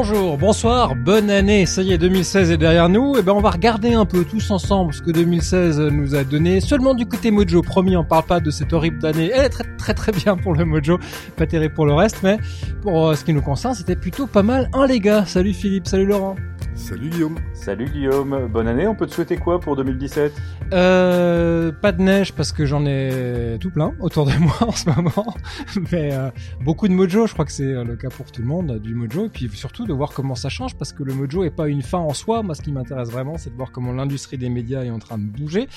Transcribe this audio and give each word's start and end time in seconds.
Bonjour, 0.00 0.38
bonsoir, 0.38 0.94
bonne 0.94 1.28
année. 1.28 1.66
Ça 1.66 1.82
y 1.82 1.92
est, 1.92 1.98
2016 1.98 2.52
est 2.52 2.56
derrière 2.56 2.88
nous. 2.88 3.16
Et 3.16 3.22
ben, 3.22 3.32
on 3.32 3.40
va 3.40 3.50
regarder 3.50 3.94
un 3.94 4.04
peu 4.04 4.24
tous 4.24 4.52
ensemble 4.52 4.94
ce 4.94 5.02
que 5.02 5.10
2016 5.10 5.80
nous 5.80 6.14
a 6.14 6.22
donné. 6.22 6.60
Seulement 6.60 6.94
du 6.94 7.04
côté 7.04 7.32
Mojo, 7.32 7.62
promis, 7.62 7.96
on 7.96 8.04
parle 8.04 8.22
pas 8.22 8.38
de 8.38 8.52
cette 8.52 8.72
horrible 8.72 9.04
année. 9.04 9.32
Elle 9.34 9.46
est 9.46 9.48
très 9.48 9.64
très 9.76 9.94
très 9.94 10.12
bien 10.12 10.36
pour 10.36 10.54
le 10.54 10.64
Mojo, 10.64 11.00
pas 11.34 11.46
terrible 11.46 11.74
pour 11.74 11.84
le 11.84 11.94
reste, 11.94 12.18
mais 12.22 12.38
pour 12.80 13.08
euh, 13.08 13.16
ce 13.16 13.24
qui 13.24 13.34
nous 13.34 13.42
concerne, 13.42 13.74
c'était 13.74 13.96
plutôt 13.96 14.28
pas 14.28 14.44
mal. 14.44 14.70
Un 14.72 14.86
les 14.86 15.00
gars. 15.00 15.26
Salut 15.26 15.52
Philippe, 15.52 15.88
salut 15.88 16.06
Laurent. 16.06 16.36
Salut 16.78 17.10
Guillaume. 17.10 17.38
Salut 17.54 17.90
Guillaume. 17.90 18.46
Bonne 18.46 18.68
année. 18.68 18.86
On 18.86 18.94
peut 18.94 19.06
te 19.06 19.12
souhaiter 19.12 19.36
quoi 19.36 19.58
pour 19.58 19.74
2017 19.74 20.32
euh, 20.72 21.72
Pas 21.72 21.90
de 21.90 22.00
neige 22.00 22.32
parce 22.32 22.52
que 22.52 22.66
j'en 22.66 22.86
ai 22.86 23.58
tout 23.60 23.70
plein 23.70 23.94
autour 24.00 24.24
de 24.24 24.32
moi 24.40 24.56
en 24.60 24.70
ce 24.70 24.88
moment. 24.88 25.34
Mais 25.90 26.12
euh, 26.12 26.30
beaucoup 26.64 26.86
de 26.86 26.92
mojo. 26.92 27.26
Je 27.26 27.32
crois 27.32 27.44
que 27.44 27.52
c'est 27.52 27.84
le 27.84 27.96
cas 27.96 28.08
pour 28.10 28.30
tout 28.30 28.40
le 28.40 28.46
monde 28.46 28.78
du 28.78 28.94
mojo. 28.94 29.26
Et 29.26 29.28
puis 29.28 29.50
surtout 29.54 29.86
de 29.86 29.92
voir 29.92 30.12
comment 30.12 30.36
ça 30.36 30.48
change 30.48 30.76
parce 30.76 30.92
que 30.92 31.02
le 31.02 31.14
mojo 31.14 31.42
est 31.42 31.50
pas 31.50 31.66
une 31.66 31.82
fin 31.82 31.98
en 31.98 32.14
soi. 32.14 32.44
Moi, 32.44 32.54
ce 32.54 32.62
qui 32.62 32.70
m'intéresse 32.70 33.10
vraiment, 33.10 33.38
c'est 33.38 33.50
de 33.50 33.56
voir 33.56 33.72
comment 33.72 33.92
l'industrie 33.92 34.38
des 34.38 34.48
médias 34.48 34.84
est 34.84 34.90
en 34.90 35.00
train 35.00 35.18
de 35.18 35.24
bouger 35.24 35.68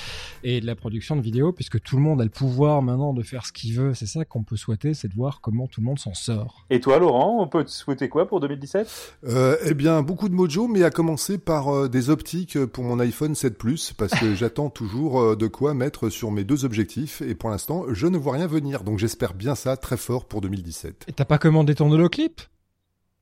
et 0.43 0.61
de 0.61 0.67
la 0.67 0.75
production 0.75 1.15
de 1.15 1.21
vidéos, 1.21 1.51
puisque 1.51 1.81
tout 1.81 1.95
le 1.97 2.03
monde 2.03 2.21
a 2.21 2.23
le 2.23 2.29
pouvoir 2.29 2.83
maintenant 2.83 3.13
de 3.13 3.23
faire 3.23 3.47
ce 3.47 3.51
qu'il 3.51 3.73
veut. 3.73 3.95
C'est 3.95 4.05
ça 4.05 4.23
qu'on 4.23 4.43
peut 4.43 4.55
souhaiter, 4.55 4.93
c'est 4.93 5.07
de 5.07 5.15
voir 5.15 5.41
comment 5.41 5.65
tout 5.65 5.81
le 5.81 5.87
monde 5.87 5.99
s'en 5.99 6.13
sort. 6.13 6.67
Et 6.69 6.79
toi, 6.79 6.99
Laurent, 6.99 7.41
on 7.41 7.47
peut 7.47 7.65
te 7.65 7.71
souhaiter 7.71 8.07
quoi 8.07 8.27
pour 8.27 8.39
2017 8.39 9.17
euh, 9.25 9.57
Eh 9.65 9.73
bien, 9.73 10.03
beaucoup 10.03 10.29
de 10.29 10.35
mojo, 10.35 10.67
mais 10.67 10.83
à 10.83 10.90
commencer 10.91 11.37
par 11.37 11.69
euh, 11.69 11.89
des 11.89 12.09
optiques 12.09 12.63
pour 12.65 12.83
mon 12.83 12.99
iPhone 12.99 13.35
7 13.35 13.57
Plus, 13.57 13.93
parce 13.93 14.13
que 14.13 14.35
j'attends 14.35 14.69
toujours 14.69 15.21
euh, 15.21 15.35
de 15.35 15.47
quoi 15.47 15.73
mettre 15.73 16.09
sur 16.09 16.31
mes 16.31 16.43
deux 16.43 16.65
objectifs, 16.65 17.21
et 17.21 17.35
pour 17.35 17.49
l'instant, 17.49 17.85
je 17.89 18.07
ne 18.07 18.17
vois 18.17 18.33
rien 18.33 18.47
venir, 18.47 18.83
donc 18.83 18.99
j'espère 18.99 19.33
bien 19.33 19.55
ça 19.55 19.77
très 19.77 19.97
fort 19.97 20.25
pour 20.25 20.41
2017. 20.41 21.05
Et 21.07 21.13
t'as 21.13 21.25
pas 21.25 21.37
commandé 21.37 21.75
ton 21.75 21.91
holoclip? 21.91 22.41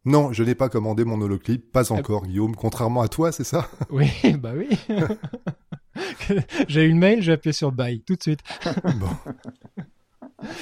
Non, 0.05 0.33
je 0.33 0.43
n'ai 0.43 0.55
pas 0.55 0.69
commandé 0.69 1.03
mon 1.03 1.21
holoclip, 1.21 1.71
pas 1.71 1.91
encore, 1.91 2.25
Guillaume, 2.25 2.55
contrairement 2.55 3.01
à 3.01 3.07
toi, 3.07 3.31
c'est 3.31 3.43
ça? 3.43 3.69
Oui, 3.89 4.09
bah 4.39 4.53
oui. 4.55 4.69
j'ai 6.67 6.83
eu 6.83 6.89
une 6.89 6.99
mail, 6.99 7.21
j'ai 7.21 7.33
appuyé 7.33 7.53
sur 7.53 7.71
buy 7.71 8.01
tout 8.01 8.15
de 8.15 8.21
suite. 8.21 8.39
bon. 8.83 9.09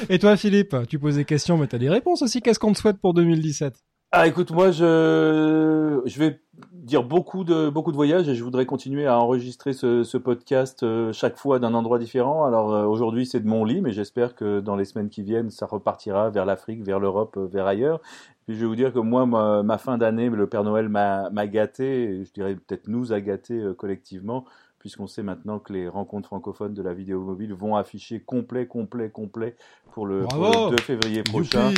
Et 0.09 0.19
toi, 0.19 0.37
Philippe, 0.37 0.75
tu 0.89 0.97
poses 0.99 1.15
des 1.15 1.25
questions, 1.25 1.57
mais 1.57 1.67
t'as 1.67 1.77
des 1.77 1.89
réponses 1.89 2.21
aussi. 2.23 2.41
Qu'est-ce 2.41 2.59
qu'on 2.59 2.73
te 2.73 2.79
souhaite 2.79 2.97
pour 2.99 3.13
2017 3.13 3.75
ah, 4.11 4.25
écoute, 4.25 4.51
moi, 4.51 4.71
je, 4.71 6.01
je 6.05 6.19
vais 6.19 6.39
dire 6.87 7.03
beaucoup 7.03 7.43
de, 7.43 7.69
beaucoup 7.69 7.91
de 7.91 7.97
voyages 7.97 8.29
et 8.29 8.33
je 8.33 8.43
voudrais 8.43 8.65
continuer 8.65 9.05
à 9.05 9.19
enregistrer 9.19 9.73
ce, 9.73 10.03
ce 10.03 10.17
podcast 10.17 10.83
euh, 10.83 11.11
chaque 11.11 11.37
fois 11.37 11.59
d'un 11.59 11.73
endroit 11.73 11.99
différent. 11.99 12.45
Alors, 12.45 12.73
euh, 12.73 12.85
aujourd'hui, 12.85 13.25
c'est 13.25 13.41
de 13.41 13.47
mon 13.47 13.65
lit, 13.65 13.81
mais 13.81 13.91
j'espère 13.91 14.35
que 14.35 14.61
dans 14.61 14.75
les 14.75 14.85
semaines 14.85 15.09
qui 15.09 15.21
viennent, 15.21 15.49
ça 15.49 15.65
repartira 15.65 16.29
vers 16.29 16.45
l'Afrique, 16.45 16.81
vers 16.83 16.99
l'Europe, 16.99 17.35
euh, 17.37 17.45
vers 17.45 17.67
ailleurs. 17.67 17.99
Puis 18.45 18.55
je 18.55 18.61
vais 18.61 18.67
vous 18.67 18.77
dire 18.77 18.93
que 18.93 18.99
moi, 18.99 19.25
ma, 19.25 19.61
ma 19.61 19.77
fin 19.77 19.97
d'année, 19.97 20.29
le 20.29 20.47
Père 20.47 20.63
Noël 20.63 20.87
m'a 20.87 21.47
gâté, 21.47 22.23
je 22.23 22.31
dirais 22.31 22.55
peut-être 22.55 22.87
nous 22.87 23.11
a 23.11 23.19
gâté 23.19 23.61
collectivement 23.77 24.45
puisqu'on 24.79 25.07
sait 25.07 25.23
maintenant 25.23 25.59
que 25.59 25.73
les 25.73 25.89
rencontres 25.89 26.27
francophones 26.27 26.73
de 26.73 26.81
la 26.81 26.93
vidéo 26.93 27.19
mobile 27.19 27.53
vont 27.53 27.75
afficher 27.75 28.21
complet, 28.21 28.67
complet, 28.67 29.09
complet 29.09 29.55
pour 29.91 30.05
le, 30.05 30.25
2 30.69 30.77
février 30.77 31.23
prochain. 31.23 31.73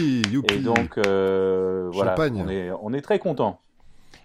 Et 0.52 0.60
donc, 0.60 0.98
euh, 0.98 1.90
voilà, 1.92 2.16
on 2.20 2.48
est, 2.50 2.70
on 2.82 2.94
est 2.94 3.02
très 3.02 3.18
content. 3.18 3.62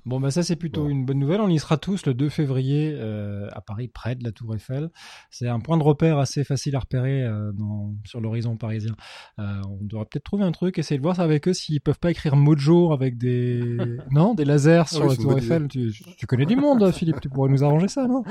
Bon, 0.06 0.20
bah 0.20 0.30
ça 0.30 0.42
c'est 0.42 0.56
plutôt 0.56 0.90
une 0.90 1.06
bonne 1.06 1.18
nouvelle. 1.18 1.40
On 1.40 1.48
y 1.48 1.58
sera 1.58 1.78
tous 1.78 2.04
le 2.04 2.12
2 2.12 2.28
février 2.28 2.94
euh, 2.94 3.48
à 3.52 3.62
Paris, 3.62 3.88
près 3.88 4.14
de 4.14 4.22
la 4.22 4.32
Tour 4.32 4.54
Eiffel. 4.54 4.90
C'est 5.30 5.48
un 5.48 5.60
point 5.60 5.78
de 5.78 5.82
repère 5.82 6.18
assez 6.18 6.44
facile 6.44 6.76
à 6.76 6.80
repérer 6.80 7.22
euh, 7.22 7.52
dans, 7.52 7.94
sur 8.04 8.20
l'horizon 8.20 8.56
parisien. 8.58 8.94
Euh, 9.38 9.62
on 9.66 9.82
devrait 9.82 10.04
peut-être 10.04 10.24
trouver 10.24 10.44
un 10.44 10.52
truc, 10.52 10.78
essayer 10.78 10.98
de 10.98 11.02
voir 11.02 11.16
ça 11.16 11.22
avec 11.22 11.48
eux 11.48 11.54
s'ils 11.54 11.80
peuvent 11.80 11.98
pas 11.98 12.10
écrire 12.10 12.36
Mojo 12.36 12.92
avec 12.92 13.16
des 13.16 13.78
non 14.10 14.34
des 14.34 14.44
lasers 14.44 14.82
ah 14.82 14.84
sur 14.84 15.06
la 15.06 15.16
Tour 15.16 15.38
Eiffel. 15.38 15.68
Tu, 15.68 15.90
tu, 16.18 16.26
connais 16.26 16.46
du 16.46 16.56
monde, 16.56 16.90
Philippe. 16.92 17.20
Tu 17.22 17.30
pourrais 17.30 17.48
nous 17.48 17.64
arranger 17.64 17.88
ça, 17.88 18.06
non? 18.06 18.24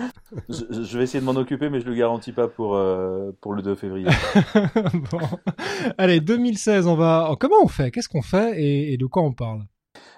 Je, 0.49 0.83
je, 0.83 0.97
vais 0.97 1.05
essayer 1.05 1.21
de 1.21 1.25
m'en 1.25 1.35
occuper, 1.35 1.71
mais 1.71 1.79
je 1.79 1.85
le 1.85 1.95
garantis 1.95 2.33
pas 2.33 2.47
pour 2.47 2.75
euh, 2.75 3.31
pour 3.41 3.53
le 3.53 3.63
2 3.63 3.73
février. 3.73 4.05
bon. 5.11 5.19
Allez, 5.97 6.19
2016, 6.19 6.85
on 6.85 6.95
va. 6.95 7.35
Comment 7.39 7.63
on 7.63 7.67
fait? 7.67 7.89
Qu'est-ce 7.89 8.09
qu'on 8.09 8.21
fait? 8.21 8.61
Et, 8.61 8.93
et 8.93 8.97
de 8.97 9.07
quoi 9.07 9.23
on 9.23 9.33
parle? 9.33 9.65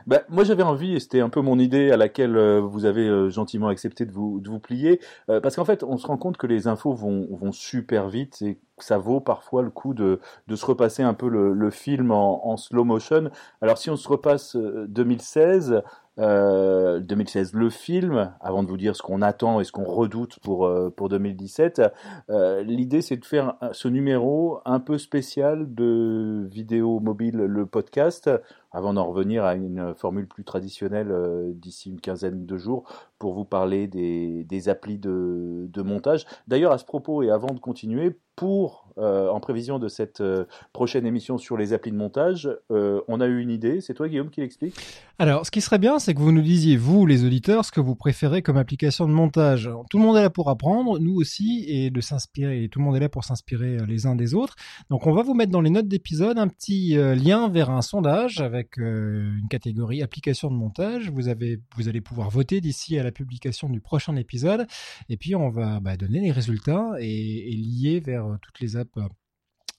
Bah, 0.07 0.21
moi 0.29 0.43
j'avais 0.43 0.63
envie, 0.63 0.95
et 0.95 0.99
c'était 0.99 1.19
un 1.19 1.29
peu 1.29 1.41
mon 1.41 1.57
idée 1.57 1.91
à 1.91 1.97
laquelle 1.97 2.37
euh, 2.37 2.61
vous 2.61 2.85
avez 2.85 3.07
euh, 3.07 3.29
gentiment 3.29 3.69
accepté 3.69 4.05
de 4.05 4.11
vous, 4.11 4.39
de 4.39 4.49
vous 4.49 4.59
plier, 4.59 4.99
euh, 5.29 5.41
parce 5.41 5.55
qu'en 5.55 5.65
fait 5.65 5.83
on 5.83 5.97
se 5.97 6.05
rend 6.05 6.17
compte 6.17 6.37
que 6.37 6.47
les 6.47 6.67
infos 6.67 6.93
vont, 6.93 7.27
vont 7.31 7.51
super 7.51 8.07
vite 8.07 8.41
et 8.41 8.59
ça 8.77 8.97
vaut 8.97 9.19
parfois 9.19 9.61
le 9.63 9.69
coup 9.69 9.93
de, 9.93 10.19
de 10.47 10.55
se 10.55 10.65
repasser 10.65 11.01
un 11.01 11.13
peu 11.13 11.29
le, 11.29 11.53
le 11.53 11.69
film 11.71 12.11
en, 12.11 12.47
en, 12.47 12.57
slow 12.57 12.83
motion. 12.83 13.31
Alors 13.61 13.77
si 13.77 13.89
on 13.89 13.95
se 13.95 14.07
repasse 14.07 14.55
2016, 14.55 15.81
euh, 16.17 17.01
2016 17.01 17.53
le 17.53 17.69
film, 17.69 18.31
avant 18.39 18.63
de 18.63 18.69
vous 18.69 18.77
dire 18.77 18.95
ce 18.95 19.01
qu'on 19.01 19.21
attend 19.21 19.59
et 19.59 19.65
ce 19.65 19.71
qu'on 19.71 19.83
redoute 19.83 20.39
pour, 20.39 20.69
pour 20.95 21.09
2017, 21.09 21.81
euh, 22.29 22.63
l'idée 22.63 23.01
c'est 23.01 23.17
de 23.17 23.25
faire 23.25 23.55
ce 23.73 23.87
numéro 23.87 24.59
un 24.65 24.79
peu 24.79 24.97
spécial 24.97 25.73
de 25.73 26.47
vidéo 26.49 26.99
mobile, 26.99 27.37
le 27.37 27.65
podcast, 27.65 28.29
avant 28.75 28.93
d'en 28.93 29.05
revenir 29.05 29.45
à 29.45 29.55
une 29.55 29.95
formule 29.95 30.27
plus 30.27 30.43
traditionnelle 30.43 31.07
euh, 31.09 31.53
d'ici 31.53 31.89
une 31.89 32.01
quinzaine 32.01 32.45
de 32.45 32.57
jours 32.57 32.83
pour 33.19 33.33
vous 33.33 33.45
parler 33.45 33.87
des, 33.87 34.43
des 34.43 34.67
applis 34.67 34.97
de, 34.97 35.81
montage. 35.81 36.25
D'ailleurs, 36.47 36.73
à 36.73 36.77
ce 36.77 36.83
propos 36.83 37.23
et 37.23 37.29
avant 37.29 37.53
de 37.53 37.59
continuer, 37.59 38.17
pour, 38.35 38.89
euh, 38.97 39.29
en 39.29 39.39
prévision 39.39 39.79
de 39.79 39.87
cette 39.87 40.19
euh, 40.19 40.43
prochaine 40.73 41.05
émission 41.05 41.37
sur 41.37 41.55
les 41.55 41.71
applis 41.71 41.91
de 41.91 41.95
montage, 41.95 42.49
on 42.69 43.21
a 43.21 43.27
eu 43.27 43.39
une 43.39 43.49
idée. 43.49 43.79
C'est 43.79 43.93
toi, 43.93 44.09
Guillaume, 44.09 44.29
qui 44.29 44.41
l'explique? 44.41 44.75
Alors, 45.19 45.45
ce 45.45 45.51
qui 45.51 45.61
serait 45.61 45.79
bien, 45.79 45.99
c'est 45.99 46.13
que 46.13 46.19
vous 46.19 46.33
nous 46.33 46.41
disiez, 46.41 46.75
vous, 46.75 47.05
les 47.05 47.23
auditeurs, 47.23 47.63
ce 47.63 47.71
que 47.71 47.79
vous 47.79 47.95
préférez 47.95 48.41
comme 48.41 48.57
application 48.57 49.07
de 49.07 49.13
montage. 49.13 49.69
Tout 49.89 49.99
le 49.99 50.03
monde 50.03 50.17
est 50.17 50.21
là 50.21 50.29
pour 50.29 50.49
apprendre, 50.49 50.99
nous 50.99 51.15
aussi, 51.15 51.63
et 51.69 51.89
de 51.89 52.01
s'inspirer. 52.01 52.67
Tout 52.69 52.79
le 52.79 52.85
monde 52.85 52.97
est 52.97 52.99
là 52.99 53.07
pour 53.07 53.23
s'inspirer 53.23 53.77
les 53.87 54.05
uns 54.05 54.15
des 54.15 54.33
autres. 54.33 54.55
Donc, 54.89 55.07
on 55.07 55.13
va 55.13 55.21
vous 55.21 55.33
mettre 55.33 55.53
dans 55.53 55.61
les 55.61 55.69
notes 55.69 55.87
d'épisode 55.87 56.37
un 56.37 56.49
petit 56.49 56.95
lien 56.95 57.47
vers 57.47 57.69
un 57.69 57.81
sondage 57.81 58.41
avec 58.41 58.64
une 58.77 59.47
catégorie 59.49 60.01
application 60.01 60.49
de 60.49 60.55
montage. 60.55 61.09
Vous, 61.09 61.27
avez, 61.27 61.59
vous 61.75 61.87
allez 61.87 62.01
pouvoir 62.01 62.29
voter 62.29 62.61
d'ici 62.61 62.97
à 62.97 63.03
la 63.03 63.11
publication 63.11 63.69
du 63.69 63.81
prochain 63.81 64.15
épisode. 64.15 64.67
Et 65.09 65.17
puis, 65.17 65.35
on 65.35 65.49
va 65.49 65.79
bah, 65.79 65.97
donner 65.97 66.19
les 66.19 66.31
résultats 66.31 66.93
et, 66.99 67.51
et 67.51 67.55
lier 67.55 67.99
vers 67.99 68.25
euh, 68.25 68.37
toutes 68.41 68.59
les 68.59 68.77
apps 68.77 68.97
euh, 68.97 69.07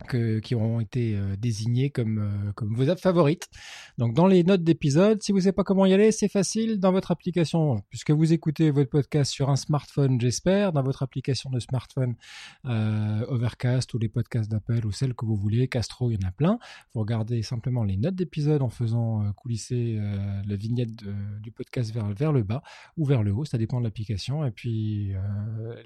qui 0.08 0.54
auront 0.54 0.80
été 0.80 1.16
euh, 1.16 1.36
désignés 1.36 1.90
comme, 1.90 2.18
euh, 2.18 2.52
comme 2.52 2.74
vos 2.74 2.88
apps 2.88 3.00
favorites. 3.00 3.48
Donc 3.98 4.14
dans 4.14 4.26
les 4.26 4.44
notes 4.44 4.62
d'épisode, 4.62 5.22
si 5.22 5.32
vous 5.32 5.38
ne 5.38 5.42
savez 5.42 5.52
pas 5.52 5.64
comment 5.64 5.86
y 5.86 5.94
aller, 5.94 6.12
c'est 6.12 6.28
facile 6.28 6.78
dans 6.78 6.92
votre 6.92 7.10
application, 7.10 7.82
puisque 7.88 8.10
vous 8.10 8.32
écoutez 8.32 8.70
votre 8.70 8.90
podcast 8.90 9.32
sur 9.32 9.48
un 9.48 9.56
smartphone, 9.56 10.20
j'espère, 10.20 10.72
dans 10.72 10.82
votre 10.82 11.02
application 11.02 11.50
de 11.50 11.60
smartphone 11.60 12.14
euh, 12.66 13.24
Overcast 13.28 13.94
ou 13.94 13.98
les 13.98 14.08
podcasts 14.08 14.50
d'Apple 14.50 14.86
ou 14.86 14.92
celles 14.92 15.14
que 15.14 15.24
vous 15.24 15.36
voulez, 15.36 15.66
Castro, 15.66 16.10
il 16.10 16.20
y 16.20 16.24
en 16.24 16.28
a 16.28 16.32
plein. 16.32 16.58
Vous 16.94 17.00
regardez 17.00 17.42
simplement 17.42 17.82
les 17.82 17.96
notes 17.96 18.14
d'épisode 18.14 18.62
en 18.62 18.68
faisant 18.68 19.32
coulisser 19.32 19.98
la 20.46 20.56
vignette 20.56 20.90
du 21.40 21.50
podcast 21.50 21.92
vers, 21.92 22.32
le 22.32 22.42
bas 22.42 22.62
ou 22.96 23.04
vers 23.04 23.22
le 23.22 23.32
haut, 23.32 23.44
ça 23.44 23.58
dépend 23.58 23.78
de 23.80 23.84
l'application, 23.84 24.44
et 24.44 24.50
puis 24.50 25.12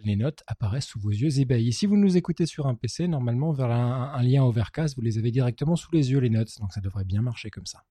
les 0.05 0.17
notes 0.17 0.43
apparaissent 0.47 0.87
sous 0.87 1.01
vos 1.01 1.11
yeux 1.11 1.39
ébahis. 1.39 1.73
Si 1.73 1.87
vous 1.87 1.97
nous 1.97 2.17
écoutez 2.17 2.47
sur 2.47 2.67
un 2.67 2.75
PC, 2.75 3.09
normalement 3.09 3.53
vers 3.53 3.69
un 4.01 4.15
un, 4.15 4.23
lien 4.23 4.43
Overcast, 4.45 4.97
vous 4.97 5.03
les 5.03 5.19
avez 5.19 5.31
directement 5.31 5.77
sous 5.77 5.93
les 5.93 6.11
yeux, 6.11 6.19
les 6.21 6.31
notes. 6.31 6.59
Donc 6.61 6.73
ça 6.73 6.81
devrait 6.81 7.05
bien 7.05 7.23
marcher 7.23 7.51
comme 7.51 7.67
ça. 7.67 7.85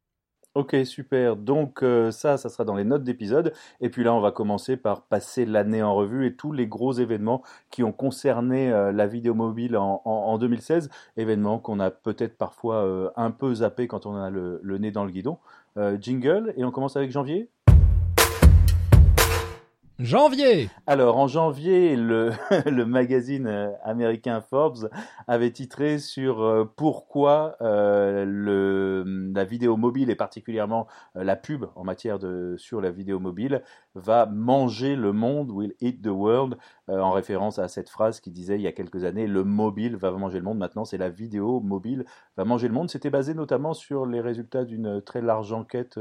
Ok, 0.55 0.75
super. 0.83 1.35
Donc 1.35 1.83
euh, 1.83 2.09
ça, 2.09 2.37
ça 2.37 2.49
sera 2.49 2.65
dans 2.65 2.75
les 2.75 2.83
notes 2.83 3.03
d'épisode. 3.03 3.53
Et 3.81 3.89
puis 3.89 4.03
là, 4.03 4.13
on 4.15 4.19
va 4.19 4.31
commencer 4.31 4.77
par 4.77 5.03
passer 5.03 5.45
l'année 5.45 5.83
en 5.83 5.93
revue 5.93 6.25
et 6.25 6.35
tous 6.35 6.51
les 6.51 6.67
gros 6.67 6.91
événements 6.91 7.43
qui 7.69 7.83
ont 7.83 7.91
concerné 7.91 8.71
euh, 8.71 8.91
la 8.91 9.05
vidéo 9.05 9.35
mobile 9.35 9.77
en, 9.77 10.37
2016. 10.39 10.89
Événements 11.17 11.59
qu'on 11.59 11.79
a 11.79 11.91
peut-être 11.91 12.35
parfois 12.37 12.83
euh, 12.83 13.11
un 13.15 13.29
peu 13.29 13.53
zappé 13.55 13.87
quand 13.87 14.07
on 14.07 14.15
a 14.15 14.31
le 14.31 14.77
nez 14.79 14.91
dans 14.91 15.05
le 15.05 15.11
guidon. 15.11 15.37
jingle, 15.99 16.53
et 16.57 16.63
on 16.65 16.71
commence 16.71 16.97
avec 16.97 17.11
janvier? 17.11 17.49
Janvier. 19.99 20.69
Alors, 20.87 21.17
en 21.17 21.27
janvier, 21.27 21.95
le, 21.97 22.31
magazine 22.85 23.47
euh, 23.47 23.71
américain 23.83 24.39
Forbes 24.39 24.89
avait 25.27 25.51
titré 25.51 25.99
sur 25.99 26.41
euh, 26.41 26.63
pourquoi 26.63 27.57
euh, 27.59 28.23
le, 28.25 29.03
la 29.35 29.43
vidéo 29.43 29.75
mobile 29.75 30.09
et 30.09 30.15
particulièrement 30.15 30.87
la 31.15 31.35
pub 31.35 31.65
en 31.75 31.83
matière 31.83 32.17
de 32.17 32.55
sur 32.57 32.79
la 32.79 32.91
vidéo 32.91 33.19
mobile 33.19 33.61
va 33.99 34.25
manger 34.25 34.95
le 34.95 35.11
monde, 35.11 35.51
will 35.51 35.73
eat 35.81 36.01
the 36.01 36.07
world, 36.07 36.57
en 36.87 37.11
référence 37.11 37.59
à 37.59 37.67
cette 37.67 37.89
phrase 37.89 38.19
qui 38.19 38.31
disait 38.31 38.55
il 38.55 38.61
y 38.61 38.67
a 38.67 38.71
quelques 38.71 39.03
années 39.03 39.27
le 39.27 39.43
mobile 39.43 39.95
va 39.95 40.09
manger 40.11 40.39
le 40.39 40.45
monde. 40.45 40.57
Maintenant, 40.57 40.85
c'est 40.85 40.97
la 40.97 41.09
vidéo 41.09 41.59
mobile 41.59 42.03
va 42.35 42.45
manger 42.45 42.67
le 42.67 42.73
monde. 42.73 42.89
C'était 42.89 43.11
basé 43.11 43.35
notamment 43.35 43.73
sur 43.73 44.07
les 44.07 44.21
résultats 44.21 44.65
d'une 44.65 44.99
très 45.01 45.21
large 45.21 45.53
enquête 45.53 45.99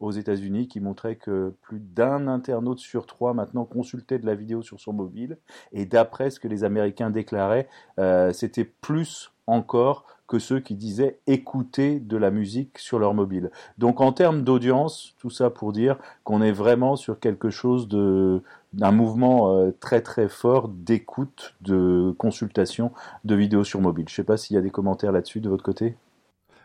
aux 0.00 0.10
États-Unis 0.10 0.68
qui 0.68 0.80
montrait 0.80 1.16
que 1.16 1.54
plus 1.62 1.80
d'un 1.80 2.26
internaute 2.28 2.78
sur 2.78 3.06
trois 3.06 3.34
maintenant 3.34 3.64
consultait 3.64 4.18
de 4.18 4.26
la 4.26 4.34
vidéo 4.34 4.62
sur 4.62 4.80
son 4.80 4.92
mobile. 4.92 5.38
Et 5.72 5.86
d'après 5.86 6.30
ce 6.30 6.40
que 6.40 6.48
les 6.48 6.64
Américains 6.64 7.10
déclaraient, 7.10 7.68
euh, 7.98 8.32
c'était 8.32 8.64
plus 8.64 9.32
encore 9.46 10.06
que 10.32 10.38
ceux 10.38 10.60
qui 10.60 10.74
disaient 10.74 11.18
écouter 11.26 12.00
de 12.00 12.16
la 12.16 12.30
musique 12.30 12.78
sur 12.78 12.98
leur 12.98 13.12
mobile. 13.12 13.50
Donc 13.76 14.00
en 14.00 14.12
termes 14.12 14.44
d'audience, 14.44 15.14
tout 15.18 15.28
ça 15.28 15.50
pour 15.50 15.74
dire 15.74 15.98
qu'on 16.24 16.40
est 16.40 16.52
vraiment 16.52 16.96
sur 16.96 17.20
quelque 17.20 17.50
chose 17.50 17.86
de 17.86 18.42
d'un 18.72 18.92
mouvement 18.92 19.54
euh, 19.54 19.72
très 19.78 20.00
très 20.00 20.30
fort 20.30 20.68
d'écoute, 20.68 21.54
de 21.60 22.14
consultation 22.16 22.92
de 23.26 23.34
vidéos 23.34 23.64
sur 23.64 23.82
mobile. 23.82 24.06
Je 24.08 24.14
ne 24.14 24.16
sais 24.16 24.24
pas 24.24 24.38
s'il 24.38 24.54
y 24.54 24.58
a 24.58 24.62
des 24.62 24.70
commentaires 24.70 25.12
là-dessus 25.12 25.40
de 25.40 25.50
votre 25.50 25.62
côté. 25.62 25.96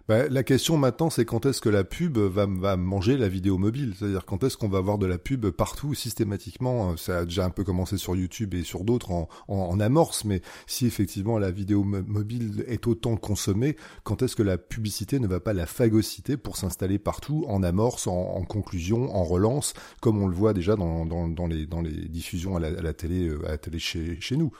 Bah, 0.07 0.30
la 0.30 0.44
question 0.44 0.77
maintenant, 0.77 1.09
c'est 1.09 1.25
quand 1.25 1.45
est-ce 1.45 1.59
que 1.59 1.68
la 1.68 1.83
pub 1.83 2.18
va, 2.18 2.45
va 2.45 2.77
manger 2.77 3.18
la 3.18 3.27
vidéo 3.27 3.57
mobile? 3.57 3.94
C'est-à-dire 3.94 4.25
quand 4.25 4.42
est-ce 4.45 4.56
qu'on 4.56 4.69
va 4.69 4.77
avoir 4.77 4.98
de 4.98 5.06
la 5.06 5.18
pub 5.18 5.50
partout 5.50 5.94
systématiquement? 5.94 6.95
Ça 6.95 7.19
a 7.19 7.25
déjà 7.25 7.44
un 7.44 7.50
peu 7.50 7.65
commencé 7.65 7.98
sur 7.98 8.15
YouTube 8.15 8.54
et 8.54 8.63
sur 8.63 8.86
d'autres 8.86 9.12
en, 9.12 9.27
en, 9.50 9.80
amorce, 9.81 10.24
mais 10.24 10.42
si 10.65 10.86
effectivement 10.86 11.38
la 11.39 11.51
vidéo 11.51 11.83
mobile 11.83 12.63
est 12.69 12.88
autant 12.88 13.18
consommée, 13.18 13.75
quand 14.06 14.21
est-ce 14.21 14.38
que 14.38 14.44
la 14.44 14.57
publicité 14.57 15.19
ne 15.19 15.27
va 15.27 15.42
pas 15.42 15.51
la 15.51 15.65
phagocyter 15.65 16.38
pour 16.38 16.56
s'installer 16.56 17.00
partout 17.00 17.44
en 17.50 17.62
amorce, 17.62 18.07
en, 18.07 18.45
conclusion, 18.45 19.13
en 19.13 19.25
relance, 19.25 19.74
comme 20.00 20.24
on 20.24 20.27
le 20.27 20.36
voit 20.36 20.54
déjà 20.54 20.77
dans, 20.77 21.06
dans, 21.06 21.27
dans 21.27 21.48
les, 21.48 21.65
dans 21.65 21.81
les 21.81 22.07
diffusions 22.07 22.56
à 22.56 22.62
la, 22.62 22.69
à 22.69 22.81
la 22.81 22.94
télé, 22.94 23.27
euh, 23.27 23.45
à 23.45 23.50
la 23.50 23.57
télé 23.57 23.77
chez, 23.77 24.21
chez 24.21 24.38
nous? 24.38 24.54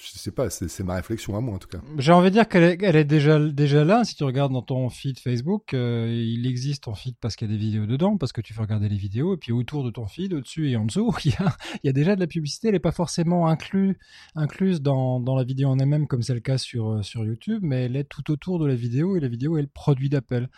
Je 0.00 0.18
sais 0.18 0.30
pas, 0.30 0.50
c'est 0.50 0.84
ma 0.84 0.94
réflexion 0.94 1.36
à 1.36 1.40
moi 1.40 1.54
en 1.54 1.58
tout 1.58 1.68
cas. 1.68 1.78
J'ai 1.98 2.12
envie 2.12 2.28
de 2.28 2.34
dire 2.34 2.48
qu'elle 2.48 2.96
est, 2.96 3.04
déjà, 3.04 3.38
là. 3.84 4.04
Si 4.04 4.14
tu 4.14 4.24
regardes 4.24 4.52
dans 4.52 4.62
ton 4.62 4.88
feed 4.88 5.18
Facebook, 5.18 5.74
euh, 5.74 6.08
il 6.08 6.46
existe 6.46 6.84
ton 6.84 6.94
feed 6.94 7.16
parce 7.20 7.36
qu'il 7.36 7.50
y 7.50 7.54
a 7.54 7.56
des 7.56 7.60
vidéos 7.60 7.86
dedans, 7.86 8.16
parce 8.16 8.32
que 8.32 8.40
tu 8.40 8.54
fais 8.54 8.60
regarder 8.60 8.88
les 8.88 8.96
vidéos, 8.96 9.34
et 9.34 9.36
puis 9.36 9.52
autour 9.52 9.84
de 9.84 9.90
ton 9.90 10.06
feed, 10.06 10.32
au-dessus 10.34 10.70
et 10.70 10.76
en 10.76 10.84
dessous, 10.84 11.12
il 11.24 11.32
y 11.84 11.88
a, 11.88 11.92
déjà 11.92 12.14
de 12.14 12.20
la 12.20 12.26
publicité. 12.26 12.68
Elle 12.68 12.74
n'est 12.74 12.80
pas 12.80 12.92
forcément 12.92 13.48
inclus, 13.48 13.98
incluse 14.34 14.82
dans, 14.82 15.22
la 15.36 15.44
vidéo 15.44 15.68
en 15.68 15.78
elle-même, 15.78 16.06
comme 16.06 16.22
c'est 16.22 16.34
le 16.34 16.40
cas 16.40 16.58
sur, 16.58 16.90
euh, 16.90 17.02
sur 17.02 17.24
YouTube, 17.24 17.60
mais 17.62 17.84
elle 17.84 17.96
est 17.96 18.04
tout 18.04 18.30
autour 18.30 18.58
de 18.58 18.66
la 18.66 18.74
vidéo, 18.74 19.16
et 19.16 19.20
la 19.20 19.28
vidéo 19.28 19.58
est 19.58 19.62
le 19.62 19.68
produit 19.68 20.08
d'appel. 20.08 20.48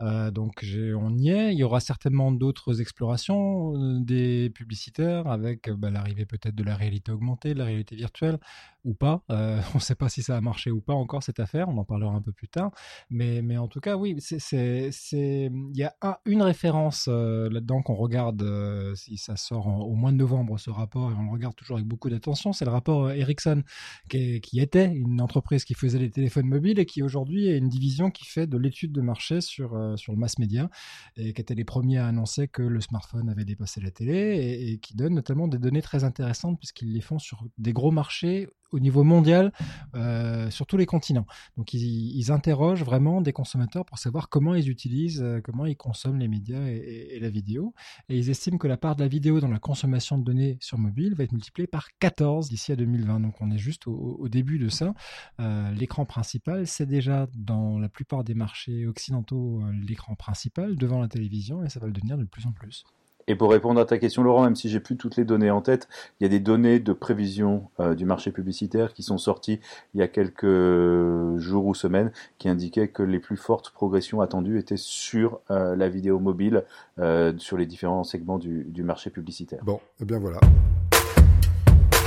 Euh, 0.00 0.30
donc 0.30 0.64
on 0.64 1.16
y 1.16 1.30
est. 1.30 1.52
Il 1.52 1.58
y 1.58 1.64
aura 1.64 1.80
certainement 1.80 2.32
d'autres 2.32 2.80
explorations 2.80 4.00
des 4.00 4.50
publicitaires 4.50 5.26
avec 5.26 5.70
bah, 5.70 5.90
l'arrivée 5.90 6.26
peut-être 6.26 6.54
de 6.54 6.64
la 6.64 6.76
réalité 6.76 7.12
augmentée, 7.12 7.54
de 7.54 7.58
la 7.58 7.64
réalité 7.64 7.96
virtuelle 7.96 8.38
ou 8.84 8.94
pas. 8.94 9.22
Euh, 9.30 9.60
on 9.74 9.78
ne 9.78 9.82
sait 9.82 9.94
pas 9.94 10.08
si 10.08 10.22
ça 10.22 10.36
a 10.36 10.40
marché 10.40 10.70
ou 10.70 10.80
pas 10.80 10.94
encore 10.94 11.22
cette 11.22 11.40
affaire. 11.40 11.68
On 11.68 11.78
en 11.78 11.84
parlera 11.84 12.14
un 12.14 12.22
peu 12.22 12.32
plus 12.32 12.48
tard. 12.48 12.70
Mais, 13.10 13.42
mais 13.42 13.56
en 13.56 13.68
tout 13.68 13.80
cas, 13.80 13.96
oui, 13.96 14.16
il 14.42 15.76
y 15.76 15.82
a 15.82 16.20
une 16.24 16.42
référence 16.42 17.08
euh, 17.08 17.48
là-dedans 17.50 17.82
qu'on 17.82 17.94
regarde 17.94 18.42
euh, 18.42 18.94
si 18.94 19.16
ça 19.16 19.36
sort 19.36 19.66
au 19.66 19.94
mois 19.94 20.12
de 20.12 20.16
novembre 20.16 20.58
ce 20.58 20.70
rapport 20.70 21.10
et 21.10 21.14
on 21.14 21.24
le 21.24 21.30
regarde 21.30 21.54
toujours 21.54 21.76
avec 21.76 21.86
beaucoup 21.86 22.10
d'attention. 22.10 22.52
C'est 22.52 22.64
le 22.64 22.70
rapport 22.70 23.10
Ericsson 23.10 23.62
qui, 24.08 24.40
était 24.60 24.86
une 24.86 25.20
entreprise 25.20 25.64
qui 25.64 25.74
faisait 25.74 25.98
les 25.98 26.10
téléphones 26.10 26.46
mobiles 26.46 26.78
et 26.78 26.86
qui 26.86 27.02
aujourd'hui 27.02 27.48
est 27.48 27.56
une 27.56 27.68
division 27.68 28.10
qui 28.10 28.26
fait 28.26 28.46
de 28.46 28.58
l'étude 28.58 28.92
de 28.92 29.00
marché 29.00 29.40
sur 29.40 29.70
sur 29.96 30.12
le 30.12 30.18
mass 30.18 30.38
média 30.38 30.68
et 31.16 31.32
qui 31.32 31.40
était 31.40 31.54
les 31.54 31.64
premiers 31.64 31.98
à 31.98 32.06
annoncer 32.06 32.46
que 32.46 32.62
le 32.62 32.80
smartphone 32.80 33.30
avait 33.30 33.44
dépassé 33.44 33.80
la 33.80 33.90
télé 33.90 34.68
et 34.68 34.78
qui 34.78 34.94
donne 34.94 35.14
notamment 35.14 35.48
des 35.48 35.58
données 35.58 35.82
très 35.82 36.04
intéressantes 36.04 36.58
puisqu'ils 36.58 36.92
les 36.92 37.00
font 37.00 37.18
sur 37.18 37.44
des 37.58 37.72
gros 37.72 37.90
marchés 37.90 38.48
au 38.72 38.78
niveau 38.78 39.04
mondial 39.04 39.52
euh, 39.94 40.50
sur 40.50 40.66
tous 40.66 40.76
les 40.76 40.86
continents. 40.86 41.26
Donc 41.56 41.74
ils, 41.74 42.30
interrogent 42.30 42.84
vraiment 42.84 43.20
des 43.20 43.32
consommateurs 43.32 43.84
pour 43.84 43.98
savoir 43.98 44.28
comment 44.28 44.54
ils 44.54 44.68
utilisent, 44.68 45.22
euh, 45.22 45.40
comment 45.42 45.66
ils 45.66 45.76
consomment 45.76 46.18
les 46.18 46.28
médias 46.28 46.64
et, 46.68 47.18
la 47.20 47.28
vidéo. 47.28 47.74
Et 48.08 48.16
ils 48.16 48.30
estiment 48.30 48.58
que 48.58 48.68
la 48.68 48.76
part 48.76 48.94
de 48.94 49.02
la 49.02 49.08
vidéo 49.08 49.40
dans 49.40 49.48
la 49.48 49.58
consommation 49.58 50.16
de 50.16 50.24
données 50.24 50.58
sur 50.60 50.78
mobile 50.78 51.14
va 51.14 51.24
être 51.24 51.32
multipliée 51.32 51.66
par 51.66 51.88
14 51.98 52.48
d'ici 52.48 52.72
à 52.72 52.76
2020. 52.76 53.20
Donc 53.20 53.40
on 53.40 53.50
est 53.50 53.58
juste 53.58 53.86
au, 53.86 54.28
début 54.28 54.58
de 54.58 54.68
ça. 54.68 54.94
Euh, 55.40 55.72
l'écran 55.72 56.04
principal, 56.04 56.66
c'est 56.66 56.86
déjà 56.86 57.26
dans 57.34 57.78
la 57.78 57.88
plupart 57.88 58.22
des 58.22 58.34
marchés 58.34 58.86
occidentaux 58.86 59.60
l'écran 59.72 60.14
principal 60.14 60.76
devant 60.76 61.00
la 61.00 61.08
télévision 61.08 61.64
et 61.64 61.68
ça 61.68 61.80
va 61.80 61.86
le 61.86 61.92
devenir 61.92 62.16
de 62.16 62.24
plus 62.24 62.46
en 62.46 62.52
plus. 62.52 62.84
Et 63.30 63.36
pour 63.36 63.52
répondre 63.52 63.80
à 63.80 63.84
ta 63.84 63.96
question, 63.98 64.24
Laurent, 64.24 64.42
même 64.42 64.56
si 64.56 64.68
j'ai 64.68 64.80
plus 64.80 64.96
toutes 64.96 65.14
les 65.14 65.24
données 65.24 65.52
en 65.52 65.60
tête, 65.60 65.86
il 66.18 66.24
y 66.24 66.26
a 66.26 66.28
des 66.28 66.40
données 66.40 66.80
de 66.80 66.92
prévision 66.92 67.70
euh, 67.78 67.94
du 67.94 68.04
marché 68.04 68.32
publicitaire 68.32 68.92
qui 68.92 69.04
sont 69.04 69.18
sorties 69.18 69.60
il 69.94 70.00
y 70.00 70.02
a 70.02 70.08
quelques 70.08 71.38
jours 71.38 71.64
ou 71.66 71.72
semaines, 71.76 72.10
qui 72.38 72.48
indiquaient 72.48 72.88
que 72.88 73.04
les 73.04 73.20
plus 73.20 73.36
fortes 73.36 73.70
progressions 73.70 74.20
attendues 74.20 74.58
étaient 74.58 74.76
sur 74.76 75.38
euh, 75.52 75.76
la 75.76 75.88
vidéo 75.88 76.18
mobile, 76.18 76.64
euh, 76.98 77.32
sur 77.38 77.56
les 77.56 77.66
différents 77.66 78.02
segments 78.02 78.38
du, 78.38 78.64
du 78.64 78.82
marché 78.82 79.10
publicitaire. 79.10 79.62
Bon, 79.62 79.76
et 79.76 80.02
eh 80.02 80.04
bien 80.06 80.18
voilà. 80.18 80.40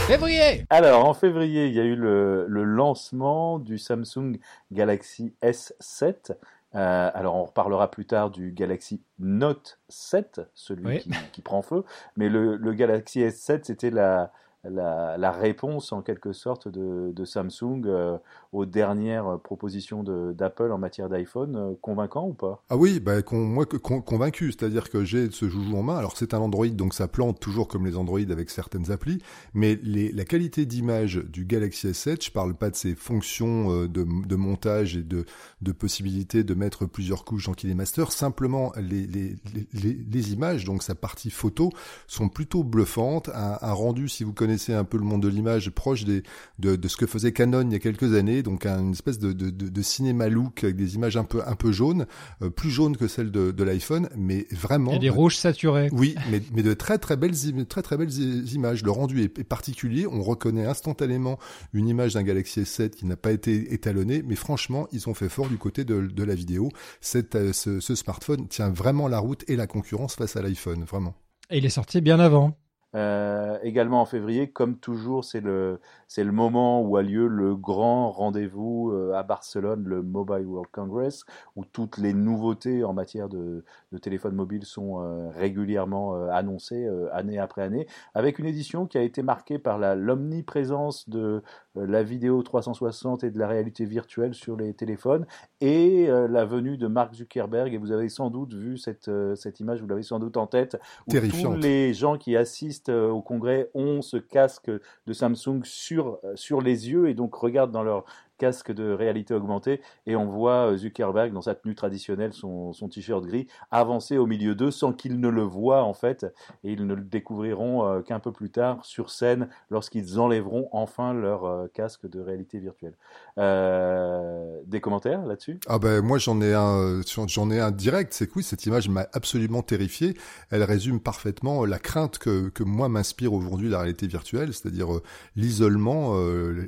Février 0.07 0.65
Alors, 0.69 1.05
en 1.05 1.13
février, 1.13 1.67
il 1.67 1.73
y 1.73 1.79
a 1.79 1.85
eu 1.85 1.95
le, 1.95 2.47
le 2.49 2.65
lancement 2.65 3.59
du 3.59 3.77
Samsung 3.77 4.39
Galaxy 4.73 5.33
S7. 5.41 6.35
Euh, 6.75 7.11
alors 7.13 7.35
on 7.35 7.43
reparlera 7.43 7.91
plus 7.91 8.05
tard 8.05 8.31
du 8.31 8.51
Galaxy 8.51 9.03
Note 9.19 9.79
7, 9.89 10.41
celui 10.53 10.99
qui, 10.99 11.11
qui, 11.31 11.41
prend 11.41 11.61
feu, 11.61 11.83
mais 12.17 12.29
le, 12.29 12.55
le 12.55 12.73
Galaxy 12.73 13.19
S7 13.21 13.59
c'était 13.63 13.91
la, 13.91 14.31
la, 14.69 15.31
réponse 15.31 15.91
en 15.91 16.01
quelque 16.01 16.33
sorte 16.33 16.67
de, 16.67 17.25
Samsung 17.25 17.83
euh, 17.85 18.17
aux 18.51 18.65
dernières 18.65 19.39
propositions 19.39 20.03
d'Apple 20.03 20.71
en 20.71 20.77
matière 20.77 21.09
d'iPhone, 21.09 21.55
euh, 21.55 21.73
convaincant 21.81 22.27
ou 22.27 22.33
pas? 22.33 22.61
Ah 22.69 22.75
oui, 22.75 22.99
bah, 22.99 23.15
moi 23.31 23.65
con, 23.65 24.01
convaincu, 24.01 24.51
c'est-à-dire 24.51 24.89
que 24.89 25.03
j'ai 25.03 25.31
ce 25.31 25.47
joujou 25.47 25.77
en 25.77 25.83
main. 25.83 25.95
Alors 25.95 26.17
c'est 26.17 26.33
un 26.33 26.39
Android, 26.39 26.67
donc 26.67 26.93
ça 26.93 27.07
plante 27.07 27.39
toujours 27.39 27.67
comme 27.67 27.85
les 27.85 27.97
Android 27.97 28.19
avec 28.19 28.49
certaines 28.49 28.91
applis, 28.91 29.19
mais 29.53 29.79
la 29.83 30.25
qualité 30.25 30.65
d'image 30.65 31.15
du 31.15 31.45
Galaxy 31.45 31.87
S7, 31.87 32.25
je 32.25 32.31
parle 32.31 32.53
pas 32.53 32.69
de 32.69 32.75
ses 32.75 32.95
fonctions 32.95 33.71
euh, 33.71 33.87
de, 33.87 34.35
montage 34.35 34.97
et 34.97 35.03
de, 35.03 35.25
de 35.61 35.71
possibilité 35.71 36.43
de 36.43 36.53
mettre 36.53 36.85
plusieurs 36.85 37.23
couches 37.23 37.45
dans 37.47 37.53
KineMaster, 37.53 38.11
simplement 38.11 38.73
les, 38.77 39.07
les, 39.07 39.35
les, 39.73 40.33
images, 40.33 40.65
donc 40.65 40.83
sa 40.83 40.95
partie 40.95 41.29
photo, 41.29 41.69
sont 42.07 42.29
plutôt 42.29 42.63
bluffantes. 42.63 43.29
Un 43.33 43.73
rendu, 43.73 44.09
si 44.09 44.23
vous 44.23 44.33
connaissez 44.33 44.52
connaissez 44.53 44.73
un 44.73 44.83
peu 44.83 44.97
le 44.97 45.03
monde 45.03 45.23
de 45.23 45.27
l'image, 45.29 45.71
proche 45.71 46.05
des, 46.05 46.21
de, 46.59 46.75
de, 46.75 46.87
ce 46.87 46.95
que 46.95 47.07
faisait 47.07 47.31
Canon 47.31 47.63
il 47.65 47.71
y 47.71 47.75
a 47.75 47.79
quelques 47.79 48.13
années, 48.13 48.43
donc 48.43 48.67
une 48.67 48.91
espèce 48.91 49.17
de, 49.17 49.33
de, 49.33 49.49
de 49.49 49.81
cinéma 49.81 50.29
look 50.29 50.63
avec 50.63 50.75
des 50.75 50.93
images 50.93 51.17
un 51.17 51.23
peu, 51.23 51.41
un 51.43 51.55
peu 51.55 51.71
jaunes, 51.71 52.05
euh, 52.43 52.51
plus 52.51 52.69
jaunes 52.69 52.95
que 52.95 53.07
celles 53.07 53.31
de, 53.31 53.63
l'iPhone, 53.63 54.09
mais 54.15 54.45
vraiment. 54.51 54.91
A 54.91 54.99
des 54.99 55.09
rouges 55.09 55.37
saturés. 55.37 55.89
Oui, 55.91 56.13
mais, 56.29 56.41
mais 56.53 56.61
de 56.61 56.75
très 56.75 56.99
très 56.99 57.17
belles, 57.17 57.33
très 57.67 57.81
très 57.81 57.97
belles 57.97 58.13
images. 58.53 58.83
Le 58.83 58.91
rendu 58.91 59.23
est, 59.23 59.43
particulier. 59.43 60.05
On 60.05 60.21
reconnaît 60.21 60.65
instantanément 60.65 61.39
une 61.73 61.87
image 61.87 62.13
d'un 62.13 62.23
Galaxy 62.23 62.61
S7 62.61 62.91
qui 62.91 63.05
n'a 63.07 63.15
pas 63.15 63.31
été 63.31 63.73
étalonnée, 63.73 64.21
mais 64.23 64.35
franchement, 64.35 64.87
ils 64.91 65.09
ont 65.09 65.15
fait 65.15 65.29
fort 65.29 65.47
du 65.47 65.57
côté 65.57 65.83
de, 65.83 66.01
de 66.01 66.23
la 66.23 66.35
vidéo. 66.35 66.69
Cette, 67.01 67.35
euh, 67.35 67.53
ce, 67.53 67.79
ce 67.79 67.95
smartphone 67.95 68.47
tient 68.47 68.69
vraiment 68.69 69.07
la 69.07 69.17
route 69.17 69.43
et 69.49 69.55
la 69.55 69.65
concurrence 69.65 70.15
face 70.15 70.35
à 70.35 70.43
l'iPhone, 70.43 70.83
vraiment. 70.83 71.15
Et 71.49 71.57
il 71.57 71.65
est 71.65 71.69
sorti 71.69 72.01
bien 72.01 72.19
avant. 72.19 72.57
Euh, 72.95 73.57
également 73.63 74.01
en 74.01 74.05
février, 74.05 74.51
comme 74.51 74.77
toujours, 74.79 75.25
c'est 75.25 75.41
le 75.41 75.79
c'est 76.13 76.23
le 76.23 76.31
moment 76.31 76.83
où 76.83 76.95
a 76.95 77.01
lieu 77.01 77.25
le 77.25 77.55
grand 77.55 78.11
rendez-vous 78.11 78.91
euh, 78.91 79.15
à 79.15 79.23
Barcelone, 79.23 79.83
le 79.87 80.03
Mobile 80.03 80.45
World 80.45 80.69
Congress, 80.71 81.23
où 81.55 81.65
toutes 81.65 81.97
les 81.97 82.13
nouveautés 82.13 82.83
en 82.83 82.93
matière 82.93 83.29
de, 83.29 83.65
de 83.91 83.97
téléphone 83.97 84.35
mobile 84.35 84.63
sont 84.63 85.01
euh, 85.01 85.29
régulièrement 85.31 86.15
euh, 86.15 86.29
annoncées 86.29 86.87
année 87.13 87.39
après 87.39 87.63
année, 87.63 87.87
avec 88.13 88.37
une 88.37 88.45
édition 88.45 88.85
qui 88.85 88.99
a 88.99 89.01
été 89.01 89.23
marquée 89.23 89.57
par 89.57 89.79
l'omniprésence 89.95 91.09
de 91.09 91.41
la 91.73 92.03
vidéo 92.03 92.43
360 92.43 93.23
et 93.23 93.31
de 93.31 93.39
la 93.39 93.47
réalité 93.47 93.85
virtuelle 93.85 94.35
sur 94.35 94.55
les 94.55 94.75
téléphones 94.75 95.25
et 95.61 96.05
la 96.07 96.45
venue 96.45 96.77
de 96.77 96.85
Mark 96.85 97.15
Zuckerberg. 97.15 97.73
Et 97.73 97.77
vous 97.77 97.91
avez 97.91 98.09
sans 98.09 98.29
doute 98.29 98.53
vu 98.53 98.77
cette 98.77 99.09
cette 99.35 99.59
image, 99.59 99.81
vous 99.81 99.87
l'avez 99.87 100.03
sans 100.03 100.19
doute 100.19 100.37
en 100.37 100.45
tête, 100.45 100.79
où 101.07 101.11
tous 101.11 101.55
les 101.55 101.95
gens 101.95 102.17
qui 102.17 102.37
assistent 102.37 102.89
au 102.89 103.21
congrès 103.23 103.71
ont 103.73 104.03
ce 104.03 104.17
casque 104.17 104.69
de 105.07 105.13
Samsung 105.13 105.61
sur 105.63 106.02
euh, 106.23 106.35
sur, 106.35 106.61
les 106.61 106.89
yeux 106.89 107.09
et 107.09 107.13
donc 107.13 107.35
regardent 107.35 107.71
dans 107.71 107.83
leur 107.83 108.05
casque 108.43 108.73
de 108.73 108.91
réalité 108.91 109.33
augmentée 109.33 109.79
et 110.05 110.17
on 110.17 110.25
voit 110.25 110.71
euh, 110.71 110.75
Zuckerberg 110.75 111.31
dans 111.31 111.41
sa 111.41 111.55
tenue 111.55 111.75
traditionnelle, 111.75 112.33
son, 112.33 112.73
son 112.73 112.89
t-shirt 112.89 113.25
gris, 113.25 113.47
avancer 113.71 114.17
au 114.17 114.25
milieu 114.25 114.53
d'eux 114.53 114.69
sans 114.69 114.91
qu'ils 114.91 115.17
ne 115.21 115.29
le 115.29 115.43
voient 115.43 115.83
en 115.83 115.93
fait 115.93 116.25
et 116.65 116.73
ils 116.73 116.85
ne 116.85 116.93
le 116.93 117.03
découvriront 117.03 117.87
euh, 117.87 118.01
qu'un 118.01 118.19
peu 118.19 118.33
plus 118.33 118.49
tard 118.49 118.83
sur 118.83 119.11
scène 119.11 119.47
lorsqu'ils 119.69 120.19
enlèveront 120.19 120.67
enfin 120.73 121.13
leur 121.13 121.45
euh, 121.45 121.67
casque 121.73 122.09
de 122.09 122.19
réalité 122.19 122.59
virtuelle. 122.59 122.95
Des 123.37 124.81
commentaires 124.81 125.25
là-dessus? 125.25 125.59
Ah 125.67 125.79
ben 125.79 126.01
moi 126.01 126.17
j'en 126.17 126.41
ai 126.41 126.53
un, 126.53 126.99
j'en 127.27 127.49
ai 127.49 127.61
un 127.61 127.71
direct. 127.71 128.13
C'est 128.13 128.27
que 128.27 128.33
oui, 128.35 128.43
cette 128.43 128.65
image 128.65 128.89
m'a 128.89 129.07
absolument 129.13 129.61
terrifié. 129.61 130.17
Elle 130.51 130.63
résume 130.63 130.99
parfaitement 130.99 131.65
la 131.65 131.79
crainte 131.79 132.17
que, 132.17 132.49
que 132.49 132.63
moi 132.63 132.89
m'inspire 132.89 133.31
aujourd'hui 133.33 133.69
la 133.69 133.79
réalité 133.79 134.05
virtuelle, 134.07 134.53
c'est-à-dire 134.53 134.89
l'isolement, 135.35 136.15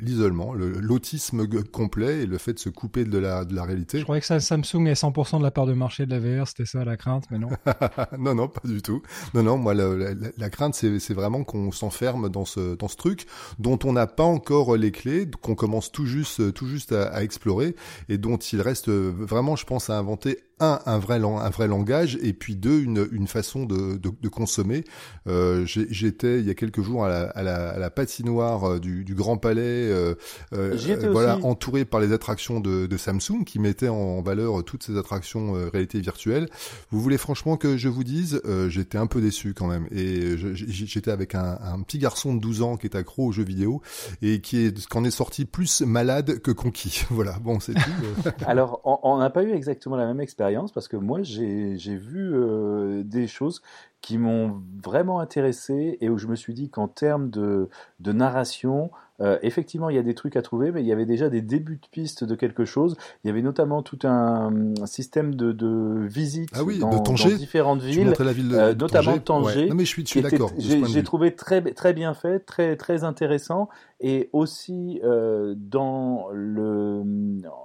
l'isolement, 0.01 0.53
l'autisme 0.53 1.45
complet 1.71 2.23
et 2.23 2.25
le 2.25 2.37
fait 2.37 2.53
de 2.53 2.59
se 2.59 2.69
couper 2.69 3.05
de 3.05 3.17
la, 3.17 3.45
de 3.45 3.55
la 3.55 3.63
réalité. 3.63 3.99
Je 3.99 4.03
croyais 4.03 4.21
que 4.21 4.27
ça, 4.27 4.39
Samsung 4.39 4.87
est 4.87 5.01
100% 5.01 5.39
de 5.39 5.43
la 5.43 5.51
part 5.51 5.65
de 5.65 5.73
marché 5.73 6.05
de 6.05 6.11
la 6.11 6.19
VR, 6.19 6.47
c'était 6.47 6.65
ça 6.65 6.83
la 6.83 6.97
crainte, 6.97 7.25
mais 7.31 7.39
non. 7.39 7.49
non, 8.17 8.35
non, 8.35 8.47
pas 8.47 8.67
du 8.67 8.81
tout. 8.81 9.01
Non, 9.33 9.43
non, 9.43 9.57
moi, 9.57 9.73
la, 9.73 10.13
la, 10.37 10.49
crainte, 10.49 10.75
c'est 10.75 11.13
vraiment 11.13 11.43
qu'on 11.43 11.71
s'enferme 11.71 12.29
dans 12.29 12.45
ce, 12.45 12.75
dans 12.75 12.87
ce 12.87 12.95
truc 12.95 13.25
dont 13.59 13.79
on 13.83 13.93
n'a 13.93 14.07
pas 14.07 14.23
encore 14.23 14.75
les 14.77 14.91
clés, 14.91 15.29
qu'on 15.41 15.55
commence 15.55 15.91
tout 15.91 16.05
juste, 16.05 16.53
tout 16.53 16.67
juste 16.67 16.91
à, 16.91 17.07
à 17.07 17.23
explorer 17.23 17.75
et 18.09 18.17
dont 18.17 18.37
il 18.37 18.61
reste 18.61 18.89
vraiment, 18.89 19.55
je 19.55 19.65
pense, 19.65 19.89
à 19.89 19.97
inventer 19.97 20.39
un, 20.59 20.79
un 20.85 20.99
vrai, 20.99 21.19
un 21.21 21.49
vrai 21.49 21.67
langage, 21.67 22.17
et 22.21 22.33
puis 22.33 22.55
deux, 22.55 22.81
une, 22.81 23.07
une 23.11 23.27
façon 23.27 23.65
de, 23.65 23.97
de, 23.97 24.09
de 24.21 24.29
consommer. 24.29 24.83
Euh, 25.27 25.65
J'étais 25.65 26.39
il 26.39 26.45
y 26.45 26.49
a 26.49 26.53
quelques 26.53 26.81
jours 26.81 27.05
à 27.05 27.09
la, 27.09 27.23
à 27.23 27.43
la, 27.43 27.69
à 27.71 27.77
la 27.77 27.89
patinoire 27.89 28.63
euh, 28.63 28.79
du, 28.79 29.03
du, 29.03 29.15
Grand 29.15 29.37
Palais, 29.37 29.61
euh, 29.61 30.15
euh, 30.53 30.77
voilà, 31.11 31.37
entouré 31.43 31.83
par 31.83 31.99
les 31.99 32.13
attractions 32.13 32.59
de, 32.59 32.85
de, 32.85 32.97
Samsung 32.97 33.43
qui 33.45 33.59
mettaient 33.59 33.89
en 33.89 34.21
valeur 34.21 34.63
toutes 34.63 34.83
ces 34.83 34.97
attractions 34.97 35.55
euh, 35.55 35.69
réalité 35.69 35.99
virtuelle. 35.99 36.47
Vous 36.91 37.01
voulez 37.01 37.17
franchement 37.17 37.57
que 37.57 37.75
je 37.75 37.89
vous 37.89 38.03
dise, 38.03 38.41
euh, 38.45 38.69
j'étais 38.69 38.97
un 38.97 39.07
peu 39.07 39.19
déçu 39.21 39.53
quand 39.53 39.67
même, 39.67 39.87
et 39.91 40.37
j'étais 40.37 41.11
avec 41.11 41.35
un, 41.35 41.57
un, 41.61 41.81
petit 41.81 41.99
garçon 41.99 42.33
de 42.33 42.39
12 42.39 42.61
ans 42.61 42.77
qui 42.77 42.87
est 42.87 42.95
accro 42.95 43.25
aux 43.25 43.31
jeux 43.31 43.43
vidéo 43.43 43.81
et 44.21 44.39
qui 44.39 44.65
est, 44.65 44.87
qu'en 44.87 45.03
est 45.03 45.11
sorti 45.11 45.45
plus 45.45 45.81
malade 45.81 46.39
que 46.39 46.51
conquis. 46.51 47.03
voilà, 47.09 47.33
bon, 47.39 47.59
c'est 47.59 47.73
tout. 47.73 47.79
Alors, 48.45 48.81
on 48.85 49.17
n'a 49.17 49.29
pas 49.29 49.43
eu 49.43 49.51
exactement 49.51 49.97
la 49.97 50.05
même 50.05 50.21
expérience 50.21 50.44
parce 50.73 50.87
que 50.87 50.97
moi 50.97 51.21
j'ai 51.23 51.75
vu 51.75 52.33
euh, 52.35 53.03
des 53.03 53.27
choses 53.27 53.61
qui 54.05 54.19
m'ont 54.19 54.61
vraiment 54.83 55.19
intéressé 55.19 55.97
et 55.99 56.09
où 56.09 56.19
je 56.19 56.27
me 56.27 56.35
suis 56.35 56.53
dit 56.53 56.69
qu'en 56.69 56.87
termes 56.87 57.31
de, 57.31 57.69
de 57.99 58.11
narration, 58.11 58.91
euh, 59.19 59.39
effectivement, 59.41 59.89
il 59.89 59.95
y 59.95 59.99
a 59.99 60.03
des 60.03 60.13
trucs 60.13 60.35
à 60.35 60.43
trouver, 60.43 60.71
mais 60.71 60.81
il 60.83 60.85
y 60.85 60.91
avait 60.91 61.07
déjà 61.07 61.27
des 61.27 61.41
débuts 61.41 61.79
de 61.81 61.87
pistes 61.89 62.23
de 62.23 62.35
quelque 62.35 62.65
chose. 62.65 62.97
Il 63.23 63.27
y 63.29 63.31
avait 63.31 63.41
notamment 63.41 63.81
tout 63.81 63.97
un, 64.03 64.51
système 64.85 65.33
de, 65.33 65.53
de 65.53 66.05
visite 66.05 66.49
ah 66.53 66.63
oui, 66.63 66.77
dans, 66.77 66.91
de 66.91 66.99
Tanger. 66.99 67.31
dans 67.31 67.37
différentes 67.37 67.81
villes, 67.81 68.13
la 68.19 68.31
ville 68.31 68.49
de, 68.49 68.55
euh, 68.55 68.75
notamment 68.75 69.17
Tanger. 69.17 69.69
Non 69.69 69.73
mais 69.75 69.85
je 69.85 69.89
suis, 69.89 70.05
suis 70.05 70.21
d'accord. 70.21 70.51
J'ai 70.59 71.01
trouvé 71.01 71.33
très 71.33 71.63
très 71.73 71.93
bien 71.93 72.13
fait, 72.13 72.41
très 72.41 72.75
très 72.75 73.03
intéressant, 73.03 73.69
et 74.01 74.29
aussi 74.33 75.01
euh, 75.03 75.55
dans 75.57 76.27
le 76.31 77.01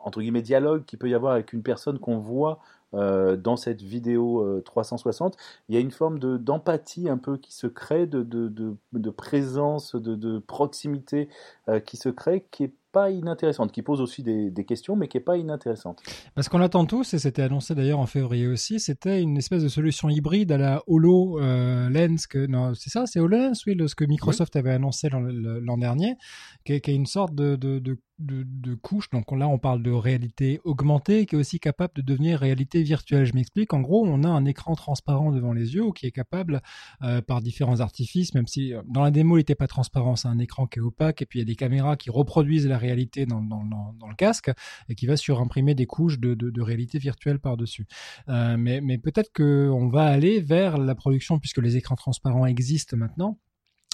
entre 0.05 0.23
guillemets 0.23 0.41
dialogue 0.41 0.87
qu'il 0.87 0.99
peut 0.99 1.11
y 1.11 1.15
avoir 1.15 1.35
avec 1.35 1.53
une 1.53 1.63
personne 1.63 1.99
qu'on 1.99 2.17
voit 2.17 2.61
euh, 2.95 3.37
dans 3.37 3.57
cette 3.57 3.83
vidéo 3.83 4.61
360, 4.65 5.35
euh, 5.35 5.39
il 5.69 5.75
y 5.75 5.79
a 5.79 5.81
une 5.81 5.91
forme 5.91 6.19
de 6.19 6.37
d'empathie 6.37 7.09
un 7.09 7.19
peu 7.19 7.37
qui 7.37 7.53
se 7.55 7.67
crée, 7.67 8.07
de, 8.07 9.11
présence, 9.11 9.95
de, 9.95 10.15
de 10.15 10.39
proximité 10.39 11.29
euh, 11.69 11.81
qui 11.81 11.97
se 11.97 12.09
crée, 12.09 12.47
qui 12.51 12.65
est 12.65 12.75
pas 12.93 13.11
inintéressante, 13.11 13.73
qui 13.73 13.83
pose 13.83 14.01
aussi 14.01 14.23
des, 14.23 14.65
questions, 14.65 14.95
mais 14.95 15.09
qui 15.09 15.17
est 15.17 15.23
pas 15.23 15.37
inintéressante. 15.37 16.03
Parce 16.35 16.49
qu'on 16.49 16.61
attend 16.61 16.85
tous, 16.85 17.15
et 17.15 17.19
c'était 17.19 17.43
annoncé 17.43 17.75
d'ailleurs 17.75 17.99
en 17.99 18.07
février 18.07 18.47
aussi, 18.47 18.79
c'était 18.79 19.23
une 19.23 19.37
espèce 19.37 19.63
de 19.63 19.69
solution 19.69 20.09
hybride 20.09 20.53
à 20.53 20.59
la 20.59 20.83
HoloLens, 20.87 22.27
que 22.29 22.47
non, 22.47 22.75
c'est 22.75 22.91
ça, 22.91 23.07
c'est 23.07 23.21
HoloLens, 23.21 23.53
oui, 23.67 23.77
ce 23.89 23.95
que 23.95 24.05
Microsoft 24.05 24.55
avait 24.57 24.73
annoncé 24.73 25.09
l'an 25.09 25.79
dernier, 25.79 26.17
qui 26.65 26.73
est, 26.75 26.89
une 26.89 27.07
sorte 27.07 27.35
de, 27.35 27.57
de, 27.57 27.79
de 27.79 27.99
de, 28.21 28.45
de. 28.45 28.79
Donc 29.13 29.33
là, 29.33 29.49
on 29.49 29.59
parle 29.59 29.83
de 29.83 29.91
réalité 29.91 30.61
augmentée 30.65 31.27
qui 31.27 31.35
est 31.35 31.39
aussi 31.39 31.59
capable 31.59 31.95
de 31.97 32.03
devenir 32.03 32.39
réalité 32.39 32.83
virtuelle. 32.83 33.25
Je 33.25 33.35
m'explique. 33.35 33.73
En 33.73 33.81
gros, 33.81 34.07
on 34.07 34.23
a 34.25 34.29
un 34.29 34.45
écran 34.45 34.75
transparent 34.75 35.33
devant 35.33 35.53
les 35.53 35.75
yeux 35.75 35.91
qui 35.95 36.07
est 36.07 36.11
capable, 36.11 36.61
euh, 37.03 37.23
par 37.23 37.41
différents 37.41 37.81
artifices, 37.81 38.35
même 38.35 38.47
si 38.47 38.75
euh, 38.75 38.83
dans 38.87 39.03
la 39.03 39.11
démo, 39.11 39.37
il 39.37 39.41
n'était 39.41 39.55
pas 39.55 39.67
transparent, 39.67 40.17
c'est 40.17 40.29
un 40.29 40.39
écran 40.39 40.67
qui 40.67 40.79
est 40.79 40.83
opaque 40.83 41.23
et 41.23 41.27
puis 41.27 41.39
il 41.39 41.43
y 41.43 41.45
a 41.45 41.47
des 41.47 41.57
caméras 41.57 41.97
qui 41.97 42.11
reproduisent 42.11 42.67
la 42.67 42.79
réalité 42.81 43.27
dans, 43.27 43.41
le 43.41 44.15
casque 44.17 44.51
et 44.89 44.95
qui 44.95 45.07
va 45.07 45.17
surimprimer 45.17 45.75
des 45.75 45.87
couches 45.87 46.19
de, 46.19 46.61
réalité 46.61 46.99
virtuelle 46.99 47.39
par-dessus. 47.39 47.87
Euh, 48.29 48.57
mais 48.59 48.99
peut-être 48.99 49.33
qu'on 49.33 49.89
va 49.89 50.05
aller 50.07 50.41
vers 50.41 50.79
la 50.79 50.95
production, 50.95 51.39
puisque 51.39 51.59
les 51.59 51.77
écrans 51.77 51.97
transparents 51.97 52.47
existent 52.47 52.97
maintenant 52.97 53.39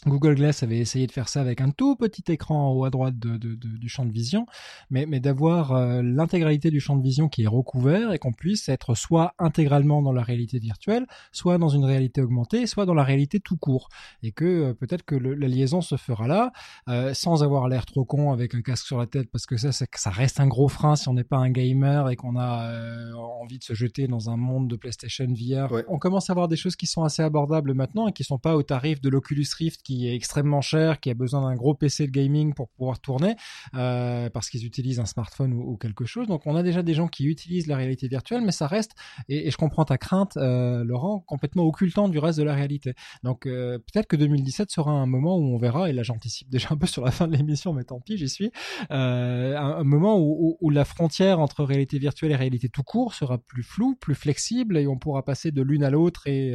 Google 0.07 0.37
Glass 0.37 0.63
avait 0.63 0.79
essayé 0.79 1.07
de 1.07 1.13
faire 1.13 1.29
ça 1.29 1.41
avec 1.41 1.61
un 1.61 1.71
tout 1.71 1.97
petit 1.97 2.23
écran 2.29 2.71
en 2.71 2.73
haut 2.73 2.85
à 2.85 2.91
droite 2.91 3.19
de, 3.19 3.37
de, 3.37 3.55
de, 3.55 3.77
du 3.77 3.89
champ 3.89 4.05
de 4.05 4.13
vision, 4.13 4.47
mais, 4.89 5.05
mais 5.05 5.19
d'avoir 5.19 5.73
euh, 5.73 6.01
l'intégralité 6.03 6.71
du 6.71 6.79
champ 6.79 6.97
de 6.97 7.03
vision 7.03 7.29
qui 7.29 7.43
est 7.43 7.49
recouvert 7.49 8.13
et 8.13 8.19
qu'on 8.19 8.33
puisse 8.33 8.69
être 8.69 8.95
soit 8.95 9.35
intégralement 9.39 10.03
dans 10.03 10.13
la 10.13 10.23
réalité 10.23 10.59
virtuelle, 10.59 11.07
soit 11.33 11.59
dans 11.59 11.69
une 11.69 11.85
réalité 11.85 12.23
augmentée, 12.23 12.67
soit 12.67 12.87
dans 12.87 12.95
la 12.95 13.03
réalité 13.03 13.41
tout 13.41 13.57
court. 13.57 13.89
Et 14.23 14.31
que 14.31 14.45
euh, 14.45 14.75
peut-être 14.75 15.05
que 15.05 15.17
le, 15.17 15.35
la 15.35 15.49
liaison 15.49 15.81
se 15.81 15.97
fera 15.97 16.29
là, 16.29 16.53
euh, 16.89 17.13
sans 17.13 17.43
avoir 17.43 17.69
l'air 17.69 17.85
trop 17.85 18.05
con 18.05 18.33
avec 18.33 18.55
un 18.55 18.63
casque 18.63 18.87
sur 18.87 18.99
la 18.99 19.07
tête, 19.07 19.29
parce 19.31 19.47
que 19.47 19.57
ça, 19.57 19.73
ça 19.73 20.11
reste 20.11 20.39
un 20.39 20.47
gros 20.47 20.69
frein 20.69 20.95
si 20.95 21.09
on 21.09 21.15
n'est 21.15 21.25
pas 21.25 21.39
un 21.39 21.51
gamer 21.51 22.11
et 22.11 22.17
qu'on 22.17 22.37
a 22.37 23.13
envie 23.17 23.59
de 23.59 23.65
se 23.65 23.75
jeter 23.75 24.07
dans 24.07 24.31
un 24.31 24.37
monde 24.37 24.69
de 24.69 24.77
PlayStation 24.77 25.27
VR. 25.27 25.83
On 25.89 25.99
commence 25.99 26.31
à 26.31 26.33
avoir 26.33 26.49
des 26.49 26.57
choses 26.57 26.77
qui 26.77 26.87
sont 26.87 27.03
assez 27.03 27.23
abordables 27.23 27.75
maintenant 27.75 28.09
et 28.09 28.13
qui 28.13 28.25
sont 28.25 28.39
pas 28.39 28.57
au 28.57 28.63
tarif 28.63 29.01
de 29.01 29.09
l'Oculus 29.09 29.47
Rift 29.59 29.83
qui 29.83 29.96
est 30.05 30.15
extrêmement 30.15 30.61
cher, 30.61 31.01
qui 31.01 31.11
a 31.11 31.15
besoin 31.15 31.43
d'un 31.43 31.55
gros 31.55 31.75
PC 31.75 32.07
de 32.07 32.13
gaming 32.13 32.55
pour 32.55 32.69
pouvoir 32.69 33.01
tourner, 33.01 33.37
euh, 33.75 34.29
parce 34.31 34.51
qu'ils 34.51 34.67
utilisent 34.67 35.01
un 35.01 35.07
smartphone 35.07 35.53
ou, 35.53 35.77
quelque 35.77 36.05
chose. 36.05 36.27
Donc 36.27 36.47
on 36.47 36.57
a 36.57 36.63
déjà 36.63 36.83
des 36.83 36.95
gens 36.95 37.09
qui 37.09 37.25
utilisent 37.25 37.67
la 37.67 37.77
réalité 37.77 38.09
virtuelle, 38.09 38.43
mais 38.43 38.53
ça 38.53 38.67
reste, 38.67 38.93
et, 39.29 39.51
je 39.51 39.57
comprends 39.57 39.85
ta 39.85 39.99
crainte, 39.99 40.37
euh, 40.37 40.85
Laurent, 40.85 41.21
complètement 41.21 41.65
occultant 41.65 42.09
du 42.09 42.19
reste 42.19 42.39
de 42.39 42.45
la 42.45 42.55
réalité. 42.55 42.95
Donc 43.23 43.47
euh, 43.47 43.79
peut-être 43.79 44.07
que 44.07 44.17
2017 44.17 44.71
sera 44.71 44.91
un 44.91 45.07
moment 45.07 45.37
où 45.37 45.55
on 45.55 45.59
verra, 45.59 45.89
et 45.89 45.93
là 45.93 46.03
j'anticipe 46.03 46.49
déjà 46.51 46.69
un 46.71 46.77
peu 46.77 46.87
sur 46.87 47.05
la 47.05 47.11
fin 47.11 47.29
de 47.29 47.37
l'émission, 47.37 47.73
mais 47.73 47.85
tant 47.85 48.01
pis, 48.01 48.19
j'y 48.19 48.29
suis, 48.29 48.51
un, 48.91 49.85
moment 49.85 50.19
où, 50.19 50.71
la 50.71 50.85
frontière 50.85 51.41
entre 51.41 51.65
réalité 51.65 51.99
virtuelle 51.99 52.33
et 52.33 52.37
réalité 52.37 52.69
tout 52.69 52.83
court 52.83 53.15
sera 53.15 53.39
plus 53.39 53.63
floue, 53.63 53.95
plus 53.95 54.15
flexible, 54.15 54.77
et 54.77 54.87
on 54.87 54.99
pourra 54.99 55.23
passer 55.23 55.53
de 55.53 55.63
l'une 55.63 55.85
à 55.85 55.91
l'autre 55.91 56.27
et 56.27 56.55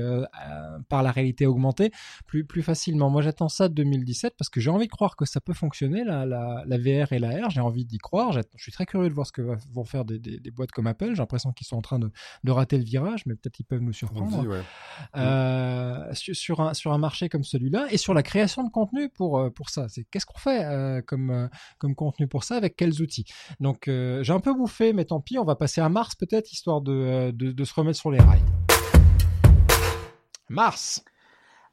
par 0.89 1.01
la 1.01 1.11
réalité 1.11 1.45
augmentée 1.45 1.91
plus, 2.27 2.45
plus 2.45 2.61
facilement. 2.61 3.09
Moi 3.09 3.21
j'attends 3.31 3.47
ça 3.47 3.69
de 3.69 3.73
2017 3.75 4.35
parce 4.37 4.49
que 4.49 4.59
j'ai 4.59 4.69
envie 4.69 4.87
de 4.87 4.91
croire 4.91 5.15
que 5.15 5.23
ça 5.23 5.39
peut 5.39 5.53
fonctionner, 5.53 6.03
la, 6.03 6.25
la, 6.25 6.63
la 6.65 6.77
VR 6.77 7.13
et 7.13 7.19
la 7.19 7.47
R. 7.47 7.49
J'ai 7.49 7.61
envie 7.61 7.85
d'y 7.85 7.97
croire. 7.97 8.33
Je 8.33 8.41
suis 8.57 8.73
très 8.73 8.85
curieux 8.85 9.07
de 9.07 9.13
voir 9.13 9.25
ce 9.25 9.31
que 9.31 9.41
vont 9.73 9.85
faire 9.85 10.03
des, 10.03 10.19
des, 10.19 10.37
des 10.37 10.51
boîtes 10.51 10.71
comme 10.71 10.85
Apple. 10.87 11.11
J'ai 11.11 11.21
l'impression 11.21 11.53
qu'ils 11.53 11.65
sont 11.65 11.77
en 11.77 11.81
train 11.81 11.97
de, 11.97 12.11
de, 12.43 12.51
rater 12.51 12.77
le 12.77 12.83
virage, 12.83 13.25
mais 13.25 13.35
peut-être 13.35 13.57
ils 13.59 13.63
peuvent 13.63 13.81
nous 13.81 13.93
surprendre. 13.93 14.45
ouais. 14.45 14.61
euh, 15.15 16.11
sur, 16.13 16.59
un, 16.59 16.73
sur 16.73 16.91
un 16.91 16.97
marché 16.97 17.29
comme 17.29 17.45
celui-là 17.45 17.87
et 17.89 17.97
sur 17.97 18.13
la 18.13 18.21
création 18.21 18.65
de 18.65 18.69
contenu 18.69 19.07
pour, 19.07 19.39
euh, 19.39 19.49
pour 19.49 19.69
ça. 19.69 19.87
C'est 19.87 20.03
qu'est-ce 20.03 20.25
qu'on 20.25 20.37
fait 20.39 20.65
euh, 20.65 21.01
comme, 21.01 21.49
comme 21.77 21.95
contenu 21.95 22.27
pour 22.27 22.43
ça, 22.43 22.57
avec 22.57 22.75
quels 22.75 23.01
outils? 23.01 23.25
Donc 23.61 23.87
euh, 23.87 24.23
j'ai 24.23 24.33
un 24.33 24.41
peu 24.41 24.53
bouffé, 24.53 24.91
mais 24.91 25.05
tant 25.05 25.21
pis. 25.21 25.39
On 25.39 25.45
va 25.45 25.55
passer 25.55 25.79
à 25.79 25.87
Mars 25.87 26.15
peut-être, 26.15 26.51
histoire 26.51 26.81
de, 26.81 27.31
de, 27.31 27.51
de 27.53 27.63
se 27.63 27.73
remettre 27.73 27.97
sur 27.97 28.11
les 28.11 28.19
rails. 28.19 28.43
Mars. 30.49 31.01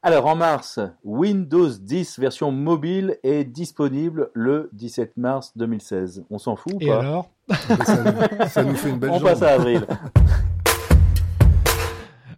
Alors 0.01 0.27
en 0.27 0.35
mars, 0.35 0.79
Windows 1.03 1.67
10 1.67 2.19
version 2.19 2.51
mobile 2.51 3.17
est 3.23 3.43
disponible 3.43 4.29
le 4.33 4.69
17 4.71 5.17
mars 5.17 5.51
2016. 5.57 6.23
On 6.29 6.37
s'en 6.37 6.55
fout 6.55 6.73
ou 6.75 6.77
Et 6.79 6.87
pas? 6.87 6.99
alors? 6.99 7.29
Ça, 7.49 8.03
nous, 8.03 8.47
ça, 8.47 8.63
nous, 8.63 8.75
fait 8.75 8.91
une 8.91 8.99
belle 8.99 9.09
On 9.09 9.19
jambe. 9.19 9.27
passe 9.27 9.41
à 9.41 9.49
avril. 9.55 9.85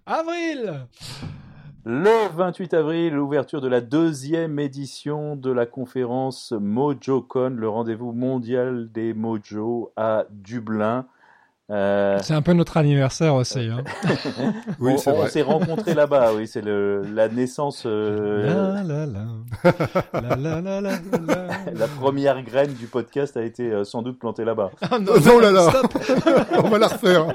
avril 0.07 0.87
Le 1.83 2.35
28 2.35 2.73
avril, 2.73 3.13
l'ouverture 3.13 3.61
de 3.61 3.67
la 3.67 3.81
deuxième 3.81 4.57
édition 4.57 5.35
de 5.35 5.51
la 5.51 5.67
conférence 5.67 6.53
MojoCon, 6.59 7.51
le 7.55 7.69
rendez-vous 7.69 8.11
mondial 8.11 8.91
des 8.91 9.13
Mojo 9.13 9.93
à 9.95 10.25
Dublin. 10.31 11.05
Euh... 11.69 12.19
C'est 12.21 12.33
un 12.33 12.41
peu 12.41 12.53
notre 12.53 12.75
anniversaire 12.77 13.35
aussi. 13.35 13.69
Hein. 13.69 13.83
oui, 14.79 14.95
on, 15.05 15.11
on 15.11 15.27
s'est 15.27 15.41
rencontrés 15.41 15.93
là-bas, 15.93 16.33
oui, 16.33 16.47
c'est 16.47 16.63
la 16.63 17.29
naissance. 17.29 17.83
Euh... 17.85 18.83
La, 18.83 18.83
la, 18.83 19.05
la. 19.05 20.35
la, 20.35 20.61
la, 20.61 20.81
la, 20.81 20.91
la, 21.73 21.87
première 21.87 22.41
graine 22.43 22.73
du 22.73 22.87
podcast 22.87 23.37
a 23.37 23.43
été 23.43 23.71
euh, 23.71 23.83
sans 23.85 24.01
doute 24.01 24.19
plantée 24.19 24.43
là-bas. 24.43 24.71
Oh, 24.91 24.99
non, 24.99 25.13
non, 25.19 25.39
là 25.39 25.51
là 25.51 25.71
On 26.63 26.69
va 26.69 26.77
la 26.77 26.87
refaire 26.87 27.27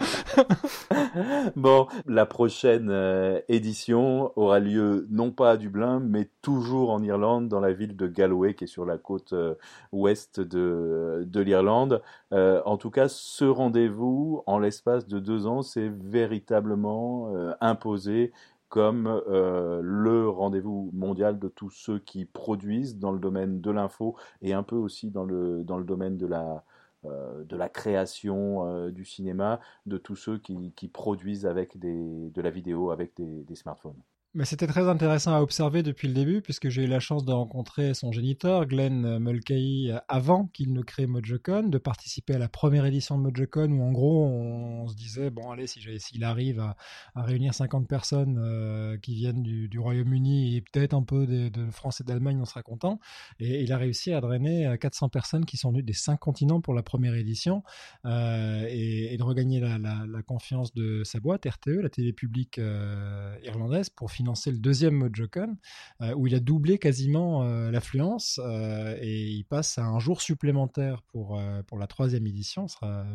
bon, 1.56 1.86
la 2.06 2.26
prochaine 2.26 2.88
euh, 2.90 3.40
édition 3.48 4.32
aura 4.36 4.60
lieu 4.60 5.06
non 5.10 5.30
pas 5.30 5.52
à 5.52 5.56
Dublin, 5.56 6.00
mais 6.00 6.28
toujours 6.42 6.90
en 6.90 7.02
Irlande, 7.02 7.48
dans 7.48 7.60
la 7.60 7.72
ville 7.72 7.96
de 7.96 8.06
Galway, 8.06 8.54
qui 8.54 8.64
est 8.64 8.66
sur 8.66 8.84
la 8.84 8.98
côte 8.98 9.32
euh, 9.32 9.54
ouest 9.92 10.40
de, 10.40 11.24
de 11.26 11.40
l'Irlande. 11.40 12.02
Euh, 12.32 12.62
en 12.64 12.76
tout 12.76 12.90
cas, 12.90 13.08
ce 13.08 13.44
rendez-vous, 13.44 14.42
en 14.46 14.58
l'espace 14.58 15.06
de 15.06 15.18
deux 15.18 15.46
ans, 15.46 15.62
s'est 15.62 15.90
véritablement 16.00 17.32
imposé 17.60 18.32
comme 18.68 19.22
le 19.26 20.28
rendez-vous 20.28 20.90
mondial 20.92 21.38
de 21.38 21.48
tous 21.48 21.70
ceux 21.70 21.98
qui 21.98 22.24
produisent 22.24 22.98
dans 22.98 23.12
le 23.12 23.18
domaine 23.18 23.60
de 23.60 23.70
l'info 23.70 24.16
et 24.42 24.52
un 24.52 24.62
peu 24.62 24.76
aussi 24.76 25.10
dans 25.10 25.24
le, 25.24 25.64
dans 25.64 25.76
le 25.78 25.84
domaine 25.84 26.16
de 26.16 26.26
la, 26.26 26.64
de 27.04 27.56
la 27.56 27.68
création 27.68 28.66
euh, 28.66 28.90
du 28.90 29.04
cinéma, 29.04 29.60
de 29.86 29.98
tous 29.98 30.16
ceux 30.16 30.38
qui, 30.38 30.88
produisent 30.92 31.46
avec 31.46 31.78
des, 31.78 32.30
de 32.30 32.42
la 32.42 32.50
vidéo 32.50 32.90
avec 32.90 33.12
des, 33.16 33.54
smartphones. 33.54 34.00
Mais 34.32 34.44
c'était 34.44 34.68
très 34.68 34.88
intéressant 34.88 35.34
à 35.34 35.40
observer 35.40 35.82
depuis 35.82 36.06
le 36.06 36.14
début, 36.14 36.40
puisque 36.40 36.68
j'ai 36.68 36.84
eu 36.84 36.86
la 36.86 37.00
chance 37.00 37.24
de 37.24 37.32
rencontrer 37.32 37.94
son 37.94 38.12
géniteur, 38.12 38.64
Glenn 38.64 39.18
Mulcahy, 39.18 39.90
avant 40.06 40.46
qu'il 40.46 40.72
ne 40.72 40.82
crée 40.82 41.08
MojoCon, 41.08 41.64
de 41.64 41.78
participer 41.78 42.34
à 42.34 42.38
la 42.38 42.48
première 42.48 42.86
édition 42.86 43.18
de 43.18 43.24
MojoCon, 43.24 43.72
où 43.72 43.82
en 43.82 43.90
gros, 43.90 44.24
on, 44.26 44.86
se 44.86 44.94
disait, 44.94 45.30
bon, 45.30 45.50
allez, 45.50 45.66
s'il 45.66 46.22
arrive 46.22 46.60
à, 46.60 46.76
réunir 47.16 47.54
50 47.54 47.88
personnes 47.88 48.38
euh, 48.40 48.96
qui 48.98 49.16
viennent 49.16 49.42
du, 49.42 49.78
Royaume-Uni 49.80 50.54
et 50.54 50.60
peut-être 50.60 50.94
un 50.94 51.02
peu 51.02 51.26
de, 51.26 51.70
France 51.72 52.00
et 52.00 52.04
d'Allemagne, 52.04 52.38
on 52.40 52.44
sera 52.44 52.62
content. 52.62 53.00
Et 53.40 53.62
il 53.62 53.72
a 53.72 53.78
réussi 53.78 54.12
à 54.12 54.20
drainer 54.20 54.76
400 54.80 55.08
personnes 55.08 55.44
qui 55.44 55.56
sont 55.56 55.72
venues 55.72 55.82
des 55.82 55.92
cinq 55.92 56.20
continents 56.20 56.60
pour 56.60 56.74
la 56.74 56.84
première 56.84 57.16
édition, 57.16 57.64
euh, 58.04 58.64
et, 58.70 59.16
de 59.16 59.22
regagner 59.24 59.58
la, 59.58 60.22
confiance 60.24 60.72
de 60.72 61.02
sa 61.02 61.18
boîte, 61.18 61.46
RTE, 61.46 61.80
la 61.82 61.88
télé 61.88 62.12
publique 62.12 62.60
euh, 62.60 63.34
irlandaise, 63.42 63.90
pour 63.90 64.12
financer 64.20 64.50
le 64.50 64.58
deuxième 64.58 64.96
MojoCon, 64.96 65.56
euh, 66.02 66.12
où 66.14 66.26
il 66.26 66.34
a 66.34 66.40
doublé 66.40 66.76
quasiment 66.76 67.42
euh, 67.42 67.70
l'affluence 67.70 68.38
euh, 68.44 68.94
et 69.00 69.28
il 69.28 69.44
passe 69.44 69.78
à 69.78 69.84
un 69.86 69.98
jour 69.98 70.20
supplémentaire 70.20 71.00
pour, 71.04 71.40
pour 71.66 71.78
la 71.78 71.86
troisième 71.86 72.26
édition. 72.26 72.68
Ce 72.68 72.74
sera 72.74 73.06